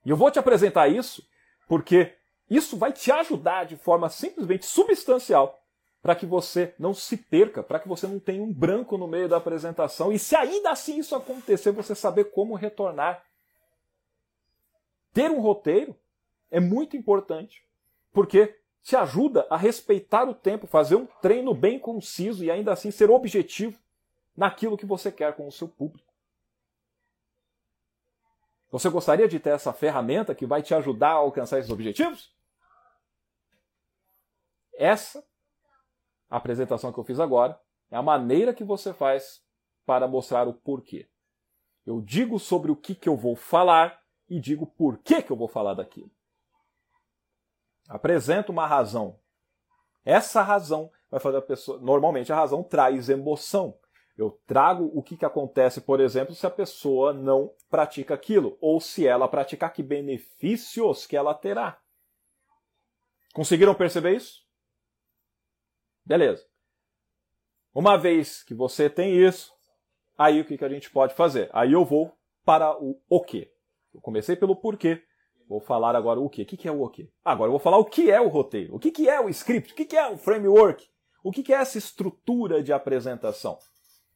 E 0.04 0.10
eu 0.10 0.16
vou 0.16 0.30
te 0.30 0.38
apresentar 0.38 0.88
isso 0.88 1.26
porque 1.66 2.14
isso 2.50 2.76
vai 2.76 2.92
te 2.92 3.10
ajudar 3.10 3.64
de 3.64 3.76
forma 3.76 4.10
simplesmente 4.10 4.66
substancial 4.66 5.61
para 6.02 6.16
que 6.16 6.26
você 6.26 6.74
não 6.78 6.92
se 6.92 7.16
perca, 7.16 7.62
para 7.62 7.78
que 7.78 7.88
você 7.88 8.08
não 8.08 8.18
tenha 8.18 8.42
um 8.42 8.52
branco 8.52 8.98
no 8.98 9.06
meio 9.06 9.28
da 9.28 9.36
apresentação 9.36 10.12
e 10.12 10.18
se 10.18 10.34
ainda 10.34 10.72
assim 10.72 10.98
isso 10.98 11.14
acontecer, 11.14 11.70
você 11.70 11.94
saber 11.94 12.24
como 12.32 12.56
retornar. 12.56 13.24
Ter 15.14 15.30
um 15.30 15.40
roteiro 15.40 15.96
é 16.50 16.58
muito 16.58 16.96
importante, 16.96 17.64
porque 18.12 18.58
te 18.82 18.96
ajuda 18.96 19.46
a 19.48 19.56
respeitar 19.56 20.28
o 20.28 20.34
tempo, 20.34 20.66
fazer 20.66 20.96
um 20.96 21.06
treino 21.06 21.54
bem 21.54 21.78
conciso 21.78 22.44
e 22.44 22.50
ainda 22.50 22.72
assim 22.72 22.90
ser 22.90 23.08
objetivo 23.08 23.78
naquilo 24.36 24.76
que 24.76 24.84
você 24.84 25.12
quer 25.12 25.36
com 25.36 25.46
o 25.46 25.52
seu 25.52 25.68
público. 25.68 26.10
Você 28.72 28.88
gostaria 28.88 29.28
de 29.28 29.38
ter 29.38 29.50
essa 29.50 29.72
ferramenta 29.72 30.34
que 30.34 30.46
vai 30.46 30.62
te 30.62 30.74
ajudar 30.74 31.10
a 31.10 31.16
alcançar 31.16 31.58
esses 31.58 31.70
objetivos? 31.70 32.34
Essa 34.74 35.22
apresentação 36.36 36.92
que 36.92 36.98
eu 36.98 37.04
fiz 37.04 37.20
agora 37.20 37.58
é 37.90 37.96
a 37.96 38.02
maneira 38.02 38.54
que 38.54 38.64
você 38.64 38.92
faz 38.92 39.42
para 39.84 40.08
mostrar 40.08 40.48
o 40.48 40.54
porquê. 40.54 41.08
Eu 41.84 42.00
digo 42.00 42.38
sobre 42.38 42.70
o 42.70 42.76
que, 42.76 42.94
que 42.94 43.08
eu 43.08 43.16
vou 43.16 43.36
falar 43.36 44.00
e 44.28 44.40
digo 44.40 44.66
por 44.66 44.98
que, 44.98 45.22
que 45.22 45.30
eu 45.30 45.36
vou 45.36 45.48
falar 45.48 45.74
daquilo. 45.74 46.10
Apresento 47.88 48.52
uma 48.52 48.66
razão. 48.66 49.18
Essa 50.04 50.42
razão 50.42 50.90
vai 51.10 51.20
fazer 51.20 51.38
a 51.38 51.42
pessoa. 51.42 51.78
Normalmente 51.80 52.32
a 52.32 52.36
razão 52.36 52.62
traz 52.62 53.08
emoção. 53.08 53.76
Eu 54.16 54.30
trago 54.46 54.90
o 54.94 55.02
que, 55.02 55.16
que 55.16 55.24
acontece, 55.24 55.80
por 55.80 56.00
exemplo, 56.00 56.34
se 56.34 56.46
a 56.46 56.50
pessoa 56.50 57.12
não 57.12 57.52
pratica 57.68 58.14
aquilo, 58.14 58.56
ou 58.60 58.80
se 58.80 59.06
ela 59.06 59.26
praticar, 59.26 59.72
que 59.72 59.82
benefícios 59.82 61.06
que 61.06 61.16
ela 61.16 61.34
terá. 61.34 61.80
Conseguiram 63.32 63.74
perceber 63.74 64.16
isso? 64.16 64.42
Beleza. 66.04 66.44
Uma 67.74 67.96
vez 67.96 68.42
que 68.42 68.54
você 68.54 68.90
tem 68.90 69.16
isso, 69.16 69.52
aí 70.16 70.40
o 70.40 70.44
que, 70.44 70.58
que 70.58 70.64
a 70.64 70.68
gente 70.68 70.90
pode 70.90 71.14
fazer? 71.14 71.48
Aí 71.52 71.72
eu 71.72 71.84
vou 71.84 72.12
para 72.44 72.76
o 72.76 73.00
o 73.08 73.20
quê. 73.20 73.50
Eu 73.94 74.00
comecei 74.00 74.36
pelo 74.36 74.56
porquê. 74.56 75.02
Vou 75.48 75.60
falar 75.60 75.94
agora 75.96 76.20
o 76.20 76.28
quê? 76.28 76.42
O 76.42 76.46
que 76.46 76.68
é 76.68 76.72
o 76.72 76.82
o 76.82 76.88
quê? 76.88 77.10
Agora 77.24 77.48
eu 77.48 77.52
vou 77.52 77.60
falar 77.60 77.78
o 77.78 77.84
que 77.84 78.10
é 78.10 78.20
o 78.20 78.28
roteiro. 78.28 78.74
O 78.74 78.78
que 78.78 79.08
é 79.08 79.20
o 79.20 79.28
script? 79.28 79.72
O 79.72 79.76
que 79.76 79.96
é 79.96 80.08
o 80.08 80.16
framework? 80.16 80.88
O 81.22 81.30
que 81.30 81.52
é 81.52 81.56
essa 81.56 81.78
estrutura 81.78 82.62
de 82.62 82.72
apresentação? 82.72 83.58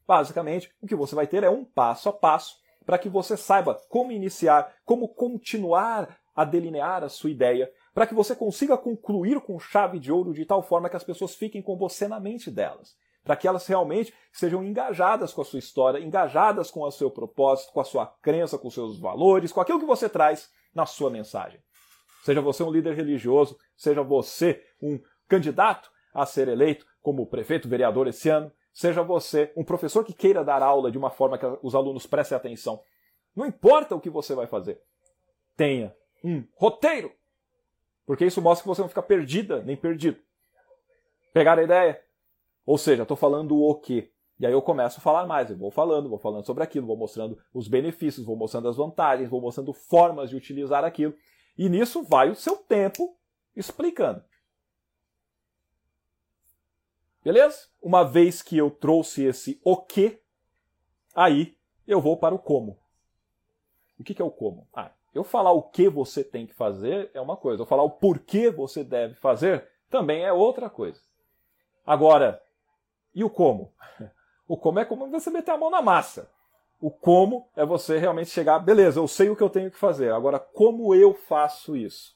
Basicamente, 0.05 0.71
o 0.81 0.87
que 0.87 0.95
você 0.95 1.15
vai 1.15 1.27
ter 1.27 1.43
é 1.43 1.49
um 1.49 1.65
passo 1.65 2.09
a 2.09 2.13
passo 2.13 2.55
para 2.85 2.97
que 2.97 3.09
você 3.09 3.35
saiba 3.35 3.75
como 3.89 4.11
iniciar, 4.11 4.73
como 4.85 5.09
continuar 5.09 6.17
a 6.35 6.45
delinear 6.45 7.03
a 7.03 7.09
sua 7.09 7.29
ideia, 7.29 7.71
para 7.97 8.05
que 8.05 8.13
você 8.13 8.35
consiga 8.35 8.77
concluir 8.77 9.41
com 9.41 9.59
chave 9.59 9.97
de 9.97 10.11
ouro 10.11 10.31
de 10.31 10.45
tal 10.45 10.61
forma 10.61 10.87
que 10.87 10.95
as 10.95 11.03
pessoas 11.03 11.33
fiquem 11.33 11.63
com 11.63 11.75
você 11.75 12.07
na 12.07 12.19
mente 12.19 12.51
delas, 12.51 12.95
para 13.23 13.35
que 13.35 13.47
elas 13.47 13.65
realmente 13.65 14.13
sejam 14.31 14.63
engajadas 14.63 15.33
com 15.33 15.41
a 15.41 15.43
sua 15.43 15.57
história, 15.57 15.97
engajadas 15.97 16.69
com 16.69 16.83
o 16.83 16.91
seu 16.91 17.09
propósito, 17.09 17.73
com 17.73 17.81
a 17.81 17.83
sua 17.83 18.05
crença, 18.21 18.55
com 18.55 18.67
os 18.67 18.75
seus 18.75 18.99
valores, 18.99 19.51
com 19.51 19.59
aquilo 19.61 19.79
que 19.79 19.85
você 19.87 20.07
traz 20.07 20.47
na 20.75 20.85
sua 20.85 21.09
mensagem. 21.09 21.59
Seja 22.23 22.39
você 22.39 22.61
um 22.61 22.69
líder 22.69 22.93
religioso, 22.93 23.57
seja 23.75 24.03
você 24.03 24.63
um 24.79 24.99
candidato 25.27 25.89
a 26.13 26.23
ser 26.23 26.49
eleito 26.49 26.85
como 27.01 27.25
prefeito, 27.25 27.67
vereador 27.67 28.05
esse 28.05 28.29
ano, 28.29 28.51
seja 28.71 29.01
você 29.01 29.51
um 29.57 29.63
professor 29.63 30.05
que 30.05 30.13
queira 30.13 30.43
dar 30.43 30.61
aula 30.61 30.91
de 30.91 30.99
uma 30.99 31.09
forma 31.09 31.35
que 31.35 31.47
os 31.63 31.73
alunos 31.73 32.05
prestem 32.05 32.35
atenção. 32.35 32.79
Não 33.35 33.47
importa 33.47 33.95
o 33.95 33.99
que 33.99 34.11
você 34.11 34.35
vai 34.35 34.45
fazer, 34.45 34.79
tenha 35.55 35.95
um 36.23 36.43
roteiro, 36.53 37.11
porque 38.07 38.25
isso 38.25 38.41
mostra 38.41 38.63
que 38.63 38.69
você 38.69 38.81
não 38.81 38.87
fica 38.87 39.03
perdida 39.03 39.61
nem 39.63 39.75
perdido. 39.75 40.17
Pegar 41.33 41.59
a 41.59 41.63
ideia? 41.63 42.01
Ou 42.65 42.77
seja, 42.77 43.03
estou 43.03 43.17
falando 43.17 43.61
o 43.61 43.75
quê? 43.75 44.09
E 44.39 44.45
aí 44.45 44.53
eu 44.53 44.61
começo 44.61 44.99
a 44.99 45.01
falar 45.01 45.27
mais, 45.27 45.49
eu 45.49 45.57
vou 45.57 45.69
falando, 45.69 46.07
vou 46.07 46.17
falando 46.17 46.45
sobre 46.45 46.63
aquilo, 46.63 46.87
vou 46.87 46.95
mostrando 46.95 47.37
os 47.53 47.67
benefícios, 47.67 48.25
vou 48.25 48.37
mostrando 48.37 48.69
as 48.69 48.77
vantagens, 48.77 49.29
vou 49.29 49.41
mostrando 49.41 49.73
formas 49.73 50.29
de 50.29 50.37
utilizar 50.37 50.85
aquilo. 50.85 51.13
E 51.57 51.67
nisso 51.67 52.01
vai 52.01 52.29
o 52.29 52.35
seu 52.35 52.55
tempo 52.55 53.17
explicando. 53.53 54.23
Beleza? 57.21 57.67
Uma 57.81 58.05
vez 58.05 58.41
que 58.41 58.57
eu 58.57 58.71
trouxe 58.71 59.25
esse 59.25 59.59
o 59.65 59.75
que, 59.75 60.21
aí 61.13 61.57
eu 61.85 61.99
vou 61.99 62.15
para 62.15 62.33
o 62.33 62.39
como. 62.39 62.79
O 63.99 64.03
que, 64.03 64.13
que 64.13 64.21
é 64.21 64.25
o 64.25 64.31
como? 64.31 64.65
Ah, 64.73 64.93
eu 65.17 65.23
falar 65.23 65.51
o 65.51 65.63
que 65.63 65.89
você 65.89 66.23
tem 66.23 66.45
que 66.45 66.53
fazer 66.53 67.09
é 67.13 67.19
uma 67.19 67.35
coisa, 67.35 67.63
eu 67.63 67.65
falar 67.65 67.83
o 67.83 67.89
porquê 67.89 68.51
você 68.51 68.83
deve 68.83 69.15
fazer 69.15 69.67
também 69.89 70.23
é 70.23 70.31
outra 70.31 70.69
coisa. 70.69 71.01
Agora, 71.85 72.41
e 73.13 73.23
o 73.23 73.29
como? 73.29 73.73
O 74.49 74.55
como 74.55 74.79
é 74.79 74.85
como 74.85 75.09
você 75.09 75.29
meter 75.29 75.51
a 75.51 75.57
mão 75.57 75.69
na 75.69 75.81
massa. 75.81 76.31
O 76.79 76.89
como 76.89 77.49
é 77.53 77.65
você 77.65 77.97
realmente 77.97 78.29
chegar, 78.29 78.59
beleza, 78.59 78.97
eu 78.97 79.05
sei 79.05 79.29
o 79.29 79.35
que 79.35 79.43
eu 79.43 79.49
tenho 79.49 79.69
que 79.69 79.77
fazer, 79.77 80.13
agora 80.13 80.39
como 80.39 80.95
eu 80.95 81.13
faço 81.13 81.75
isso? 81.75 82.15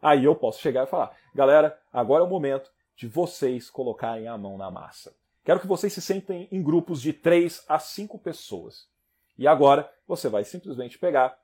Aí 0.00 0.24
eu 0.24 0.34
posso 0.34 0.60
chegar 0.60 0.84
e 0.84 0.86
falar, 0.86 1.14
galera, 1.34 1.78
agora 1.92 2.22
é 2.22 2.26
o 2.26 2.30
momento 2.30 2.70
de 2.96 3.06
vocês 3.06 3.68
colocarem 3.68 4.28
a 4.28 4.38
mão 4.38 4.56
na 4.56 4.70
massa. 4.70 5.14
Quero 5.44 5.60
que 5.60 5.66
vocês 5.66 5.92
se 5.92 6.00
sentem 6.00 6.48
em 6.50 6.62
grupos 6.62 7.02
de 7.02 7.12
3 7.12 7.66
a 7.68 7.78
5 7.78 8.18
pessoas. 8.18 8.88
E 9.36 9.46
agora 9.46 9.92
você 10.08 10.30
vai 10.30 10.44
simplesmente 10.44 10.98
pegar 10.98 11.36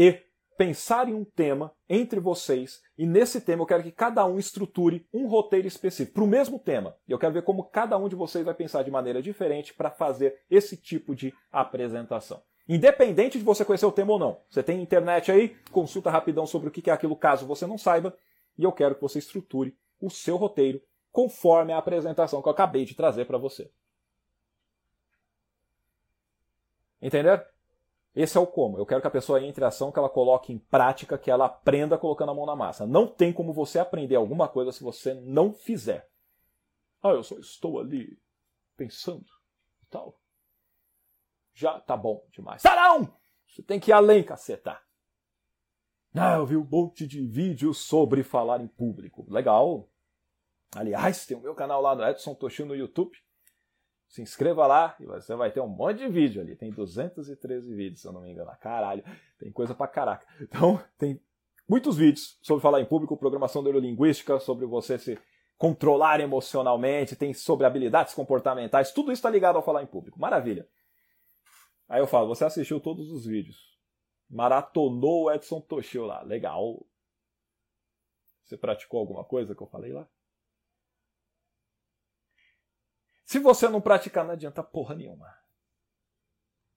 e 0.00 0.18
pensar 0.56 1.10
em 1.10 1.14
um 1.14 1.24
tema 1.24 1.74
entre 1.86 2.18
vocês, 2.20 2.80
e 2.96 3.04
nesse 3.04 3.38
tema 3.38 3.60
eu 3.60 3.66
quero 3.66 3.82
que 3.82 3.92
cada 3.92 4.24
um 4.24 4.38
estruture 4.38 5.06
um 5.12 5.26
roteiro 5.26 5.68
específico 5.68 6.14
para 6.14 6.24
o 6.24 6.26
mesmo 6.26 6.58
tema. 6.58 6.96
E 7.06 7.12
eu 7.12 7.18
quero 7.18 7.34
ver 7.34 7.42
como 7.42 7.64
cada 7.64 7.98
um 7.98 8.08
de 8.08 8.16
vocês 8.16 8.42
vai 8.42 8.54
pensar 8.54 8.82
de 8.82 8.90
maneira 8.90 9.20
diferente 9.20 9.74
para 9.74 9.90
fazer 9.90 10.40
esse 10.50 10.74
tipo 10.74 11.14
de 11.14 11.34
apresentação. 11.52 12.42
Independente 12.66 13.36
de 13.36 13.44
você 13.44 13.62
conhecer 13.62 13.84
o 13.84 13.92
tema 13.92 14.12
ou 14.12 14.18
não. 14.18 14.40
Você 14.48 14.62
tem 14.62 14.80
internet 14.80 15.30
aí, 15.30 15.54
consulta 15.70 16.10
rapidão 16.10 16.46
sobre 16.46 16.70
o 16.70 16.72
que 16.72 16.88
é 16.88 16.94
aquilo 16.94 17.14
caso 17.14 17.46
você 17.46 17.66
não 17.66 17.76
saiba, 17.76 18.16
e 18.56 18.64
eu 18.64 18.72
quero 18.72 18.94
que 18.94 19.02
você 19.02 19.18
estruture 19.18 19.76
o 20.00 20.08
seu 20.08 20.38
roteiro 20.38 20.80
conforme 21.12 21.74
a 21.74 21.78
apresentação 21.78 22.40
que 22.40 22.48
eu 22.48 22.52
acabei 22.52 22.86
de 22.86 22.94
trazer 22.94 23.26
para 23.26 23.36
você. 23.36 23.70
Entender? 27.02 27.46
Esse 28.14 28.36
é 28.36 28.40
o 28.40 28.46
como. 28.46 28.76
Eu 28.76 28.86
quero 28.86 29.00
que 29.00 29.06
a 29.06 29.10
pessoa 29.10 29.42
entre 29.42 29.64
em 29.64 29.68
ação, 29.68 29.92
que 29.92 29.98
ela 29.98 30.08
coloque 30.08 30.52
em 30.52 30.58
prática, 30.58 31.16
que 31.16 31.30
ela 31.30 31.46
aprenda 31.46 31.96
colocando 31.96 32.30
a 32.30 32.34
mão 32.34 32.44
na 32.44 32.56
massa. 32.56 32.86
Não 32.86 33.06
tem 33.06 33.32
como 33.32 33.52
você 33.52 33.78
aprender 33.78 34.16
alguma 34.16 34.48
coisa 34.48 34.72
se 34.72 34.82
você 34.82 35.14
não 35.14 35.52
fizer. 35.52 36.08
Ah, 37.02 37.10
eu 37.10 37.22
só 37.22 37.38
estou 37.38 37.78
ali 37.78 38.18
pensando 38.76 39.24
e 39.82 39.86
tal. 39.86 40.18
Já 41.54 41.78
tá 41.80 41.96
bom 41.96 42.24
demais. 42.32 42.62
Sarão! 42.62 43.16
Você 43.46 43.62
tem 43.62 43.80
que 43.80 43.90
ir 43.90 43.94
além, 43.94 44.22
caceta. 44.22 44.80
Ah, 46.14 46.34
eu 46.34 46.46
vi 46.46 46.56
um 46.56 46.64
monte 46.64 47.06
de 47.06 47.24
vídeos 47.24 47.78
sobre 47.78 48.22
falar 48.22 48.60
em 48.60 48.66
público. 48.66 49.24
Legal. 49.28 49.88
Aliás, 50.74 51.26
tem 51.26 51.36
o 51.36 51.40
meu 51.40 51.54
canal 51.54 51.80
lá 51.80 51.94
no 51.94 52.04
Edson 52.04 52.34
Toshio 52.34 52.66
no 52.66 52.74
YouTube. 52.74 53.16
Se 54.10 54.20
inscreva 54.20 54.66
lá 54.66 54.96
e 54.98 55.06
você 55.06 55.36
vai 55.36 55.52
ter 55.52 55.60
um 55.60 55.68
monte 55.68 55.98
de 55.98 56.08
vídeo 56.08 56.42
ali. 56.42 56.56
Tem 56.56 56.72
213 56.72 57.72
vídeos, 57.72 58.00
se 58.00 58.08
eu 58.08 58.12
não 58.12 58.22
me 58.22 58.32
engano. 58.32 58.50
Caralho, 58.60 59.04
tem 59.38 59.52
coisa 59.52 59.72
pra 59.72 59.86
caraca. 59.86 60.26
Então, 60.40 60.82
tem 60.98 61.20
muitos 61.68 61.96
vídeos 61.96 62.36
sobre 62.42 62.60
falar 62.60 62.80
em 62.80 62.84
público, 62.84 63.16
programação 63.16 63.62
neurolinguística, 63.62 64.40
sobre 64.40 64.66
você 64.66 64.98
se 64.98 65.16
controlar 65.56 66.18
emocionalmente, 66.18 67.14
tem 67.14 67.32
sobre 67.32 67.64
habilidades 67.64 68.12
comportamentais, 68.12 68.92
tudo 68.92 69.12
isso 69.12 69.20
está 69.20 69.30
ligado 69.30 69.56
ao 69.56 69.62
falar 69.62 69.82
em 69.82 69.86
público. 69.86 70.18
Maravilha. 70.18 70.66
Aí 71.88 72.00
eu 72.00 72.06
falo, 72.06 72.26
você 72.26 72.44
assistiu 72.44 72.80
todos 72.80 73.12
os 73.12 73.24
vídeos. 73.26 73.78
Maratonou 74.28 75.24
o 75.24 75.30
Edson 75.30 75.60
Toshio 75.60 76.04
lá. 76.04 76.22
Legal. 76.22 76.84
Você 78.44 78.56
praticou 78.56 78.98
alguma 78.98 79.22
coisa 79.22 79.54
que 79.54 79.62
eu 79.62 79.68
falei 79.68 79.92
lá? 79.92 80.08
Se 83.30 83.38
você 83.38 83.68
não 83.68 83.80
praticar, 83.80 84.24
não 84.24 84.32
adianta 84.32 84.60
porra 84.60 84.92
nenhuma. 84.92 85.32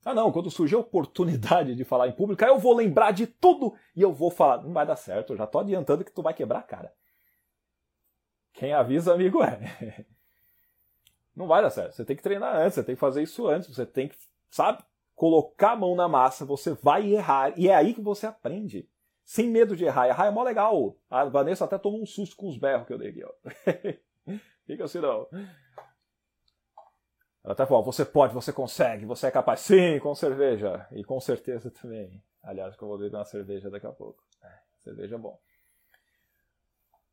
Ah, 0.05 0.13
não, 0.13 0.31
quando 0.31 0.51
surgir 0.51 0.75
a 0.75 0.79
oportunidade 0.81 1.73
de 1.73 1.83
falar 1.83 2.07
em 2.07 2.11
público, 2.11 2.43
aí 2.43 2.51
eu 2.51 2.59
vou 2.59 2.75
lembrar 2.75 3.09
de 3.09 3.25
tudo 3.25 3.73
e 3.95 4.03
eu 4.03 4.13
vou 4.13 4.29
falar. 4.29 4.61
Não 4.61 4.71
vai 4.71 4.85
dar 4.85 4.95
certo, 4.95 5.33
eu 5.33 5.37
já 5.37 5.47
tô 5.47 5.57
adiantando 5.57 6.05
que 6.05 6.11
tu 6.11 6.21
vai 6.21 6.31
quebrar 6.31 6.59
a 6.59 6.61
cara. 6.61 6.93
Quem 8.53 8.71
avisa, 8.71 9.15
amigo, 9.15 9.41
é. 9.41 10.05
Não 11.35 11.47
vai 11.47 11.63
dar 11.63 11.71
certo. 11.71 11.95
Você 11.95 12.05
tem 12.05 12.15
que 12.15 12.21
treinar 12.21 12.55
antes, 12.55 12.75
você 12.75 12.83
tem 12.83 12.93
que 12.93 13.01
fazer 13.01 13.23
isso 13.23 13.47
antes, 13.47 13.75
você 13.75 13.83
tem 13.83 14.07
que, 14.07 14.15
sabe, 14.51 14.83
colocar 15.15 15.71
a 15.71 15.75
mão 15.75 15.95
na 15.95 16.07
massa, 16.07 16.45
você 16.45 16.73
vai 16.73 17.11
errar. 17.11 17.57
E 17.57 17.67
é 17.67 17.73
aí 17.73 17.95
que 17.95 18.01
você 18.01 18.27
aprende. 18.27 18.87
Sem 19.23 19.49
medo 19.49 19.75
de 19.75 19.85
errar. 19.85 20.07
Errar 20.07 20.27
é 20.27 20.31
mó 20.31 20.43
legal. 20.43 20.95
A 21.09 21.25
Vanessa 21.25 21.65
até 21.65 21.79
tomou 21.79 21.99
um 21.99 22.05
susto 22.05 22.35
com 22.35 22.47
os 22.47 22.59
berros 22.59 22.85
que 22.85 22.93
eu 22.93 22.99
dei 22.99 23.09
aqui, 23.09 23.23
ó. 23.23 23.31
Fica 24.67 24.83
assim, 24.83 24.99
não. 24.99 25.27
Ela 27.43 27.53
até 27.53 27.65
falou, 27.65 27.83
você 27.83 28.05
pode, 28.05 28.33
você 28.33 28.53
consegue, 28.53 29.05
você 29.05 29.27
é 29.27 29.31
capaz. 29.31 29.59
Sim, 29.59 29.99
com 29.99 30.15
cerveja. 30.15 30.87
E 30.91 31.03
com 31.03 31.19
certeza 31.19 31.69
também. 31.69 32.23
Aliás, 32.41 32.75
que 32.75 32.83
eu 32.83 32.87
vou 32.87 32.97
beber 32.97 33.17
uma 33.17 33.25
cerveja 33.25 33.69
daqui 33.69 33.85
a 33.85 33.91
pouco. 33.91 34.23
É, 34.41 34.59
cerveja 34.83 35.15
é 35.15 35.17
bom. 35.17 35.37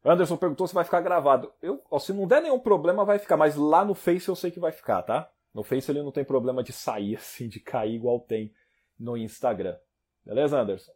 Anderson 0.04 0.36
perguntou 0.36 0.66
se 0.66 0.74
vai 0.74 0.84
ficar 0.84 1.00
gravado. 1.00 1.52
Eu, 1.60 1.82
se 1.98 2.12
não 2.12 2.26
der 2.26 2.42
nenhum 2.42 2.60
problema, 2.60 3.04
vai 3.04 3.18
ficar, 3.18 3.36
mas 3.36 3.56
lá 3.56 3.84
no 3.84 3.94
Face 3.94 4.28
eu 4.28 4.36
sei 4.36 4.50
que 4.50 4.60
vai 4.60 4.72
ficar, 4.72 5.02
tá? 5.02 5.30
No 5.52 5.64
Face 5.64 5.90
ele 5.90 6.02
não 6.02 6.12
tem 6.12 6.24
problema 6.24 6.62
de 6.62 6.72
sair 6.72 7.16
assim, 7.18 7.48
de 7.48 7.58
cair 7.60 7.94
igual 7.94 8.20
tem 8.20 8.54
no 8.98 9.16
Instagram. 9.16 9.76
Beleza, 10.24 10.60
Anderson? 10.60 10.92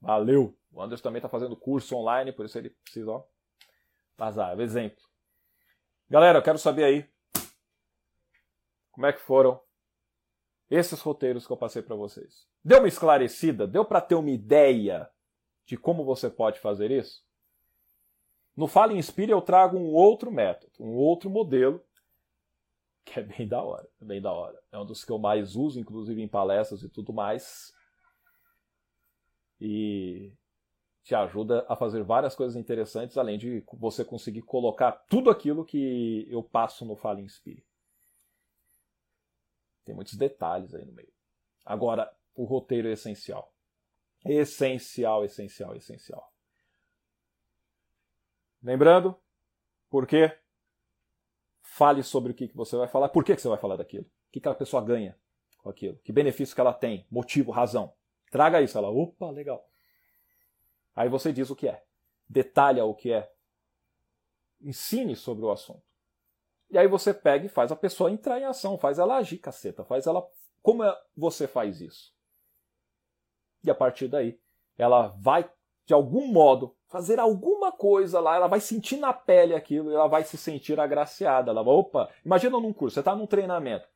Valeu! 0.00 0.56
O 0.70 0.82
Anderson 0.82 1.02
também 1.02 1.18
está 1.18 1.28
fazendo 1.28 1.56
curso 1.56 1.96
online, 1.96 2.32
por 2.32 2.44
isso 2.44 2.58
ele 2.58 2.70
precisa, 2.70 3.10
ó, 3.10 3.24
vazar. 4.18 4.58
Exemplo. 4.60 5.02
Galera, 6.10 6.38
eu 6.38 6.42
quero 6.42 6.58
saber 6.58 6.84
aí 6.84 7.13
como 8.94 9.06
é 9.06 9.12
que 9.12 9.20
foram 9.20 9.60
esses 10.70 11.00
roteiros 11.00 11.46
que 11.46 11.52
eu 11.52 11.56
passei 11.56 11.82
para 11.82 11.96
vocês. 11.96 12.46
Deu 12.64 12.78
uma 12.78 12.88
esclarecida? 12.88 13.66
Deu 13.66 13.84
para 13.84 14.00
ter 14.00 14.14
uma 14.14 14.30
ideia 14.30 15.10
de 15.66 15.76
como 15.76 16.04
você 16.04 16.30
pode 16.30 16.60
fazer 16.60 16.90
isso? 16.90 17.22
No 18.56 18.68
Fala 18.68 18.92
Inspire 18.92 19.32
eu 19.32 19.42
trago 19.42 19.76
um 19.76 19.92
outro 19.92 20.30
método, 20.30 20.72
um 20.78 20.94
outro 20.94 21.28
modelo 21.28 21.84
que 23.04 23.18
é 23.18 23.22
bem 23.22 23.46
da 23.46 23.62
hora, 23.62 23.86
é 24.00 24.04
bem 24.04 24.22
da 24.22 24.32
hora. 24.32 24.58
É 24.72 24.78
um 24.78 24.86
dos 24.86 25.04
que 25.04 25.12
eu 25.12 25.18
mais 25.18 25.56
uso, 25.56 25.78
inclusive 25.78 26.22
em 26.22 26.28
palestras 26.28 26.82
e 26.82 26.88
tudo 26.88 27.12
mais. 27.12 27.72
E 29.60 30.32
te 31.02 31.14
ajuda 31.14 31.66
a 31.68 31.76
fazer 31.76 32.02
várias 32.02 32.34
coisas 32.34 32.56
interessantes, 32.56 33.18
além 33.18 33.36
de 33.36 33.62
você 33.74 34.04
conseguir 34.04 34.40
colocar 34.42 34.92
tudo 35.10 35.28
aquilo 35.28 35.64
que 35.64 36.26
eu 36.30 36.42
passo 36.42 36.86
no 36.86 36.96
Fala 36.96 37.20
Inspire. 37.20 37.62
Tem 39.84 39.94
muitos 39.94 40.14
detalhes 40.14 40.74
aí 40.74 40.84
no 40.84 40.92
meio. 40.92 41.12
Agora, 41.64 42.14
o 42.34 42.44
roteiro 42.44 42.88
é 42.88 42.92
essencial. 42.92 43.52
Essencial, 44.24 45.24
essencial, 45.24 45.76
essencial. 45.76 46.32
Lembrando, 48.62 49.14
por 49.90 50.06
quê? 50.06 50.36
Fale 51.60 52.02
sobre 52.02 52.32
o 52.32 52.34
que 52.34 52.50
você 52.54 52.76
vai 52.76 52.88
falar, 52.88 53.10
por 53.10 53.24
que 53.24 53.36
você 53.36 53.48
vai 53.48 53.58
falar 53.58 53.76
daquilo, 53.76 54.04
o 54.04 54.30
que 54.30 54.48
a 54.48 54.54
pessoa 54.54 54.82
ganha 54.82 55.18
com 55.58 55.68
aquilo, 55.68 55.98
que 55.98 56.12
benefício 56.12 56.54
que 56.54 56.60
ela 56.60 56.72
tem, 56.72 57.06
motivo, 57.10 57.50
razão. 57.50 57.94
Traga 58.30 58.62
isso, 58.62 58.76
ela, 58.78 58.88
opa, 58.90 59.30
legal. 59.30 59.68
Aí 60.94 61.08
você 61.08 61.32
diz 61.32 61.50
o 61.50 61.56
que 61.56 61.68
é, 61.68 61.84
detalha 62.28 62.84
o 62.84 62.94
que 62.94 63.12
é, 63.12 63.30
ensine 64.60 65.14
sobre 65.14 65.44
o 65.44 65.50
assunto. 65.50 65.93
E 66.74 66.78
aí 66.78 66.88
você 66.88 67.14
pega 67.14 67.46
e 67.46 67.48
faz 67.48 67.70
a 67.70 67.76
pessoa 67.76 68.10
entrar 68.10 68.40
em 68.40 68.44
ação, 68.44 68.76
faz 68.76 68.98
ela 68.98 69.18
agir, 69.18 69.38
caceta, 69.38 69.84
faz 69.84 70.08
ela. 70.08 70.26
Como 70.60 70.82
é, 70.82 70.92
você 71.16 71.46
faz 71.46 71.80
isso? 71.80 72.12
E 73.62 73.70
a 73.70 73.74
partir 73.76 74.08
daí, 74.08 74.40
ela 74.76 75.14
vai, 75.20 75.48
de 75.86 75.94
algum 75.94 76.26
modo, 76.26 76.74
fazer 76.88 77.20
alguma 77.20 77.70
coisa 77.70 78.18
lá, 78.18 78.34
ela 78.34 78.48
vai 78.48 78.58
sentir 78.58 78.96
na 78.96 79.12
pele 79.12 79.54
aquilo, 79.54 79.92
ela 79.92 80.08
vai 80.08 80.24
se 80.24 80.36
sentir 80.36 80.80
agraciada. 80.80 81.52
Ela 81.52 81.62
vai, 81.62 81.72
opa, 81.72 82.10
imagina 82.24 82.58
num 82.58 82.72
curso, 82.72 82.94
você 82.94 83.00
está 83.00 83.14
num 83.14 83.28
treinamento. 83.28 83.86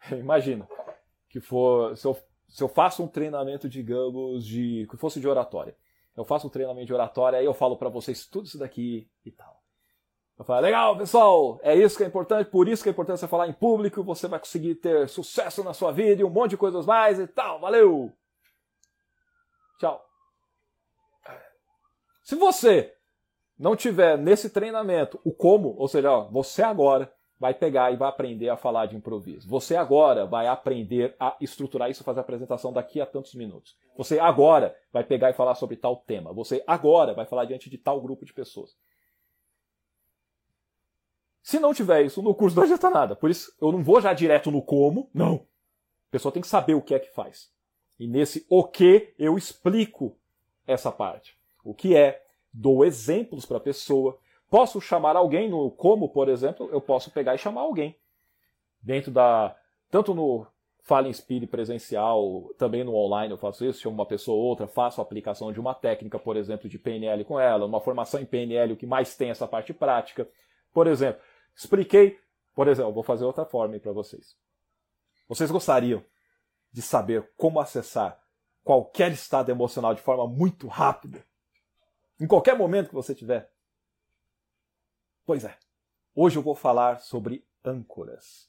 imagina 0.10 0.66
que 1.28 1.38
for, 1.38 1.96
se 1.96 2.04
eu, 2.04 2.18
se 2.48 2.64
eu 2.64 2.68
faço 2.68 3.00
um 3.00 3.06
treinamento, 3.06 3.68
digamos, 3.68 4.44
de 4.44 4.88
que 4.90 4.96
fosse 4.96 5.20
de 5.20 5.28
oratória. 5.28 5.76
Eu 6.16 6.24
faço 6.24 6.48
um 6.48 6.50
treinamento 6.50 6.86
de 6.86 6.94
oratória, 6.94 7.38
aí 7.38 7.44
eu 7.44 7.54
falo 7.54 7.76
para 7.76 7.88
vocês 7.88 8.26
tudo 8.26 8.46
isso 8.46 8.58
daqui 8.58 9.08
e 9.24 9.30
tal. 9.30 9.63
Eu 10.46 10.60
legal, 10.60 10.96
pessoal, 10.98 11.58
é 11.62 11.74
isso 11.74 11.96
que 11.96 12.04
é 12.04 12.06
importante, 12.06 12.50
por 12.50 12.68
isso 12.68 12.82
que 12.82 12.88
é 12.90 12.92
importante 12.92 13.18
você 13.18 13.26
falar 13.26 13.48
em 13.48 13.52
público, 13.52 14.04
você 14.04 14.28
vai 14.28 14.38
conseguir 14.38 14.74
ter 14.74 15.08
sucesso 15.08 15.64
na 15.64 15.72
sua 15.72 15.90
vida 15.90 16.20
e 16.20 16.24
um 16.24 16.28
monte 16.30 16.50
de 16.50 16.56
coisas 16.58 16.84
mais 16.84 17.18
e 17.18 17.26
tal. 17.26 17.60
Valeu! 17.60 18.12
Tchau. 19.78 20.04
Se 22.22 22.34
você 22.34 22.94
não 23.58 23.74
tiver 23.74 24.18
nesse 24.18 24.50
treinamento 24.50 25.18
o 25.24 25.32
como, 25.32 25.74
ou 25.78 25.88
seja, 25.88 26.10
ó, 26.12 26.28
você 26.30 26.62
agora 26.62 27.10
vai 27.38 27.54
pegar 27.54 27.90
e 27.90 27.96
vai 27.96 28.08
aprender 28.08 28.48
a 28.48 28.56
falar 28.56 28.86
de 28.86 28.96
improviso. 28.96 29.48
Você 29.48 29.76
agora 29.76 30.26
vai 30.26 30.46
aprender 30.46 31.16
a 31.18 31.36
estruturar 31.40 31.90
isso, 31.90 32.04
fazer 32.04 32.20
a 32.20 32.22
apresentação 32.22 32.72
daqui 32.72 33.00
a 33.00 33.06
tantos 33.06 33.34
minutos. 33.34 33.76
Você 33.96 34.18
agora 34.18 34.76
vai 34.92 35.04
pegar 35.04 35.30
e 35.30 35.34
falar 35.34 35.54
sobre 35.54 35.76
tal 35.76 35.96
tema. 35.96 36.32
Você 36.32 36.62
agora 36.66 37.14
vai 37.14 37.26
falar 37.26 37.44
diante 37.44 37.68
de 37.70 37.78
tal 37.78 38.00
grupo 38.00 38.24
de 38.24 38.32
pessoas. 38.32 38.76
Se 41.44 41.60
não 41.60 41.74
tiver 41.74 42.06
isso 42.06 42.22
no 42.22 42.34
curso, 42.34 42.56
não 42.56 42.62
adianta 42.62 42.88
nada. 42.88 43.14
Por 43.14 43.28
isso, 43.28 43.54
eu 43.60 43.70
não 43.70 43.84
vou 43.84 44.00
já 44.00 44.14
direto 44.14 44.50
no 44.50 44.62
como, 44.62 45.10
não. 45.12 45.46
A 46.08 46.10
pessoa 46.10 46.32
tem 46.32 46.40
que 46.40 46.48
saber 46.48 46.72
o 46.72 46.80
que 46.80 46.94
é 46.94 46.98
que 46.98 47.12
faz. 47.12 47.52
E 48.00 48.08
nesse 48.08 48.46
o 48.48 48.64
que 48.64 49.12
eu 49.18 49.36
explico 49.36 50.16
essa 50.66 50.90
parte. 50.90 51.36
O 51.62 51.74
que 51.74 51.94
é, 51.94 52.22
dou 52.50 52.82
exemplos 52.82 53.44
para 53.44 53.58
a 53.58 53.60
pessoa. 53.60 54.18
Posso 54.48 54.80
chamar 54.80 55.16
alguém 55.16 55.50
no 55.50 55.70
como, 55.70 56.08
por 56.08 56.30
exemplo, 56.30 56.66
eu 56.72 56.80
posso 56.80 57.10
pegar 57.10 57.34
e 57.34 57.38
chamar 57.38 57.60
alguém. 57.60 57.94
Dentro 58.80 59.10
da. 59.12 59.54
Tanto 59.90 60.14
no 60.14 60.46
Fala 60.82 61.08
Inspire 61.08 61.46
presencial, 61.46 62.54
também 62.56 62.82
no 62.82 62.94
online 62.94 63.32
eu 63.32 63.38
faço 63.38 63.66
isso, 63.66 63.82
chamo 63.82 63.96
uma 63.96 64.06
pessoa 64.06 64.38
ou 64.38 64.44
outra, 64.44 64.66
faço 64.66 64.98
a 64.98 65.04
aplicação 65.04 65.52
de 65.52 65.60
uma 65.60 65.74
técnica, 65.74 66.18
por 66.18 66.38
exemplo, 66.38 66.70
de 66.70 66.78
PNL 66.78 67.22
com 67.24 67.38
ela, 67.38 67.66
uma 67.66 67.82
formação 67.82 68.18
em 68.18 68.24
PNL, 68.24 68.72
o 68.72 68.76
que 68.76 68.86
mais 68.86 69.14
tem 69.14 69.28
essa 69.28 69.46
parte 69.46 69.74
prática. 69.74 70.26
Por 70.72 70.86
exemplo, 70.86 71.20
Expliquei, 71.56 72.18
por 72.54 72.68
exemplo, 72.68 72.92
vou 72.92 73.02
fazer 73.02 73.24
outra 73.24 73.44
forma 73.44 73.78
para 73.78 73.92
vocês. 73.92 74.36
Vocês 75.28 75.50
gostariam 75.50 76.04
de 76.72 76.82
saber 76.82 77.32
como 77.36 77.60
acessar 77.60 78.20
qualquer 78.62 79.12
estado 79.12 79.50
emocional 79.50 79.94
de 79.94 80.02
forma 80.02 80.26
muito 80.26 80.66
rápida? 80.66 81.24
Em 82.20 82.26
qualquer 82.26 82.56
momento 82.56 82.88
que 82.88 82.94
você 82.94 83.14
tiver? 83.14 83.50
Pois 85.24 85.44
é. 85.44 85.56
Hoje 86.14 86.36
eu 86.38 86.42
vou 86.42 86.54
falar 86.54 87.00
sobre 87.00 87.46
âncoras. 87.64 88.48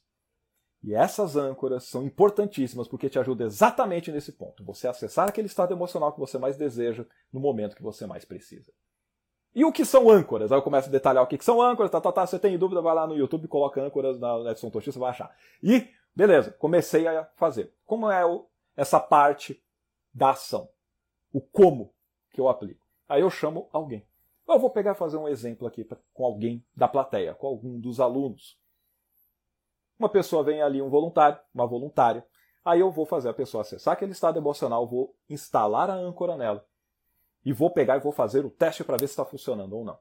E 0.83 0.93
essas 0.93 1.35
âncoras 1.35 1.85
são 1.85 2.03
importantíssimas 2.03 2.87
porque 2.87 3.09
te 3.09 3.17
ajudam 3.17 3.47
exatamente 3.47 4.11
nesse 4.11 4.31
ponto. 4.31 4.63
Você 4.65 4.87
acessar 4.87 5.27
aquele 5.27 5.47
estado 5.47 5.73
emocional 5.73 6.13
que 6.13 6.19
você 6.19 6.37
mais 6.37 6.57
deseja 6.57 7.05
no 7.33 7.39
momento 7.39 7.75
que 7.75 7.81
você 7.81 8.05
mais 8.05 8.23
precisa. 8.23 8.71
E 9.55 9.63
o 9.63 9.71
que 9.71 9.85
são 9.85 10.09
âncoras? 10.09 10.51
Aí 10.51 10.57
eu 10.57 10.61
começo 10.61 10.89
a 10.89 10.91
detalhar 10.91 11.23
o 11.23 11.27
que, 11.27 11.41
são 11.41 11.61
âncoras, 11.61 11.89
tá, 11.89 12.01
tá, 12.01 12.11
tá. 12.11 12.27
Você 12.27 12.37
tem 12.37 12.57
dúvida, 12.57 12.81
vai 12.81 12.93
lá 12.93 13.07
no 13.07 13.15
YouTube, 13.15 13.47
coloca 13.47 13.81
âncoras 13.81 14.19
na 14.19 14.51
Edson 14.51 14.69
Toshi, 14.69 14.91
você 14.91 14.99
vai 14.99 15.11
achar. 15.11 15.33
E, 15.63 15.87
beleza, 16.13 16.51
comecei 16.59 17.07
a 17.07 17.23
fazer. 17.37 17.73
Como 17.85 18.11
é 18.11 18.25
o, 18.25 18.45
essa 18.75 18.99
parte 18.99 19.63
da 20.13 20.31
ação? 20.31 20.67
O 21.31 21.39
como 21.39 21.93
que 22.33 22.41
eu 22.41 22.49
aplico? 22.49 22.85
Aí 23.07 23.21
eu 23.21 23.29
chamo 23.29 23.69
alguém. 23.71 24.05
Eu 24.45 24.59
vou 24.59 24.69
pegar 24.69 24.91
e 24.91 24.95
fazer 24.95 25.15
um 25.15 25.27
exemplo 25.27 25.65
aqui 25.65 25.85
pra, 25.85 25.97
com 26.13 26.25
alguém 26.25 26.61
da 26.75 26.89
plateia, 26.89 27.33
com 27.33 27.47
algum 27.47 27.79
dos 27.79 28.01
alunos. 28.01 28.59
Uma 29.97 30.09
pessoa 30.09 30.43
vem 30.43 30.61
ali, 30.61 30.81
um 30.81 30.89
voluntário, 30.89 31.39
uma 31.53 31.65
voluntária. 31.65 32.27
Aí 32.63 32.81
eu 32.81 32.91
vou 32.91 33.05
fazer 33.05 33.29
a 33.29 33.33
pessoa 33.33 33.61
acessar 33.61 33.93
aquele 33.93 34.11
estado 34.11 34.37
emocional, 34.37 34.85
vou 34.85 35.15
instalar 35.29 35.89
a 35.89 35.95
âncora 35.95 36.35
nela 36.35 36.65
e 37.45 37.53
vou 37.53 37.69
pegar 37.69 37.97
e 37.97 38.01
vou 38.01 38.11
fazer 38.11 38.43
o 38.43 38.49
teste 38.49 38.83
para 38.83 38.97
ver 38.97 39.07
se 39.07 39.13
está 39.13 39.23
funcionando 39.23 39.73
ou 39.73 39.85
não. 39.85 39.99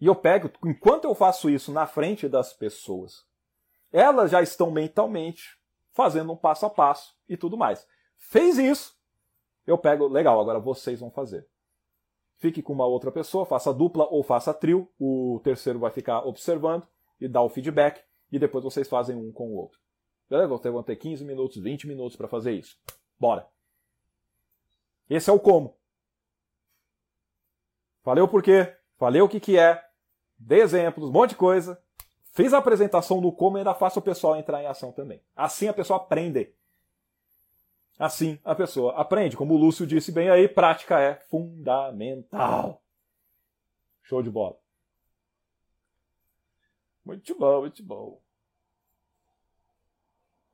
E 0.00 0.06
eu 0.06 0.14
pego, 0.14 0.50
enquanto 0.64 1.04
eu 1.04 1.14
faço 1.14 1.48
isso 1.48 1.72
na 1.72 1.86
frente 1.86 2.28
das 2.28 2.52
pessoas, 2.52 3.26
elas 3.90 4.30
já 4.30 4.42
estão 4.42 4.70
mentalmente 4.70 5.58
fazendo 5.92 6.32
um 6.32 6.36
passo 6.36 6.66
a 6.66 6.70
passo 6.70 7.16
e 7.28 7.36
tudo 7.36 7.56
mais. 7.56 7.86
Fez 8.16 8.58
isso, 8.58 8.98
eu 9.66 9.78
pego, 9.78 10.08
legal, 10.08 10.40
agora 10.40 10.58
vocês 10.58 11.00
vão 11.00 11.10
fazer. 11.10 11.46
Fique 12.36 12.62
com 12.62 12.72
uma 12.72 12.86
outra 12.86 13.10
pessoa, 13.10 13.44
faça 13.44 13.72
dupla 13.72 14.06
ou 14.10 14.22
faça 14.22 14.54
trio, 14.54 14.88
o 14.98 15.40
terceiro 15.42 15.78
vai 15.78 15.90
ficar 15.90 16.26
observando 16.26 16.86
e 17.20 17.28
dá 17.28 17.42
o 17.42 17.50
feedback, 17.50 18.02
e 18.32 18.38
depois 18.38 18.64
vocês 18.64 18.88
fazem 18.88 19.16
um 19.16 19.30
com 19.32 19.50
o 19.50 19.56
outro. 19.56 19.78
Beleza? 20.28 20.48
Vocês 20.48 20.72
vão 20.72 20.82
ter 20.82 20.96
15 20.96 21.24
minutos, 21.24 21.58
20 21.60 21.86
minutos 21.86 22.16
para 22.16 22.28
fazer 22.28 22.52
isso. 22.52 22.78
Bora! 23.18 23.46
Esse 25.08 25.28
é 25.28 25.32
o 25.32 25.40
como. 25.40 25.79
Falei 28.02 28.22
o 28.22 28.28
porquê, 28.28 28.74
falei 28.98 29.20
o 29.20 29.28
que, 29.28 29.38
que 29.38 29.58
é, 29.58 29.84
dei 30.38 30.60
exemplos, 30.60 31.08
um 31.08 31.12
monte 31.12 31.30
de 31.30 31.36
coisa. 31.36 31.80
Fiz 32.32 32.54
a 32.54 32.58
apresentação 32.58 33.20
do 33.20 33.32
como 33.32 33.58
e 33.58 33.60
ainda 33.60 33.74
faço 33.74 33.98
o 33.98 34.02
pessoal 34.02 34.36
entrar 34.36 34.62
em 34.62 34.66
ação 34.66 34.92
também. 34.92 35.20
Assim 35.34 35.68
a 35.68 35.74
pessoa 35.74 35.98
aprende. 35.98 36.54
Assim 37.98 38.38
a 38.44 38.54
pessoa 38.54 38.94
aprende. 38.94 39.36
Como 39.36 39.54
o 39.54 39.58
Lúcio 39.58 39.86
disse 39.86 40.12
bem 40.12 40.30
aí, 40.30 40.48
prática 40.48 40.98
é 41.00 41.16
fundamental. 41.16 42.82
Show 44.02 44.22
de 44.22 44.30
bola. 44.30 44.56
Muito 47.04 47.34
bom, 47.38 47.60
muito 47.60 47.82
bom. 47.82 48.20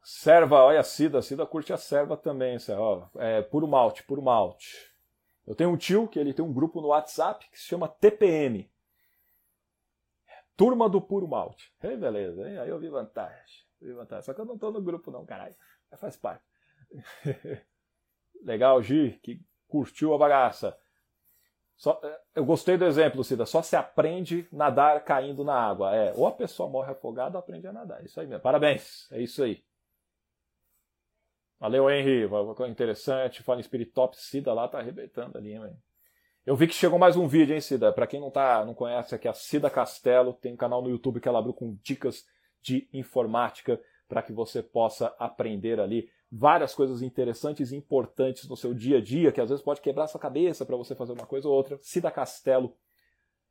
Serva, 0.03 0.62
olha 0.62 0.80
a 0.80 0.84
Cida, 0.84 1.18
a 1.18 1.22
Cida 1.22 1.44
curte 1.44 1.72
a 1.72 1.76
serva 1.76 2.16
também, 2.16 2.57
ó, 2.70 3.07
é 3.16 3.42
puro 3.42 3.66
malte, 3.66 4.05
puro 4.05 4.22
malte. 4.22 4.95
Eu 5.47 5.55
tenho 5.55 5.70
um 5.70 5.76
tio 5.76 6.09
que 6.09 6.18
ele 6.18 6.34
tem 6.34 6.44
um 6.44 6.53
grupo 6.53 6.80
no 6.80 6.88
WhatsApp 6.88 7.49
que 7.51 7.59
se 7.59 7.66
chama 7.66 7.88
TPM. 7.88 8.68
Turma 10.57 10.88
do 10.88 11.01
Puro 11.01 11.28
Malte. 11.28 11.72
Ei, 11.82 11.97
beleza, 11.97 12.49
hein? 12.49 12.59
aí 12.59 12.68
eu 12.68 12.78
vi 12.78 12.88
vantagem. 12.88 13.64
vi 13.80 13.92
vantagem. 13.92 14.24
Só 14.24 14.32
que 14.32 14.40
eu 14.40 14.44
não 14.44 14.55
estou 14.55 14.72
no 14.72 14.80
grupo 14.80 15.11
não, 15.11 15.24
caralho. 15.24 15.55
Mas 15.90 16.01
faz 16.01 16.16
parte. 16.16 16.42
Legal, 18.42 18.82
Gi, 18.82 19.20
que 19.22 19.40
curtiu 19.68 20.14
a 20.14 20.18
bagaça. 20.18 20.76
Só, 21.76 22.01
é, 22.03 22.20
eu 22.34 22.44
gostei 22.44 22.78
do 22.78 22.86
exemplo, 22.86 23.22
Cida. 23.22 23.44
Só 23.44 23.62
se 23.62 23.76
aprende 23.76 24.49
nadar 24.51 25.05
caindo 25.05 25.44
na 25.44 25.55
água. 25.55 25.94
É, 25.94 26.12
ou 26.16 26.26
a 26.26 26.32
pessoa 26.32 26.68
morre 26.68 26.92
afogada 26.92 27.36
ou 27.36 27.40
aprende 27.40 27.66
a 27.66 27.72
nadar. 27.72 28.03
Isso 28.05 28.18
aí 28.18 28.26
mesmo. 28.26 28.42
Parabéns. 28.42 29.11
É 29.12 29.20
isso 29.20 29.42
aí. 29.42 29.62
Valeu, 31.59 31.90
Henry. 31.90 32.28
Interessante. 32.68 33.42
Fala 33.42 33.61
em 33.61 33.62
Spirit 33.62 33.90
Top. 33.92 34.16
Cida 34.18 34.52
lá 34.52 34.68
tá 34.68 34.78
arrebentando 34.78 35.38
ali, 35.38 35.59
Eu 36.44 36.54
vi 36.54 36.66
que 36.66 36.74
chegou 36.74 36.98
mais 36.98 37.16
um 37.16 37.26
vídeo, 37.26 37.54
hein, 37.54 37.61
Cida? 37.61 37.92
Pra 37.92 38.07
quem 38.07 38.20
não, 38.20 38.30
tá, 38.30 38.64
não 38.64 38.74
conhece 38.74 39.14
aqui, 39.14 39.26
a 39.26 39.32
Cida 39.32 39.70
Castelo 39.70 40.34
tem 40.34 40.52
um 40.52 40.57
canal 40.57 40.82
no 40.82 40.90
YouTube 40.90 41.20
que 41.20 41.28
ela 41.28 41.38
abriu 41.38 41.54
com 41.54 41.76
dicas 41.82 42.24
de 42.61 42.88
informática 42.92 43.80
para 44.09 44.22
que 44.22 44.32
você 44.32 44.62
possa 44.62 45.14
aprender 45.18 45.80
ali 45.80 46.09
várias 46.30 46.74
coisas 46.74 47.02
interessantes 47.02 47.72
e 47.72 47.76
importantes 47.76 48.48
no 48.48 48.57
seu 48.57 48.74
dia 48.74 48.98
a 48.98 49.00
dia, 49.00 49.32
que 49.32 49.40
às 49.40 49.48
vezes 49.48 49.64
pode 49.64 49.80
quebrar 49.80 50.07
sua 50.09 50.20
cabeça 50.20 50.66
para 50.66 50.76
você 50.76 50.94
fazer 50.94 51.12
uma 51.12 51.26
coisa 51.26 51.48
ou 51.48 51.54
outra. 51.54 51.78
Cida 51.80 52.11
Castelo 52.11 52.76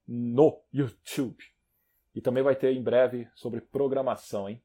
no 0.08 0.62
YouTube. 0.72 1.44
E 2.14 2.22
também 2.22 2.44
vai 2.44 2.56
ter 2.56 2.72
em 2.72 2.82
breve 2.82 3.28
sobre 3.36 3.60
programação, 3.60 4.48
hein? 4.48 4.62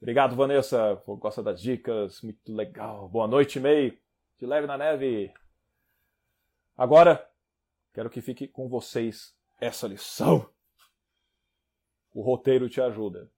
Obrigado, 0.00 0.34
Vanessa. 0.34 0.94
Gosta 1.06 1.42
das 1.42 1.60
dicas. 1.60 2.22
Muito 2.22 2.50
legal. 2.50 3.06
Boa 3.08 3.28
noite, 3.28 3.60
May. 3.60 3.90
Te 4.38 4.46
leve 4.46 4.66
na 4.66 4.78
neve. 4.78 5.30
Agora, 6.74 7.30
quero 7.92 8.08
que 8.08 8.22
fique 8.22 8.48
com 8.48 8.66
vocês 8.66 9.36
essa 9.60 9.86
lição. 9.86 10.50
O 12.14 12.22
roteiro 12.22 12.66
te 12.70 12.80
ajuda. 12.80 13.30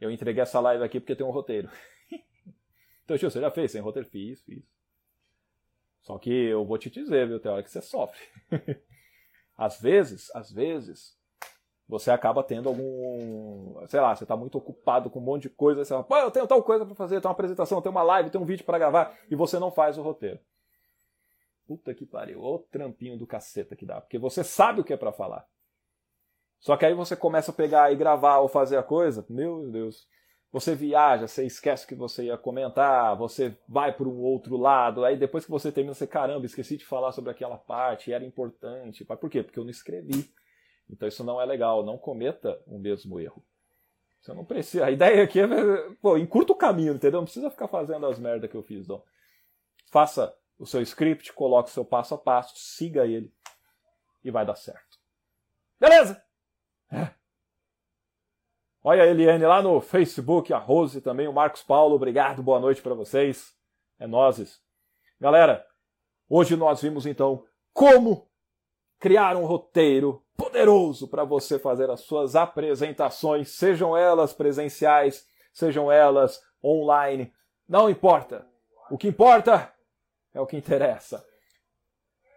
Eu 0.00 0.10
entreguei 0.10 0.42
essa 0.42 0.58
live 0.58 0.82
aqui 0.82 0.98
porque 0.98 1.14
tem 1.14 1.26
um 1.26 1.30
roteiro. 1.30 1.70
então, 3.04 3.18
tio, 3.18 3.30
você 3.30 3.38
já 3.38 3.50
fez 3.50 3.70
sem 3.70 3.82
roteiro? 3.82 4.08
Fiz, 4.08 4.42
fiz. 4.42 4.64
Só 6.00 6.18
que 6.18 6.32
eu 6.32 6.64
vou 6.64 6.78
te 6.78 6.88
dizer, 6.88 7.28
viu, 7.28 7.38
tem 7.38 7.52
hora 7.52 7.62
que 7.62 7.70
você 7.70 7.82
sofre. 7.82 8.18
às 9.54 9.78
vezes, 9.78 10.34
às 10.34 10.50
vezes, 10.50 11.16
você 11.88 12.10
acaba 12.10 12.42
tendo 12.42 12.68
algum. 12.68 13.86
Sei 13.88 14.00
lá, 14.00 14.14
você 14.14 14.24
está 14.24 14.36
muito 14.36 14.56
ocupado 14.58 15.10
com 15.10 15.18
um 15.18 15.22
monte 15.22 15.42
de 15.42 15.50
coisa, 15.50 15.84
você 15.84 15.90
fala, 15.90 16.04
pô, 16.04 16.16
eu 16.16 16.30
tenho 16.30 16.46
tal 16.46 16.62
coisa 16.62 16.86
para 16.86 16.94
fazer, 16.94 17.20
tem 17.20 17.28
uma 17.28 17.32
apresentação, 17.32 17.82
tem 17.82 17.90
uma 17.90 18.02
live, 18.02 18.30
tem 18.30 18.40
um 18.40 18.46
vídeo 18.46 18.64
para 18.64 18.78
gravar, 18.78 19.16
e 19.30 19.36
você 19.36 19.58
não 19.58 19.70
faz 19.70 19.98
o 19.98 20.02
roteiro. 20.02 20.38
Puta 21.66 21.94
que 21.94 22.06
pariu, 22.06 22.42
o 22.42 22.58
trampinho 22.58 23.18
do 23.18 23.26
caceta 23.26 23.76
que 23.76 23.86
dá, 23.86 24.00
porque 24.00 24.18
você 24.18 24.42
sabe 24.42 24.80
o 24.80 24.84
que 24.84 24.92
é 24.92 24.96
para 24.96 25.12
falar. 25.12 25.46
Só 26.58 26.76
que 26.76 26.86
aí 26.86 26.94
você 26.94 27.16
começa 27.16 27.50
a 27.50 27.54
pegar 27.54 27.92
e 27.92 27.96
gravar 27.96 28.38
ou 28.38 28.48
fazer 28.48 28.76
a 28.76 28.82
coisa, 28.82 29.26
meu 29.28 29.68
Deus. 29.70 30.06
Você 30.52 30.74
viaja, 30.74 31.26
você 31.26 31.44
esquece 31.44 31.86
que 31.86 31.94
você 31.94 32.24
ia 32.24 32.36
comentar, 32.36 33.16
você 33.16 33.56
vai 33.66 33.92
para 33.92 34.06
um 34.06 34.20
outro 34.20 34.56
lado, 34.56 35.02
aí 35.04 35.16
depois 35.16 35.44
que 35.44 35.50
você 35.50 35.72
termina, 35.72 35.94
você, 35.94 36.06
caramba, 36.06 36.44
esqueci 36.44 36.76
de 36.76 36.84
falar 36.84 37.10
sobre 37.12 37.30
aquela 37.30 37.56
parte, 37.56 38.12
era 38.12 38.24
importante. 38.24 39.04
Por 39.04 39.30
quê? 39.30 39.42
Porque 39.42 39.58
eu 39.58 39.64
não 39.64 39.70
escrevi. 39.70 40.30
Então 40.88 41.08
isso 41.08 41.24
não 41.24 41.40
é 41.40 41.44
legal, 41.44 41.84
não 41.84 41.96
cometa 41.96 42.60
o 42.66 42.78
mesmo 42.78 43.18
erro. 43.18 43.44
Você 44.20 44.32
não 44.32 44.44
precisa. 44.44 44.86
A 44.86 44.90
ideia 44.90 45.24
aqui 45.24 45.40
é, 45.40 45.46
pô, 46.00 46.16
encurta 46.16 46.52
o 46.52 46.56
caminho, 46.56 46.94
entendeu? 46.94 47.20
Não 47.20 47.24
precisa 47.24 47.50
ficar 47.50 47.66
fazendo 47.66 48.06
as 48.06 48.18
merdas 48.18 48.50
que 48.50 48.56
eu 48.56 48.62
fiz, 48.62 48.86
não. 48.86 49.02
Faça 49.90 50.34
o 50.58 50.66
seu 50.66 50.80
script, 50.82 51.32
coloque 51.32 51.70
o 51.70 51.72
seu 51.72 51.84
passo 51.84 52.14
a 52.14 52.18
passo, 52.18 52.54
siga 52.56 53.04
ele 53.04 53.34
e 54.22 54.30
vai 54.30 54.46
dar 54.46 54.54
certo. 54.54 54.98
Beleza? 55.80 56.22
É. 56.92 57.10
Olha 58.84 59.02
a 59.02 59.06
Eliane 59.06 59.44
lá 59.44 59.60
no 59.60 59.80
Facebook, 59.80 60.52
a 60.52 60.58
Rose 60.58 61.00
também, 61.00 61.26
o 61.26 61.32
Marcos 61.32 61.62
Paulo, 61.62 61.96
obrigado, 61.96 62.42
boa 62.42 62.60
noite 62.60 62.80
para 62.80 62.94
vocês. 62.94 63.56
É 63.98 64.06
nozes. 64.06 64.60
Galera, 65.20 65.66
hoje 66.28 66.56
nós 66.56 66.80
vimos 66.82 67.06
então 67.06 67.44
como 67.72 68.28
criar 68.98 69.36
um 69.36 69.44
roteiro 69.44 70.21
poderoso 70.36 71.08
para 71.08 71.24
você 71.24 71.58
fazer 71.58 71.90
as 71.90 72.00
suas 72.00 72.34
apresentações, 72.36 73.50
sejam 73.50 73.96
elas 73.96 74.32
presenciais, 74.32 75.26
sejam 75.52 75.90
elas 75.90 76.42
online, 76.62 77.32
não 77.68 77.88
importa. 77.88 78.46
O 78.90 78.98
que 78.98 79.08
importa 79.08 79.72
é 80.34 80.40
o 80.40 80.46
que 80.46 80.56
interessa. 80.56 81.24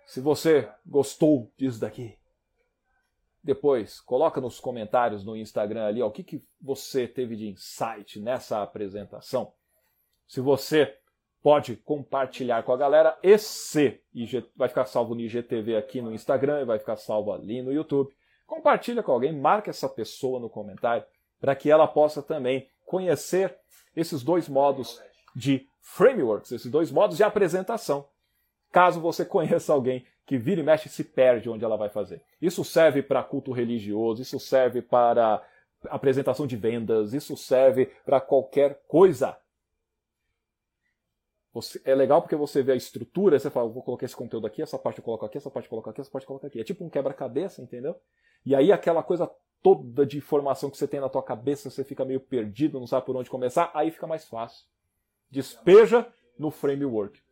Se 0.06 0.20
você 0.20 0.70
gostou 0.86 1.52
disso 1.58 1.80
daqui, 1.80 2.18
depois 3.43 4.00
coloca 4.02 4.41
nos 4.41 4.60
comentários 4.60 5.24
no 5.24 5.38
Instagram 5.38 5.86
ali 5.86 6.02
ó, 6.02 6.08
o 6.08 6.12
que, 6.12 6.24
que 6.24 6.43
você 6.60 7.08
teve 7.08 7.36
de 7.36 7.48
insight 7.48 8.20
nessa 8.20 8.62
apresentação. 8.62 9.54
Se 10.28 10.41
você 10.41 10.98
pode 11.46 11.76
compartilhar 11.76 12.64
com 12.64 12.74
a 12.74 12.78
galera. 12.78 13.16
Esse 13.22 14.02
vai 14.56 14.68
ficar 14.68 14.86
salvo 14.86 15.14
no 15.14 15.22
IGTV 15.22 15.76
aqui 15.76 16.02
no 16.02 16.12
Instagram 16.12 16.62
e 16.62 16.66
vai 16.66 16.80
ficar 16.80 16.96
salvo 16.96 17.32
ali 17.32 17.62
no 17.62 17.72
YouTube. 17.72 18.12
Compartilha 18.48 19.04
com 19.04 19.12
alguém, 19.12 19.32
marca 19.32 19.70
essa 19.70 19.88
pessoa 19.88 20.39
no 20.39 20.50
comentário 20.50 21.06
para 21.39 21.56
que 21.56 21.70
ela 21.70 21.88
possa 21.88 22.24
também 22.24 22.68
conhecer 22.84 23.56
esses 23.96 24.24
dois 24.24 24.50
modos 24.50 25.00
de 25.36 25.68
frameworks, 25.84 26.52
esses 26.52 26.72
dois 26.72 26.91
modos 26.91 27.18
de 27.18 27.24
apresentação. 27.24 28.08
Caso 28.72 29.00
você 29.00 29.24
conheça 29.30 29.72
alguém 29.72 30.04
que 30.26 30.39
vira 30.39 30.62
e 30.62 30.64
mexe 30.64 30.88
e 30.88 30.91
se 30.91 31.04
perde 31.04 31.48
onde 31.48 31.64
ela 31.64 31.78
vai 31.78 31.89
fazer. 31.89 32.24
Isso 32.41 32.66
serve 32.66 33.04
para 33.04 33.22
culto 33.22 33.52
religioso, 33.52 34.20
isso 34.20 34.39
serve 34.39 34.82
para 34.82 35.46
apresentação 35.91 36.48
de 36.48 36.58
vendas, 36.58 37.14
isso 37.14 37.38
serve 37.38 37.91
para 38.04 38.20
qualquer 38.20 38.82
coisa. 38.88 39.38
Você, 41.56 41.82
é 41.86 41.95
legal 41.95 42.22
porque 42.22 42.36
você 42.36 42.62
vê 42.62 42.74
a 42.74 42.76
estrutura, 42.76 43.39
você 43.39 43.49
fala, 43.49 43.70
vou 43.70 43.82
colocar 43.82 44.06
esse 44.06 44.16
conteúdo 44.16 44.45
aqui, 44.45 44.62
essa 44.62 44.78
parte 44.78 44.99
eu 44.99 45.06
coloco 45.06 45.26
aqui, 45.26 45.38
essa 45.38 45.49
parte 45.49 45.68
eu 45.68 45.70
coloco 45.70 45.89
aqui, 45.89 46.01
essa 46.01 46.12
parte 46.12 46.26
eu 46.26 46.28
coloco 46.28 46.45
aqui. 46.45 46.60
É 46.60 46.66
tipo 46.66 46.84
um 46.84 46.89
quebra-cabeça, 46.89 47.62
entendeu? 47.62 47.95
E 48.45 48.53
aí 48.53 48.74
aquela 48.74 49.01
coisa 49.01 49.32
toda 49.64 50.06
de 50.06 50.18
informação 50.18 50.70
que 50.70 50.78
você 50.78 50.86
tem 50.86 50.99
na 50.99 51.08
tua 51.08 51.24
cabeça, 51.24 51.70
você 51.70 51.82
fica 51.86 52.03
meio 52.03 52.20
perdido, 52.20 52.78
não 52.78 52.86
sabe 52.86 53.06
por 53.06 53.16
onde 53.16 53.30
começar, 53.30 53.72
aí 53.74 53.89
fica 53.89 54.06
mais 54.06 54.28
fácil. 54.28 54.66
Despeja 55.32 56.06
no 56.38 56.51
framework. 56.51 57.24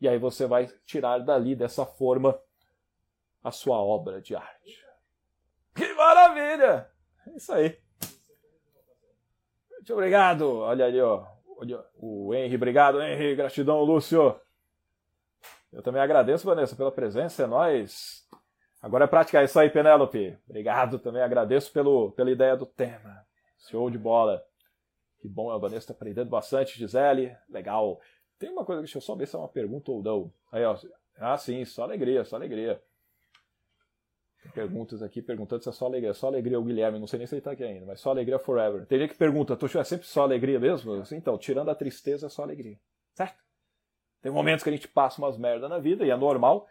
E 0.00 0.08
aí 0.08 0.18
você 0.18 0.48
vai 0.48 0.66
tirar 0.84 1.18
dali, 1.20 1.54
dessa 1.54 1.86
forma, 1.86 2.36
a 3.40 3.52
sua 3.52 3.80
obra 3.80 4.20
de 4.20 4.34
arte. 4.34 4.84
Que 5.76 5.94
maravilha! 5.94 6.90
É 7.24 7.36
isso 7.36 7.52
aí. 7.52 7.78
Muito 9.70 9.92
obrigado. 9.92 10.58
Olha 10.58 10.86
ali, 10.86 11.00
ó. 11.00 11.33
O 11.96 12.34
Henry, 12.34 12.56
obrigado, 12.56 13.00
Henry. 13.00 13.34
Gratidão, 13.34 13.82
Lúcio. 13.82 14.38
Eu 15.72 15.82
também 15.82 16.00
agradeço, 16.00 16.46
Vanessa, 16.46 16.76
pela 16.76 16.92
presença. 16.92 17.42
É 17.42 17.46
nóis. 17.46 18.24
Agora 18.80 19.04
é 19.04 19.08
praticar 19.08 19.44
isso 19.44 19.58
aí, 19.58 19.70
Penélope. 19.70 20.38
Obrigado, 20.48 20.98
também 20.98 21.22
agradeço 21.22 21.72
pelo, 21.72 22.12
pela 22.12 22.30
ideia 22.30 22.56
do 22.56 22.66
tema. 22.66 23.24
Show 23.70 23.90
de 23.90 23.98
bola. 23.98 24.44
Que 25.18 25.26
bom, 25.26 25.50
a 25.50 25.56
Vanessa 25.56 25.84
está 25.84 25.94
aprendendo 25.94 26.28
bastante, 26.28 26.78
Gisele. 26.78 27.34
Legal. 27.48 27.98
Tem 28.38 28.50
uma 28.50 28.64
coisa, 28.64 28.82
deixa 28.82 28.98
eu 28.98 29.02
só 29.02 29.14
ver 29.14 29.26
se 29.26 29.34
é 29.34 29.38
uma 29.38 29.48
pergunta 29.48 29.90
ou 29.90 30.02
não. 30.02 30.32
Aí, 30.52 30.62
ó. 30.64 30.76
Ah, 31.16 31.38
sim, 31.38 31.64
só 31.64 31.84
alegria, 31.84 32.24
só 32.24 32.36
alegria. 32.36 32.80
Perguntas 34.52 35.02
aqui 35.02 35.22
perguntando 35.22 35.62
se 35.62 35.68
é 35.68 35.72
só 35.72 35.86
alegria. 35.86 36.12
Só 36.14 36.26
alegria 36.26 36.58
o 36.58 36.64
Guilherme, 36.64 36.98
não 36.98 37.06
sei 37.06 37.18
nem 37.18 37.26
se 37.26 37.34
ele 37.34 37.42
tá 37.42 37.52
aqui 37.52 37.64
ainda, 37.64 37.86
mas 37.86 38.00
só 38.00 38.10
alegria 38.10 38.38
forever. 38.38 38.86
Gente 38.90 39.08
que 39.08 39.18
pergunta, 39.18 39.56
tu 39.56 39.66
é 39.78 39.84
sempre 39.84 40.06
só 40.06 40.22
alegria 40.22 40.60
mesmo? 40.60 41.02
Então, 41.12 41.38
tirando 41.38 41.70
a 41.70 41.74
tristeza, 41.74 42.26
é 42.26 42.28
só 42.28 42.42
alegria. 42.42 42.78
Certo? 43.14 43.42
Tem 44.20 44.30
momentos 44.32 44.62
que 44.62 44.70
a 44.70 44.72
gente 44.72 44.88
passa 44.88 45.20
umas 45.20 45.36
merdas 45.36 45.68
na 45.68 45.78
vida, 45.78 46.04
e 46.04 46.10
é 46.10 46.16
normal, 46.16 46.66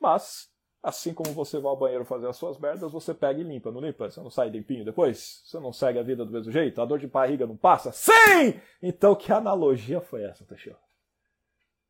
mas 0.00 0.50
assim 0.82 1.14
como 1.14 1.32
você 1.32 1.58
vai 1.58 1.70
ao 1.70 1.76
banheiro 1.78 2.04
fazer 2.04 2.26
as 2.28 2.36
suas 2.36 2.58
merdas, 2.58 2.92
você 2.92 3.14
pega 3.14 3.40
e 3.40 3.42
limpa, 3.42 3.70
não 3.70 3.80
limpa? 3.80 4.10
Você 4.10 4.20
não 4.20 4.30
sai 4.30 4.50
limpinho 4.50 4.84
depois? 4.84 5.42
Você 5.44 5.58
não 5.58 5.72
segue 5.72 5.98
a 5.98 6.02
vida 6.02 6.24
do 6.24 6.30
mesmo 6.30 6.52
jeito? 6.52 6.80
A 6.80 6.84
dor 6.84 6.98
de 6.98 7.06
barriga 7.06 7.46
não 7.46 7.56
passa? 7.56 7.90
Sim! 7.92 8.60
Então, 8.82 9.14
que 9.14 9.32
analogia 9.32 10.00
foi 10.00 10.22
essa, 10.24 10.44
Teixeira? 10.44 10.78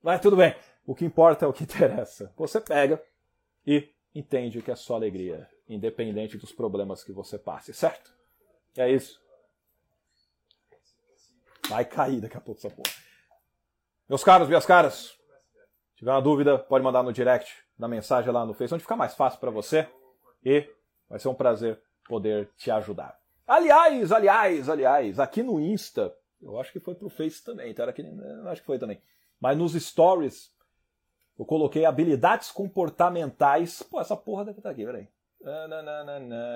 Mas 0.02 0.20
tudo 0.20 0.36
bem. 0.36 0.54
O 0.86 0.94
que 0.94 1.04
importa 1.04 1.44
é 1.44 1.48
o 1.48 1.52
que 1.52 1.64
interessa. 1.64 2.32
Você 2.36 2.60
pega 2.60 3.02
e 3.66 3.88
entende 4.14 4.62
que 4.62 4.70
é 4.70 4.76
só 4.76 4.94
alegria, 4.94 5.48
independente 5.68 6.36
dos 6.36 6.52
problemas 6.52 7.02
que 7.02 7.12
você 7.12 7.38
passe, 7.38 7.74
certo? 7.74 8.12
É 8.76 8.90
isso. 8.90 9.20
Vai 11.68 11.84
cair 11.84 12.20
daqui 12.20 12.36
a 12.36 12.40
pouco 12.40 12.58
essa 12.58 12.70
porra. 12.70 12.94
Meus 14.08 14.22
caros, 14.22 14.48
minhas 14.48 14.66
caras, 14.66 15.18
se 15.92 15.96
tiver 15.96 16.10
uma 16.10 16.20
dúvida, 16.20 16.58
pode 16.58 16.84
mandar 16.84 17.02
no 17.02 17.12
direct, 17.12 17.64
na 17.78 17.88
mensagem 17.88 18.30
lá 18.30 18.44
no 18.44 18.52
Facebook, 18.52 18.74
onde 18.74 18.84
ficar 18.84 18.96
mais 18.96 19.14
fácil 19.14 19.40
para 19.40 19.50
você. 19.50 19.88
E 20.44 20.68
vai 21.08 21.18
ser 21.18 21.28
um 21.28 21.34
prazer 21.34 21.80
poder 22.06 22.50
te 22.56 22.70
ajudar. 22.70 23.18
Aliás, 23.46 24.12
aliás, 24.12 24.68
aliás, 24.68 25.18
aqui 25.18 25.42
no 25.42 25.58
Insta, 25.60 26.14
eu 26.40 26.58
acho 26.60 26.72
que 26.72 26.80
foi 26.80 26.94
pro 26.94 27.08
Face 27.08 27.42
também, 27.42 27.72
tá? 27.74 27.84
Aqui, 27.84 28.04
acho 28.46 28.60
que 28.60 28.66
foi 28.66 28.78
também. 28.78 29.00
Mas 29.40 29.56
nos 29.56 29.72
stories, 29.72 30.53
eu 31.38 31.44
coloquei 31.44 31.84
habilidades 31.84 32.50
comportamentais. 32.50 33.82
Pô, 33.82 34.00
essa 34.00 34.16
porra 34.16 34.44
deve 34.44 34.58
estar 34.58 34.70
aqui, 34.70 34.84
peraí. 34.84 35.08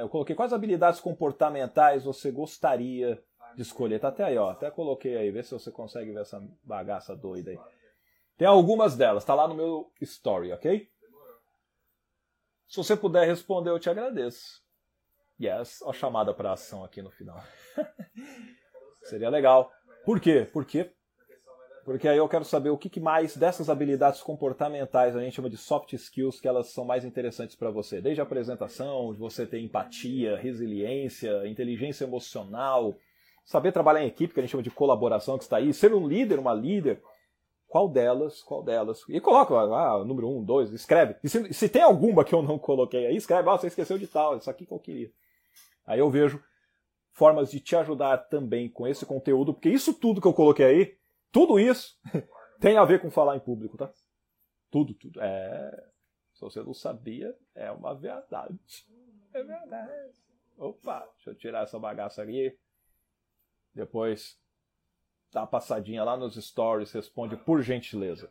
Eu 0.01 0.09
coloquei 0.09 0.35
quais 0.35 0.53
habilidades 0.53 1.01
comportamentais 1.01 2.05
você 2.05 2.31
gostaria 2.31 3.22
de 3.55 3.62
escolher. 3.62 3.99
Tá 4.01 4.09
até 4.09 4.24
aí, 4.24 4.39
ó. 4.39 4.51
Até 4.51 4.70
coloquei 4.70 5.16
aí. 5.16 5.31
Vê 5.31 5.43
se 5.43 5.53
você 5.53 5.70
consegue 5.70 6.12
ver 6.12 6.20
essa 6.20 6.43
bagaça 6.62 7.16
doida 7.16 7.51
aí. 7.51 7.59
Tem 8.37 8.47
algumas 8.47 8.97
delas, 8.97 9.24
tá 9.24 9.35
lá 9.35 9.49
no 9.49 9.55
meu 9.55 9.93
story, 10.01 10.53
ok? 10.53 10.89
Se 12.68 12.76
você 12.76 12.97
puder 12.97 13.26
responder, 13.26 13.70
eu 13.70 13.81
te 13.81 13.91
agradeço. 13.91 14.62
Yes, 15.41 15.83
a 15.83 15.93
chamada 15.93 16.33
para 16.33 16.53
ação 16.53 16.85
aqui 16.85 17.03
no 17.03 17.11
final. 17.11 17.43
Seria 19.03 19.29
legal. 19.29 19.72
Por 20.05 20.20
quê? 20.20 20.49
Porque 20.53 20.93
porque 21.89 22.07
aí 22.07 22.18
eu 22.18 22.28
quero 22.28 22.45
saber 22.45 22.68
o 22.68 22.76
que 22.76 23.01
mais 23.01 23.34
dessas 23.34 23.70
habilidades 23.70 24.20
comportamentais 24.20 25.16
a 25.16 25.22
gente 25.22 25.34
chama 25.34 25.49
de 25.49 25.57
soft 25.57 25.95
skills 25.95 26.39
que 26.39 26.47
elas 26.47 26.66
são 26.66 26.84
mais 26.84 27.03
interessantes 27.03 27.57
para 27.57 27.70
você. 27.70 27.99
Desde 27.99 28.20
a 28.20 28.24
apresentação, 28.24 29.14
de 29.14 29.18
você 29.18 29.47
ter 29.47 29.59
empatia, 29.59 30.36
resiliência, 30.36 31.49
inteligência 31.49 32.05
emocional, 32.05 32.95
saber 33.43 33.72
trabalhar 33.72 34.05
em 34.05 34.07
equipe, 34.07 34.34
que 34.34 34.39
a 34.39 34.43
gente 34.43 34.51
chama 34.51 34.62
de 34.62 34.70
colaboração, 34.70 35.39
que 35.39 35.45
está 35.45 35.57
aí, 35.57 35.72
ser 35.72 35.95
um 35.95 36.07
líder, 36.07 36.39
uma 36.39 36.53
líder. 36.53 37.01
Qual 37.66 37.89
delas? 37.89 38.43
Qual 38.43 38.62
delas? 38.62 39.03
E 39.09 39.18
coloca, 39.18 39.55
ah, 39.55 40.05
número 40.05 40.28
um, 40.28 40.45
dois, 40.45 40.70
escreve. 40.70 41.16
E 41.24 41.28
se, 41.30 41.55
se 41.55 41.70
tem 41.70 41.80
alguma 41.80 42.22
que 42.22 42.34
eu 42.34 42.43
não 42.43 42.59
coloquei 42.59 43.07
aí, 43.07 43.16
escreve, 43.16 43.49
ah, 43.49 43.57
você 43.57 43.68
esqueceu 43.68 43.97
de 43.97 44.07
tal, 44.07 44.36
isso 44.36 44.51
aqui 44.51 44.66
que 44.66 44.74
eu 44.74 44.78
queria. 44.78 45.11
Aí 45.86 46.01
eu 46.01 46.11
vejo 46.11 46.39
formas 47.12 47.51
de 47.51 47.61
te 47.61 47.74
ajudar 47.76 48.18
também 48.28 48.68
com 48.68 48.86
esse 48.86 49.07
conteúdo, 49.07 49.55
porque 49.55 49.70
isso 49.70 49.95
tudo 49.95 50.20
que 50.20 50.28
eu 50.28 50.34
coloquei 50.34 50.66
aí 50.66 50.97
tudo 51.31 51.59
isso 51.59 51.99
tem 52.61 52.76
a 52.76 52.85
ver 52.85 53.01
com 53.01 53.11
falar 53.11 53.37
em 53.37 53.41
público, 53.41 53.76
tá? 53.76 53.91
Tudo, 54.70 54.95
tudo. 54.95 55.20
É. 55.20 55.89
Se 56.35 56.41
você 56.43 56.62
não 56.62 56.74
sabia, 56.74 57.35
é 57.55 57.70
uma 57.70 57.95
verdade. 57.95 58.87
É 59.33 59.43
verdade. 59.43 60.12
Opa, 60.57 61.09
deixa 61.14 61.31
eu 61.31 61.35
tirar 61.35 61.64
essa 61.64 61.79
bagaça 61.79 62.22
aqui. 62.22 62.57
Depois 63.74 64.39
dá 65.33 65.41
uma 65.41 65.47
passadinha 65.47 66.05
lá 66.05 66.16
nos 66.16 66.37
stories, 66.37 66.93
responde 66.93 67.37
por 67.37 67.61
gentileza. 67.62 68.31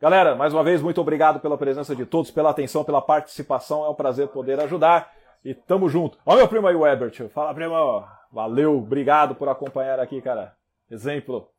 Galera, 0.00 0.34
mais 0.34 0.52
uma 0.52 0.64
vez, 0.64 0.82
muito 0.82 1.00
obrigado 1.00 1.40
pela 1.40 1.56
presença 1.56 1.94
de 1.94 2.04
todos, 2.04 2.30
pela 2.30 2.50
atenção, 2.50 2.84
pela 2.84 3.00
participação. 3.00 3.84
É 3.84 3.88
um 3.88 3.94
prazer 3.94 4.28
poder 4.28 4.60
ajudar. 4.60 5.12
E 5.44 5.54
tamo 5.54 5.88
junto. 5.88 6.18
Olha 6.26 6.38
meu 6.38 6.48
primo 6.48 6.66
aí, 6.66 6.74
o 6.74 6.86
Ebert. 6.86 7.28
Fala, 7.28 7.54
primo. 7.54 8.04
Valeu, 8.32 8.78
obrigado 8.78 9.34
por 9.34 9.48
acompanhar 9.48 10.00
aqui, 10.00 10.20
cara. 10.20 10.56
Exemplo. 10.90 11.53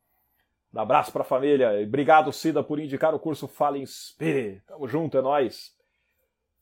Um 0.72 0.80
abraço 0.80 1.12
para 1.12 1.22
a 1.22 1.24
família. 1.24 1.70
Obrigado, 1.82 2.32
Cida, 2.32 2.62
por 2.62 2.78
indicar 2.78 3.14
o 3.14 3.18
curso 3.18 3.48
Fala 3.48 3.78
Inspire. 3.78 4.62
Tamo 4.66 4.86
junto, 4.86 5.16
é 5.16 5.22
nóis. 5.22 5.74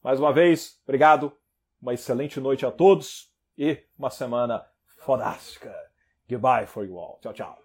Mais 0.02 0.20
uma 0.20 0.32
vez, 0.32 0.80
obrigado. 0.84 1.32
Uma 1.80 1.94
excelente 1.94 2.40
noite 2.40 2.64
a 2.64 2.70
todos 2.70 3.32
e 3.59 3.82
uma 3.98 4.11
semana 4.11 4.64
fodástica. 4.98 5.74
Goodbye 6.28 6.66
for 6.66 6.84
you 6.86 6.98
all. 6.98 7.18
Tchau, 7.20 7.32
tchau. 7.32 7.63